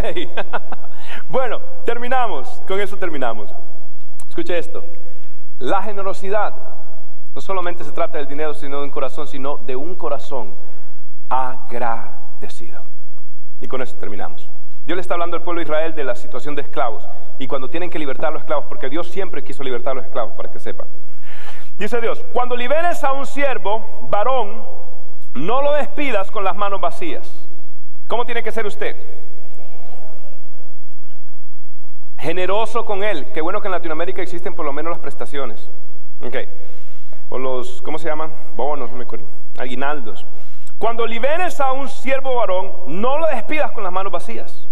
bueno, 1.29 1.61
terminamos. 1.85 2.61
Con 2.67 2.81
eso 2.81 2.97
terminamos. 2.97 3.49
Escuche 4.27 4.57
esto. 4.57 4.83
La 5.59 5.81
generosidad 5.81 6.53
no 7.33 7.39
solamente 7.39 7.85
se 7.85 7.93
trata 7.93 8.17
del 8.17 8.27
dinero, 8.27 8.53
sino 8.53 8.79
de 8.79 8.83
un 8.83 8.91
corazón, 8.91 9.25
sino 9.25 9.57
de 9.57 9.77
un 9.77 9.95
corazón 9.95 10.53
agradecido. 11.29 12.83
Y 13.61 13.67
con 13.69 13.81
eso 13.81 13.95
terminamos. 13.95 14.49
Dios 14.85 14.97
le 14.97 15.01
está 15.01 15.13
hablando 15.13 15.37
al 15.37 15.43
pueblo 15.43 15.59
de 15.59 15.63
Israel 15.63 15.95
de 15.95 16.03
la 16.03 16.13
situación 16.13 16.55
de 16.55 16.63
esclavos 16.63 17.07
y 17.39 17.47
cuando 17.47 17.69
tienen 17.69 17.89
que 17.89 17.97
libertar 17.97 18.27
a 18.27 18.31
los 18.31 18.41
esclavos, 18.41 18.65
porque 18.65 18.89
Dios 18.89 19.07
siempre 19.07 19.41
quiso 19.41 19.63
libertar 19.63 19.91
a 19.91 19.95
los 19.95 20.05
esclavos, 20.05 20.33
para 20.33 20.51
que 20.51 20.59
sepa. 20.59 20.83
Dice 21.77 22.01
Dios, 22.01 22.25
cuando 22.33 22.57
liberes 22.57 23.01
a 23.05 23.13
un 23.13 23.25
siervo, 23.25 23.81
varón, 24.09 24.61
no 25.35 25.61
lo 25.61 25.73
despidas 25.73 26.31
con 26.31 26.43
las 26.43 26.55
manos 26.55 26.81
vacías. 26.81 27.31
¿Cómo 28.07 28.25
tiene 28.25 28.43
que 28.43 28.51
ser 28.51 28.65
usted? 28.65 28.95
Generoso 32.19 32.85
con 32.85 33.03
él. 33.03 33.27
Qué 33.33 33.41
bueno 33.41 33.61
que 33.61 33.67
en 33.67 33.73
Latinoamérica 33.73 34.21
existen 34.21 34.53
por 34.53 34.65
lo 34.65 34.73
menos 34.73 34.91
las 34.91 34.99
prestaciones. 34.99 35.69
o 37.29 37.37
los, 37.39 37.81
¿cómo 37.81 37.97
se 37.97 38.07
llaman? 38.07 38.33
Bonos, 38.55 38.91
no 38.91 38.97
me 38.97 39.03
acuerdo, 39.03 39.25
aguinaldos. 39.57 40.25
Cuando 40.77 41.07
liberes 41.07 41.59
a 41.59 41.71
un 41.71 41.89
siervo 41.89 42.35
varón, 42.35 42.71
no 42.87 43.17
lo 43.17 43.27
despidas 43.27 43.71
con 43.71 43.83
las 43.83 43.91
manos 43.91 44.11
vacías. 44.11 44.67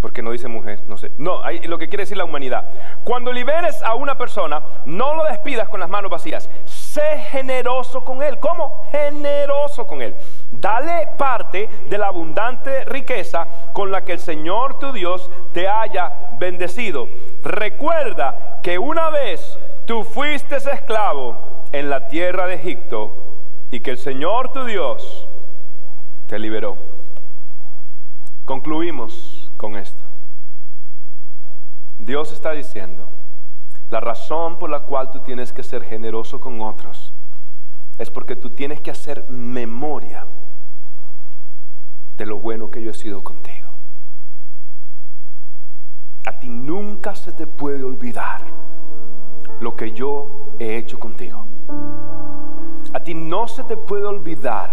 Porque 0.00 0.22
no 0.22 0.30
dice 0.30 0.48
mujer, 0.48 0.82
no 0.86 0.96
sé. 0.96 1.12
No, 1.18 1.44
hay, 1.44 1.60
lo 1.60 1.76
que 1.76 1.88
quiere 1.88 2.02
decir 2.02 2.16
la 2.16 2.24
humanidad. 2.24 2.68
Cuando 3.04 3.32
liberes 3.32 3.82
a 3.82 3.94
una 3.94 4.16
persona, 4.16 4.62
no 4.86 5.14
lo 5.14 5.24
despidas 5.24 5.68
con 5.68 5.78
las 5.80 5.90
manos 5.90 6.10
vacías. 6.10 6.48
Sé 6.90 7.18
generoso 7.30 8.04
con 8.04 8.20
él. 8.20 8.40
¿Cómo? 8.40 8.82
Generoso 8.90 9.86
con 9.86 10.02
él. 10.02 10.16
Dale 10.50 11.06
parte 11.16 11.68
de 11.88 11.96
la 11.96 12.08
abundante 12.08 12.84
riqueza 12.84 13.46
con 13.72 13.92
la 13.92 14.02
que 14.02 14.14
el 14.14 14.18
Señor 14.18 14.80
tu 14.80 14.92
Dios 14.92 15.30
te 15.52 15.68
haya 15.68 16.30
bendecido. 16.32 17.06
Recuerda 17.44 18.58
que 18.60 18.76
una 18.76 19.08
vez 19.08 19.56
tú 19.86 20.02
fuiste 20.02 20.56
esclavo 20.56 21.36
en 21.70 21.90
la 21.90 22.08
tierra 22.08 22.48
de 22.48 22.54
Egipto 22.56 23.36
y 23.70 23.78
que 23.78 23.92
el 23.92 23.98
Señor 23.98 24.52
tu 24.52 24.64
Dios 24.64 25.28
te 26.26 26.40
liberó. 26.40 26.76
Concluimos 28.44 29.48
con 29.56 29.76
esto. 29.76 30.02
Dios 32.00 32.32
está 32.32 32.50
diciendo, 32.50 33.08
la 33.90 34.00
razón 34.00 34.58
por 34.58 34.70
la 34.70 34.80
cual 34.80 35.10
tú 35.10 35.20
tienes 35.20 35.52
que 35.52 35.62
ser 35.62 35.84
generoso 35.84 36.40
con 36.40 36.60
otros 36.60 37.12
es 37.98 38.10
porque 38.10 38.36
tú 38.36 38.50
tienes 38.50 38.80
que 38.80 38.90
hacer 38.90 39.28
memoria 39.28 40.26
de 42.16 42.26
lo 42.26 42.38
bueno 42.38 42.70
que 42.70 42.82
yo 42.82 42.92
he 42.92 42.94
sido 42.94 43.22
contigo. 43.22 43.68
A 46.24 46.38
ti 46.38 46.48
nunca 46.48 47.14
se 47.14 47.32
te 47.32 47.46
puede 47.46 47.82
olvidar 47.82 48.42
lo 49.60 49.74
que 49.74 49.92
yo 49.92 50.54
he 50.58 50.76
hecho 50.76 50.98
contigo. 50.98 51.44
A 52.92 53.00
ti 53.00 53.14
no 53.14 53.48
se 53.48 53.64
te 53.64 53.76
puede 53.76 54.06
olvidar 54.06 54.70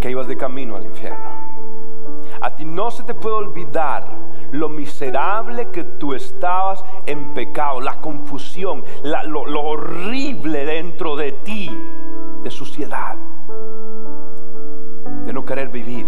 que 0.00 0.10
ibas 0.10 0.26
de 0.26 0.36
camino 0.36 0.76
al 0.76 0.84
infierno. 0.84 1.30
A 2.40 2.54
ti 2.54 2.64
no 2.64 2.90
se 2.90 3.02
te 3.04 3.14
puede 3.14 3.36
olvidar 3.36 4.06
lo 4.52 4.68
miserable 4.68 5.70
que 5.70 5.82
tú 5.84 6.14
estabas 6.14 6.84
en 7.06 7.34
pecado, 7.34 7.80
la 7.80 8.00
confusión, 8.00 8.84
lo, 9.02 9.46
lo 9.46 9.62
horrible 9.62 10.64
dentro 10.64 11.16
de 11.16 11.32
ti 11.32 11.70
de 12.42 12.50
suciedad, 12.50 13.16
de 15.24 15.32
no 15.32 15.44
querer 15.44 15.68
vivir. 15.68 16.06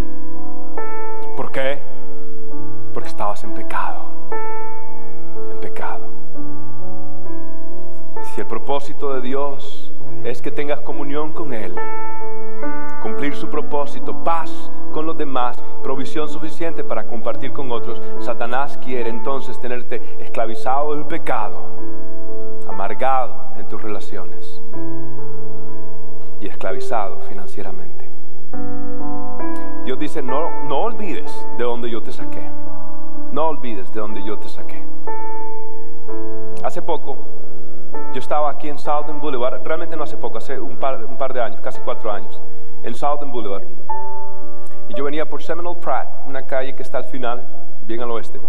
¿Por 1.35 1.51
qué? 1.51 1.81
Porque 2.93 3.09
estabas 3.09 3.43
en 3.43 3.53
pecado, 3.53 4.05
en 5.51 5.59
pecado. 5.59 6.05
Si 8.21 8.41
el 8.41 8.47
propósito 8.47 9.13
de 9.13 9.21
Dios 9.21 9.91
es 10.23 10.41
que 10.41 10.51
tengas 10.51 10.81
comunión 10.81 11.31
con 11.31 11.53
Él, 11.53 11.75
cumplir 13.01 13.35
su 13.35 13.49
propósito, 13.49 14.23
paz 14.23 14.69
con 14.95 15.05
los 15.05 15.17
demás, 15.17 15.61
provisión 15.83 16.29
suficiente 16.29 16.81
para 16.81 17.05
compartir 17.05 17.51
con 17.51 17.69
otros, 17.69 18.01
Satanás 18.19 18.79
quiere 18.81 19.09
entonces 19.09 19.59
tenerte 19.59 20.01
esclavizado 20.19 20.95
del 20.95 21.05
pecado, 21.05 21.63
amargado 22.69 23.35
en 23.57 23.67
tus 23.67 23.81
relaciones 23.81 24.61
y 26.39 26.47
esclavizado 26.47 27.19
financieramente. 27.27 28.09
Dios 29.83 29.99
dice, 29.99 30.21
no, 30.21 30.63
no 30.63 30.83
olvides 30.83 31.45
de 31.57 31.65
donde 31.65 31.89
yo 31.89 32.01
te 32.01 32.13
saqué. 32.13 32.49
No 33.33 33.47
olvides 33.47 33.91
de 33.91 33.99
donde 33.99 34.23
yo 34.23 34.39
te 34.39 34.47
saqué. 34.47 34.81
Hace 36.63 36.81
poco 36.81 37.17
yo 38.13 38.19
estaba 38.19 38.49
aquí 38.49 38.69
en 38.69 38.77
Southern 38.77 39.19
Boulevard, 39.19 39.61
realmente 39.61 39.97
no 39.97 40.03
hace 40.03 40.15
poco, 40.15 40.37
hace 40.37 40.57
un 40.57 40.77
par, 40.77 41.03
un 41.03 41.17
par 41.17 41.33
de 41.33 41.41
años, 41.41 41.59
casi 41.59 41.81
cuatro 41.81 42.09
años, 42.09 42.41
en 42.81 42.95
Southern 42.95 43.33
Boulevard. 43.33 43.65
Y 44.89 44.93
yo 44.93 45.03
venía 45.03 45.27
por 45.27 45.41
Seminole 45.41 45.79
Pratt, 45.79 46.27
una 46.27 46.43
calle 46.43 46.75
que 46.75 46.83
está 46.83 46.97
al 46.99 47.05
final, 47.05 47.47
bien 47.85 48.01
al 48.01 48.11
oeste. 48.11 48.39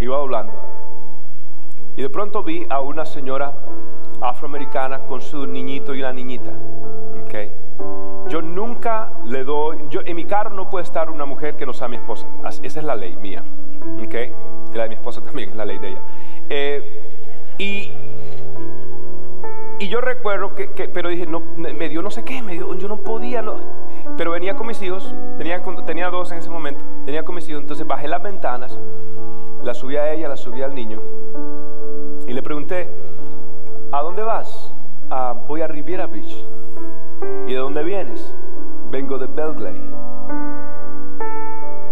Iba 0.00 0.16
doblando. 0.18 0.52
Y 1.96 2.02
de 2.02 2.10
pronto 2.10 2.42
vi 2.42 2.66
a 2.68 2.80
una 2.80 3.04
señora 3.04 3.54
afroamericana 4.20 5.00
con 5.00 5.20
su 5.20 5.46
niñito 5.46 5.94
y 5.94 6.00
una 6.00 6.12
niñita. 6.12 6.50
Okay. 7.24 7.52
Yo 8.28 8.40
nunca 8.40 9.12
le 9.24 9.44
doy, 9.44 9.84
yo, 9.90 10.00
en 10.04 10.16
mi 10.16 10.24
carro 10.24 10.50
no 10.50 10.70
puede 10.70 10.84
estar 10.84 11.10
una 11.10 11.24
mujer 11.24 11.56
que 11.56 11.66
no 11.66 11.72
sea 11.72 11.88
mi 11.88 11.96
esposa. 11.96 12.26
Esa 12.62 12.80
es 12.80 12.84
la 12.84 12.94
ley 12.94 13.16
mía. 13.16 13.44
Okay. 14.04 14.32
Y 14.72 14.76
la 14.76 14.84
de 14.84 14.88
mi 14.90 14.94
esposa 14.94 15.20
también 15.24 15.50
es 15.50 15.56
la 15.56 15.64
ley 15.64 15.78
de 15.78 15.88
ella. 15.88 16.02
Eh, 16.48 17.56
y 17.58 17.92
y 19.82 19.88
yo 19.88 20.00
recuerdo 20.00 20.54
que, 20.54 20.68
pero 20.94 21.08
dije, 21.08 21.26
no, 21.26 21.42
me 21.56 21.88
dio 21.88 22.02
no 22.02 22.10
sé 22.12 22.24
qué, 22.24 22.40
me 22.40 22.52
dio, 22.52 22.72
yo 22.76 22.86
no 22.86 22.98
podía. 22.98 23.42
Pero 24.16 24.30
venía 24.30 24.54
con 24.54 24.66
mis 24.66 24.80
hijos, 24.82 25.14
tenía, 25.38 25.62
tenía 25.86 26.10
dos 26.10 26.32
en 26.32 26.38
ese 26.38 26.50
momento, 26.50 26.84
venía 27.04 27.24
con 27.24 27.34
mis 27.34 27.48
hijos, 27.48 27.62
entonces 27.62 27.86
bajé 27.86 28.08
las 28.08 28.22
ventanas, 28.22 28.78
la 29.62 29.74
subí 29.74 29.96
a 29.96 30.12
ella, 30.12 30.28
la 30.28 30.36
subí 30.36 30.62
al 30.62 30.74
niño, 30.74 31.00
y 32.26 32.32
le 32.32 32.42
pregunté, 32.42 32.88
¿a 33.90 34.02
dónde 34.02 34.22
vas? 34.22 34.72
Ah, 35.10 35.34
voy 35.46 35.60
a 35.60 35.66
Riviera 35.66 36.06
Beach. 36.06 36.44
¿Y 37.46 37.52
de 37.52 37.58
dónde 37.58 37.82
vienes? 37.82 38.34
Vengo 38.90 39.18
de 39.18 39.26
Belgley. 39.26 39.80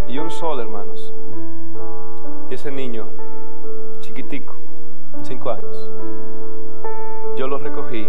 Y 0.09 0.19
un 0.19 0.31
sol, 0.31 0.61
hermanos. 0.61 1.13
Y 2.49 2.55
ese 2.55 2.71
niño, 2.71 3.09
chiquitico, 4.01 4.55
cinco 5.23 5.51
años 5.51 5.91
yo 7.37 7.49
los 7.49 7.63
recogí, 7.63 8.07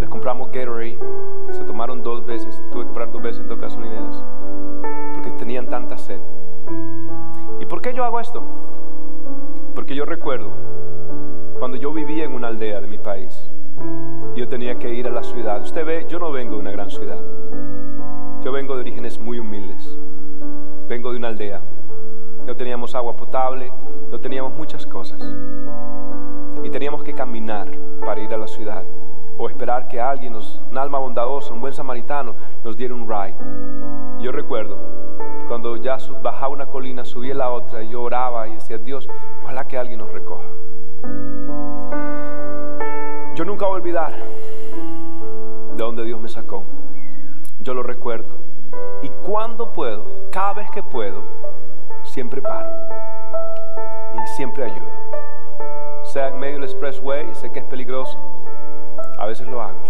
les 0.00 0.08
compramos 0.08 0.50
Gatorade, 0.50 0.98
tomaron 1.78 2.02
dos 2.02 2.26
veces, 2.26 2.60
tuve 2.72 2.80
que 2.80 2.86
comprar 2.86 3.12
dos 3.12 3.22
veces 3.22 3.40
en 3.40 3.46
dos 3.46 3.60
gasolineras, 3.60 4.24
porque 5.14 5.30
tenían 5.38 5.68
tanta 5.68 5.96
sed. 5.96 6.18
¿Y 7.60 7.66
por 7.66 7.80
qué 7.80 7.94
yo 7.94 8.02
hago 8.04 8.18
esto? 8.18 8.42
Porque 9.76 9.94
yo 9.94 10.04
recuerdo 10.04 10.50
cuando 11.60 11.76
yo 11.76 11.92
vivía 11.92 12.24
en 12.24 12.32
una 12.32 12.48
aldea 12.48 12.80
de 12.80 12.88
mi 12.88 12.98
país, 12.98 13.48
yo 14.34 14.48
tenía 14.48 14.76
que 14.80 14.92
ir 14.92 15.06
a 15.06 15.10
la 15.12 15.22
ciudad. 15.22 15.62
Usted 15.62 15.86
ve, 15.86 16.06
yo 16.08 16.18
no 16.18 16.32
vengo 16.32 16.56
de 16.56 16.62
una 16.62 16.72
gran 16.72 16.90
ciudad, 16.90 17.20
yo 18.42 18.50
vengo 18.50 18.74
de 18.74 18.80
orígenes 18.80 19.20
muy 19.20 19.38
humildes, 19.38 19.96
vengo 20.88 21.12
de 21.12 21.18
una 21.18 21.28
aldea. 21.28 21.60
No 22.44 22.56
teníamos 22.56 22.96
agua 22.96 23.16
potable, 23.16 23.72
no 24.10 24.18
teníamos 24.18 24.52
muchas 24.52 24.84
cosas 24.84 25.20
y 26.64 26.70
teníamos 26.70 27.04
que 27.04 27.14
caminar 27.14 27.70
para 28.04 28.20
ir 28.20 28.34
a 28.34 28.36
la 28.36 28.48
ciudad 28.48 28.82
o 29.38 29.48
esperar 29.48 29.86
que 29.86 30.00
alguien, 30.00 30.32
nos, 30.32 30.60
un 30.68 30.76
alma 30.76 30.98
bondadosa, 30.98 31.54
un 31.54 31.60
buen 31.60 31.72
samaritano, 31.72 32.34
nos 32.64 32.76
diera 32.76 32.92
un 32.92 33.08
ride. 33.08 33.36
Yo 34.20 34.32
recuerdo 34.32 34.76
cuando 35.46 35.76
ya 35.76 35.96
bajaba 36.20 36.48
una 36.48 36.66
colina, 36.66 37.04
subía 37.04 37.34
la 37.34 37.50
otra, 37.50 37.82
y 37.82 37.88
yo 37.88 38.02
oraba 38.02 38.48
y 38.48 38.54
decía, 38.54 38.76
Dios, 38.76 39.08
ojalá 39.44 39.64
que 39.66 39.78
alguien 39.78 40.00
nos 40.00 40.12
recoja. 40.12 40.44
Yo 43.34 43.44
nunca 43.44 43.66
voy 43.66 43.74
a 43.74 43.80
olvidar 43.80 44.12
de 44.12 45.82
donde 45.82 46.04
Dios 46.04 46.20
me 46.20 46.28
sacó. 46.28 46.64
Yo 47.60 47.72
lo 47.72 47.84
recuerdo. 47.84 48.28
Y 49.02 49.08
cuando 49.24 49.72
puedo, 49.72 50.04
cada 50.32 50.54
vez 50.54 50.70
que 50.72 50.82
puedo, 50.82 51.22
siempre 52.02 52.42
paro. 52.42 52.68
Y 54.20 54.26
siempre 54.26 54.64
ayudo 54.64 54.98
sea 56.08 56.28
en 56.28 56.38
medio 56.38 56.54
del 56.54 56.64
expressway, 56.64 57.34
sé 57.34 57.50
que 57.50 57.58
es 57.58 57.64
peligroso, 57.66 58.18
a 59.18 59.26
veces 59.26 59.46
lo 59.48 59.60
hago. 59.60 59.82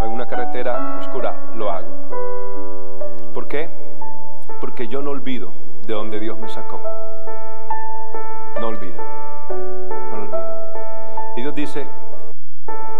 O 0.00 0.04
en 0.04 0.10
una 0.10 0.26
carretera 0.26 0.98
oscura, 1.00 1.52
lo 1.54 1.70
hago. 1.70 1.88
¿Por 3.34 3.46
qué? 3.46 3.68
Porque 4.60 4.88
yo 4.88 5.02
no 5.02 5.10
olvido 5.10 5.52
de 5.86 5.94
donde 5.94 6.18
Dios 6.18 6.38
me 6.38 6.48
sacó. 6.48 6.80
No 8.60 8.68
olvido, 8.68 8.96
no 10.10 10.16
lo 10.16 10.22
olvido. 10.22 10.46
Y 11.36 11.42
Dios 11.42 11.54
dice, 11.54 11.86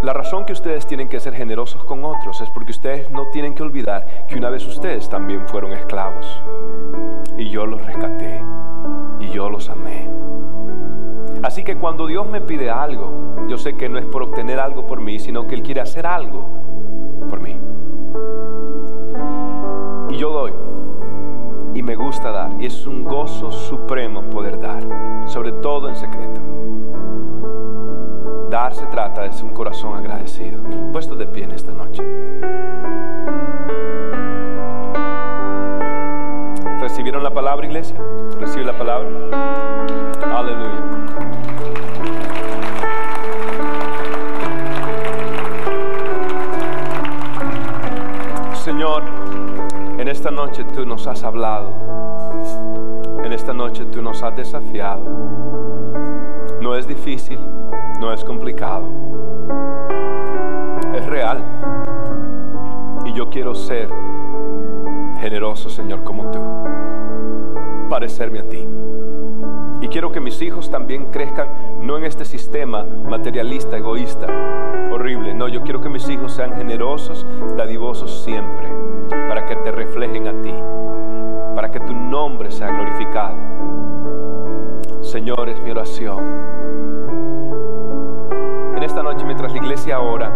la 0.03 0.13
razón 0.13 0.45
que 0.45 0.53
ustedes 0.53 0.87
tienen 0.87 1.09
que 1.09 1.19
ser 1.19 1.35
generosos 1.35 1.85
con 1.85 2.05
otros 2.05 2.41
es 2.41 2.51
porque 2.51 2.71
ustedes 2.71 3.11
no 3.11 3.29
tienen 3.29 3.55
que 3.55 3.63
olvidar 3.63 4.27
que 4.29 4.37
una 4.37 4.51
vez 4.51 4.65
ustedes 4.67 5.09
también 5.09 5.49
fueron 5.49 5.73
esclavos. 5.73 6.41
Y 7.37 7.51
yo 7.51 7.67
los 7.67 7.85
rescaté. 7.85 8.43
Y 9.21 9.31
yo 9.31 9.51
los 9.51 9.69
amé. 9.69 10.18
Así 11.43 11.63
que 11.63 11.77
cuando 11.77 12.07
Dios 12.07 12.29
me 12.29 12.41
pide 12.41 12.71
algo, 12.71 13.47
yo 13.49 13.57
sé 13.57 13.77
que 13.77 13.89
no 13.89 13.99
es 13.99 14.07
por 14.07 14.23
obtener 14.23 14.59
algo 14.59 14.87
por 14.87 15.01
mí, 15.01 15.19
sino 15.19 15.47
que 15.47 15.55
Él 15.55 15.63
quiere 15.63 15.81
hacer 15.81 16.07
algo 16.07 16.45
por 17.29 17.41
mí. 17.41 17.59
Y 20.11 20.17
yo 20.17 20.31
doy. 20.31 20.53
Y 21.75 21.83
me 21.83 21.95
gusta 21.95 22.31
dar. 22.31 22.51
Y 22.61 22.67
es 22.67 22.87
un 22.87 23.05
gozo 23.05 23.53
supremo 23.53 24.23
poder 24.23 24.59
dar. 24.59 24.83
Sobre 25.27 25.53
todo 25.53 25.89
en 25.89 25.97
secreto. 25.97 26.41
Dar 28.51 28.75
se 28.75 28.87
trata 28.87 29.23
de 29.23 29.43
un 29.43 29.51
corazón 29.51 29.95
agradecido. 29.97 30.61
Puesto 30.93 31.15
de 31.15 31.27
pie 31.27 31.45
en 31.45 31.53
esta 31.53 31.73
noche. 31.73 32.03
¿Recibieron 36.81 37.23
la 37.23 37.31
palabra, 37.31 37.67
iglesia? 37.67 37.97
¿Recibe 38.41 38.65
la 38.65 38.77
palabra? 38.77 39.09
Aleluya. 40.35 40.88
Tú 50.65 50.87
nos 50.87 51.07
has 51.07 51.25
hablado. 51.25 51.73
En 53.25 53.33
esta 53.33 53.53
noche 53.53 53.85
tú 53.87 54.03
nos 54.03 54.23
has 54.23 54.35
desafiado. 54.37 55.03
No 56.61 56.75
es 56.75 56.87
difícil, 56.87 57.39
no 58.01 58.13
es 58.13 58.25
complicado. 58.25 58.89
Es 60.95 61.07
real. 61.07 61.43
Y 63.05 63.13
yo 63.13 63.29
quiero 63.31 63.55
ser 63.55 63.89
generoso, 65.21 65.69
Señor, 65.69 66.05
como 66.05 66.31
tú. 66.31 66.41
Parecerme 67.89 68.41
a 68.41 68.49
ti. 68.49 68.67
Y 69.81 69.89
quiero 69.89 70.11
que 70.11 70.21
mis 70.21 70.43
hijos 70.43 70.71
también 70.71 71.07
crezcan 71.07 71.49
no 71.83 71.97
en 71.97 72.05
este 72.05 72.25
sistema 72.25 72.85
materialista, 72.85 73.77
egoísta, 73.77 74.27
horrible. 74.91 75.35
No, 75.35 75.49
yo 75.49 75.63
quiero 75.63 75.81
que 75.81 75.89
mis 75.89 76.09
hijos 76.09 76.33
sean 76.33 76.55
generosos, 76.57 77.25
dadivosos 77.57 78.25
siempre, 78.25 78.69
para 79.29 79.47
que 79.47 79.57
te 79.57 79.71
reflejen 79.71 80.29
a 80.29 80.33
ti, 80.43 80.55
para 81.55 81.71
que 81.71 81.81
tu 81.81 81.95
nombre 81.95 82.51
sea 82.51 82.69
glorificado. 82.71 83.37
Señor, 85.03 85.49
es 85.49 85.61
mi 85.61 85.71
oración. 85.71 86.25
En 88.77 88.83
esta 88.83 89.03
noche, 89.03 89.25
mientras 89.25 89.53
la 89.53 89.59
iglesia 89.59 90.01
ora, 90.01 90.33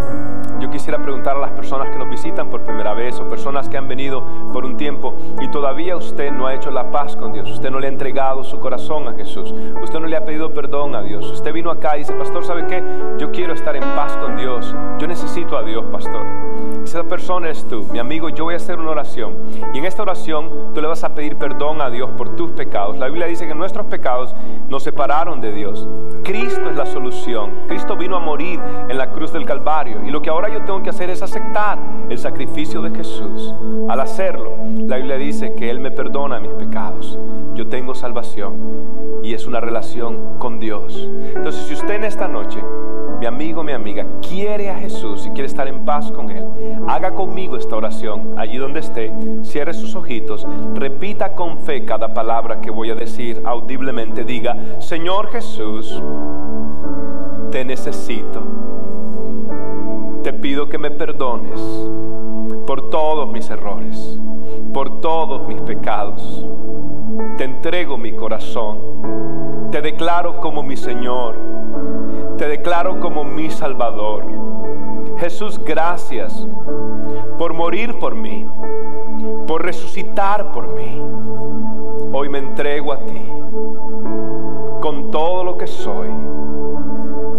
yo 0.63 0.71
quisiera 0.71 1.03
preguntar 1.03 1.37
a 1.37 1.41
las 1.41 1.51
personas 1.51 1.91
que 1.91 1.99
nos 1.99 2.09
visitan 2.09 2.49
por 2.49 2.63
primera 2.63 2.95
vez 2.95 3.19
o 3.19 3.27
personas 3.27 3.69
que 3.69 3.77
han 3.77 3.89
venido 3.89 4.23
por 4.53 4.65
un 4.65 4.77
tiempo 4.77 5.13
y 5.41 5.49
todavía 5.49 5.97
usted 5.97 6.31
no 6.31 6.47
ha 6.47 6.55
hecho 6.55 6.71
la 6.71 6.93
paz 6.93 7.17
con 7.17 7.33
Dios, 7.33 7.51
usted 7.51 7.69
no 7.69 7.81
le 7.81 7.89
ha 7.89 7.91
entregado 7.91 8.45
su 8.45 8.61
corazón 8.61 9.09
a 9.09 9.13
Jesús, 9.15 9.53
usted 9.83 9.99
no 9.99 10.07
le 10.07 10.17
ha 10.17 10.25
pedido 10.25 10.55
perdón 10.55 10.95
a 10.95 11.03
Dios, 11.03 11.29
usted 11.29 11.53
vino 11.53 11.69
acá 11.69 11.97
y 11.97 12.01
dice, 12.01 12.13
pastor, 12.13 12.45
¿sabe 12.45 12.69
qué? 12.69 12.81
Yo 13.19 13.33
quiero 13.33 13.55
estar 13.55 13.75
en 13.75 13.83
paz 13.83 14.17
con 14.19 14.37
Dios, 14.37 14.73
yo 15.01 15.07
necesito 15.09 15.57
a 15.57 15.65
Dios, 15.65 15.85
pastor. 15.91 16.25
Esa 16.85 17.03
persona 17.05 17.51
es 17.51 17.67
tú, 17.67 17.85
mi 17.93 17.99
amigo, 17.99 18.29
yo 18.29 18.45
voy 18.45 18.55
a 18.55 18.59
hacer 18.59 18.79
una 18.79 18.91
oración 18.91 19.37
y 19.75 19.79
en 19.79 19.85
esta 19.85 20.03
oración 20.03 20.73
tú 20.75 20.81
le 20.81 20.87
vas 20.87 21.03
a 21.03 21.15
pedir 21.15 21.37
perdón 21.37 21.81
a 21.81 21.91
Dios 21.91 22.11
por 22.17 22.37
tus 22.37 22.53
pecados. 22.53 22.99
La 22.99 23.07
Biblia 23.07 23.27
dice 23.27 23.49
que 23.49 23.55
nuestros 23.55 23.87
pecados 23.87 24.35
nos 24.69 24.85
separaron 24.85 25.41
de 25.41 25.53
Dios. 25.53 25.89
Cristo 26.23 26.71
es 26.71 26.77
la 26.77 26.87
solución. 26.87 27.51
Cristo 27.67 27.97
vino 27.97 28.17
a 28.17 28.21
morir 28.21 28.61
en 28.89 28.97
la 28.97 29.11
cruz 29.11 29.33
del 29.33 29.45
Calvario 29.45 30.03
y 30.07 30.11
lo 30.11 30.23
que 30.23 30.31
ahora 30.31 30.52
yo 30.53 30.65
tengo 30.65 30.83
que 30.83 30.91
hacer 30.91 31.11
es 31.11 31.23
aceptar 31.23 31.79
el 32.09 32.19
sacrificio 32.19 32.83
de 32.83 32.91
Jesús. 32.97 33.55
Al 33.89 34.01
hacerlo, 34.01 34.57
la 34.87 34.97
Biblia 34.97 35.17
dice 35.17 35.55
que 35.55 35.71
Él 35.71 35.81
me 35.81 35.91
perdona 35.91 36.39
mis 36.41 36.53
pecados. 36.53 37.19
Yo 37.55 37.69
tengo 37.69 37.95
salvación 37.95 39.21
y 39.23 39.35
es 39.35 39.47
una 39.47 39.61
relación 39.61 40.39
con 40.39 40.59
Dios. 40.59 41.09
Entonces, 41.35 41.65
si 41.67 41.75
usted 41.75 41.95
en 41.95 42.05
esta 42.05 42.29
noche, 42.29 42.63
mi 43.21 43.27
amigo, 43.27 43.63
mi 43.63 43.73
amiga, 43.73 44.05
quiere 44.21 44.69
a 44.71 44.77
Jesús 44.77 45.27
y 45.27 45.31
quiere 45.31 45.47
estar 45.47 45.69
en 45.69 45.85
paz 45.85 46.11
con 46.11 46.31
Él, 46.31 46.45
haga 46.89 47.15
conmigo 47.15 47.57
esta 47.57 47.77
oración 47.77 48.35
allí 48.37 48.59
donde 48.59 48.81
esté, 48.81 49.13
cierre 49.43 49.75
sus 49.75 49.95
ojitos, 49.95 50.47
repita 50.75 51.35
con 51.35 51.59
fe 51.59 51.85
cada 51.85 52.13
palabra 52.13 52.61
que 52.61 52.71
voy 52.71 52.91
a 52.91 52.95
decir 52.95 53.41
audiblemente. 53.45 54.25
Diga, 54.25 54.57
Señor 54.81 55.29
Jesús, 55.29 56.03
te 57.53 57.65
necesito 57.65 58.62
pido 60.53 60.69
que 60.69 60.77
me 60.77 60.91
perdones 60.91 61.59
por 62.67 62.91
todos 62.91 63.27
mis 63.33 63.49
errores, 63.49 64.21
por 64.75 65.01
todos 65.01 65.49
mis 65.49 65.59
pecados. 65.63 66.45
Te 67.39 67.45
entrego 67.45 67.97
mi 67.97 68.13
corazón, 68.13 69.71
te 69.71 69.81
declaro 69.81 70.43
como 70.43 70.63
mi 70.63 70.77
Señor, 70.77 71.39
te 72.37 72.49
declaro 72.49 73.01
como 73.01 73.25
mi 73.25 73.49
Salvador. 73.49 74.27
Jesús, 75.17 75.59
gracias 75.65 76.47
por 77.39 77.55
morir 77.55 77.99
por 77.99 78.15
mí, 78.15 78.47
por 79.47 79.63
resucitar 79.63 80.53
por 80.53 80.69
mí. 80.69 81.01
Hoy 82.13 82.29
me 82.29 82.41
entrego 82.41 82.93
a 82.93 82.99
ti 83.07 83.27
con 84.83 85.11
todo 85.11 85.45
lo 85.45 85.57
que 85.57 85.67
soy, 85.67 86.11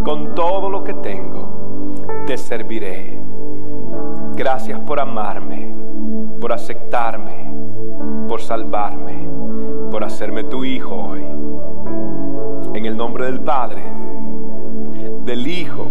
con 0.04 0.34
todo 0.34 0.68
lo 0.72 0.84
que 0.84 0.96
tengo 0.96 1.43
te 2.26 2.38
serviré. 2.38 3.20
Gracias 4.36 4.80
por 4.82 5.00
amarme, 5.00 5.74
por 6.40 6.54
aceptarme, 6.54 7.52
por 8.28 8.42
salvarme, 8.42 9.28
por 9.92 10.04
hacerme 10.04 10.44
tu 10.46 10.64
hijo 10.64 10.96
hoy. 10.96 11.24
En 12.74 12.86
el 12.86 12.96
nombre 12.96 13.26
del 13.26 13.42
Padre, 13.42 13.84
del 15.26 15.48
Hijo 15.48 15.88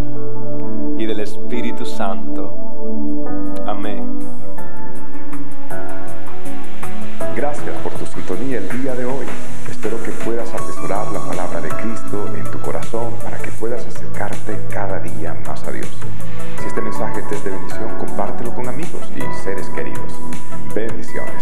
y 0.97 1.07
del 1.07 1.21
Espíritu 1.21 1.85
Santo. 1.85 2.55
Amén. 3.67 4.19
Gracias 7.37 7.77
por 7.83 7.93
tu 7.93 8.07
sintonía 8.07 8.59
el 8.59 8.83
día 8.83 8.95
de 8.95 9.05
hoy. 9.05 9.27
Espero 9.71 10.03
que 10.03 10.11
puedas 10.25 10.53
atesorar 10.53 11.11
la 11.13 11.21
puedas 13.63 13.87
acercarte 13.87 14.59
cada 14.71 14.99
día 14.99 15.35
más 15.47 15.63
a 15.63 15.71
Dios. 15.71 15.87
Si 16.59 16.67
este 16.67 16.81
mensaje 16.81 17.23
te 17.29 17.37
es 17.37 17.45
de 17.45 17.51
bendición, 17.51 17.97
compártelo 17.97 18.53
con 18.53 18.67
amigos 18.69 19.09
y 19.15 19.21
seres 19.45 19.69
queridos. 19.69 20.13
Bendiciones. 20.75 21.42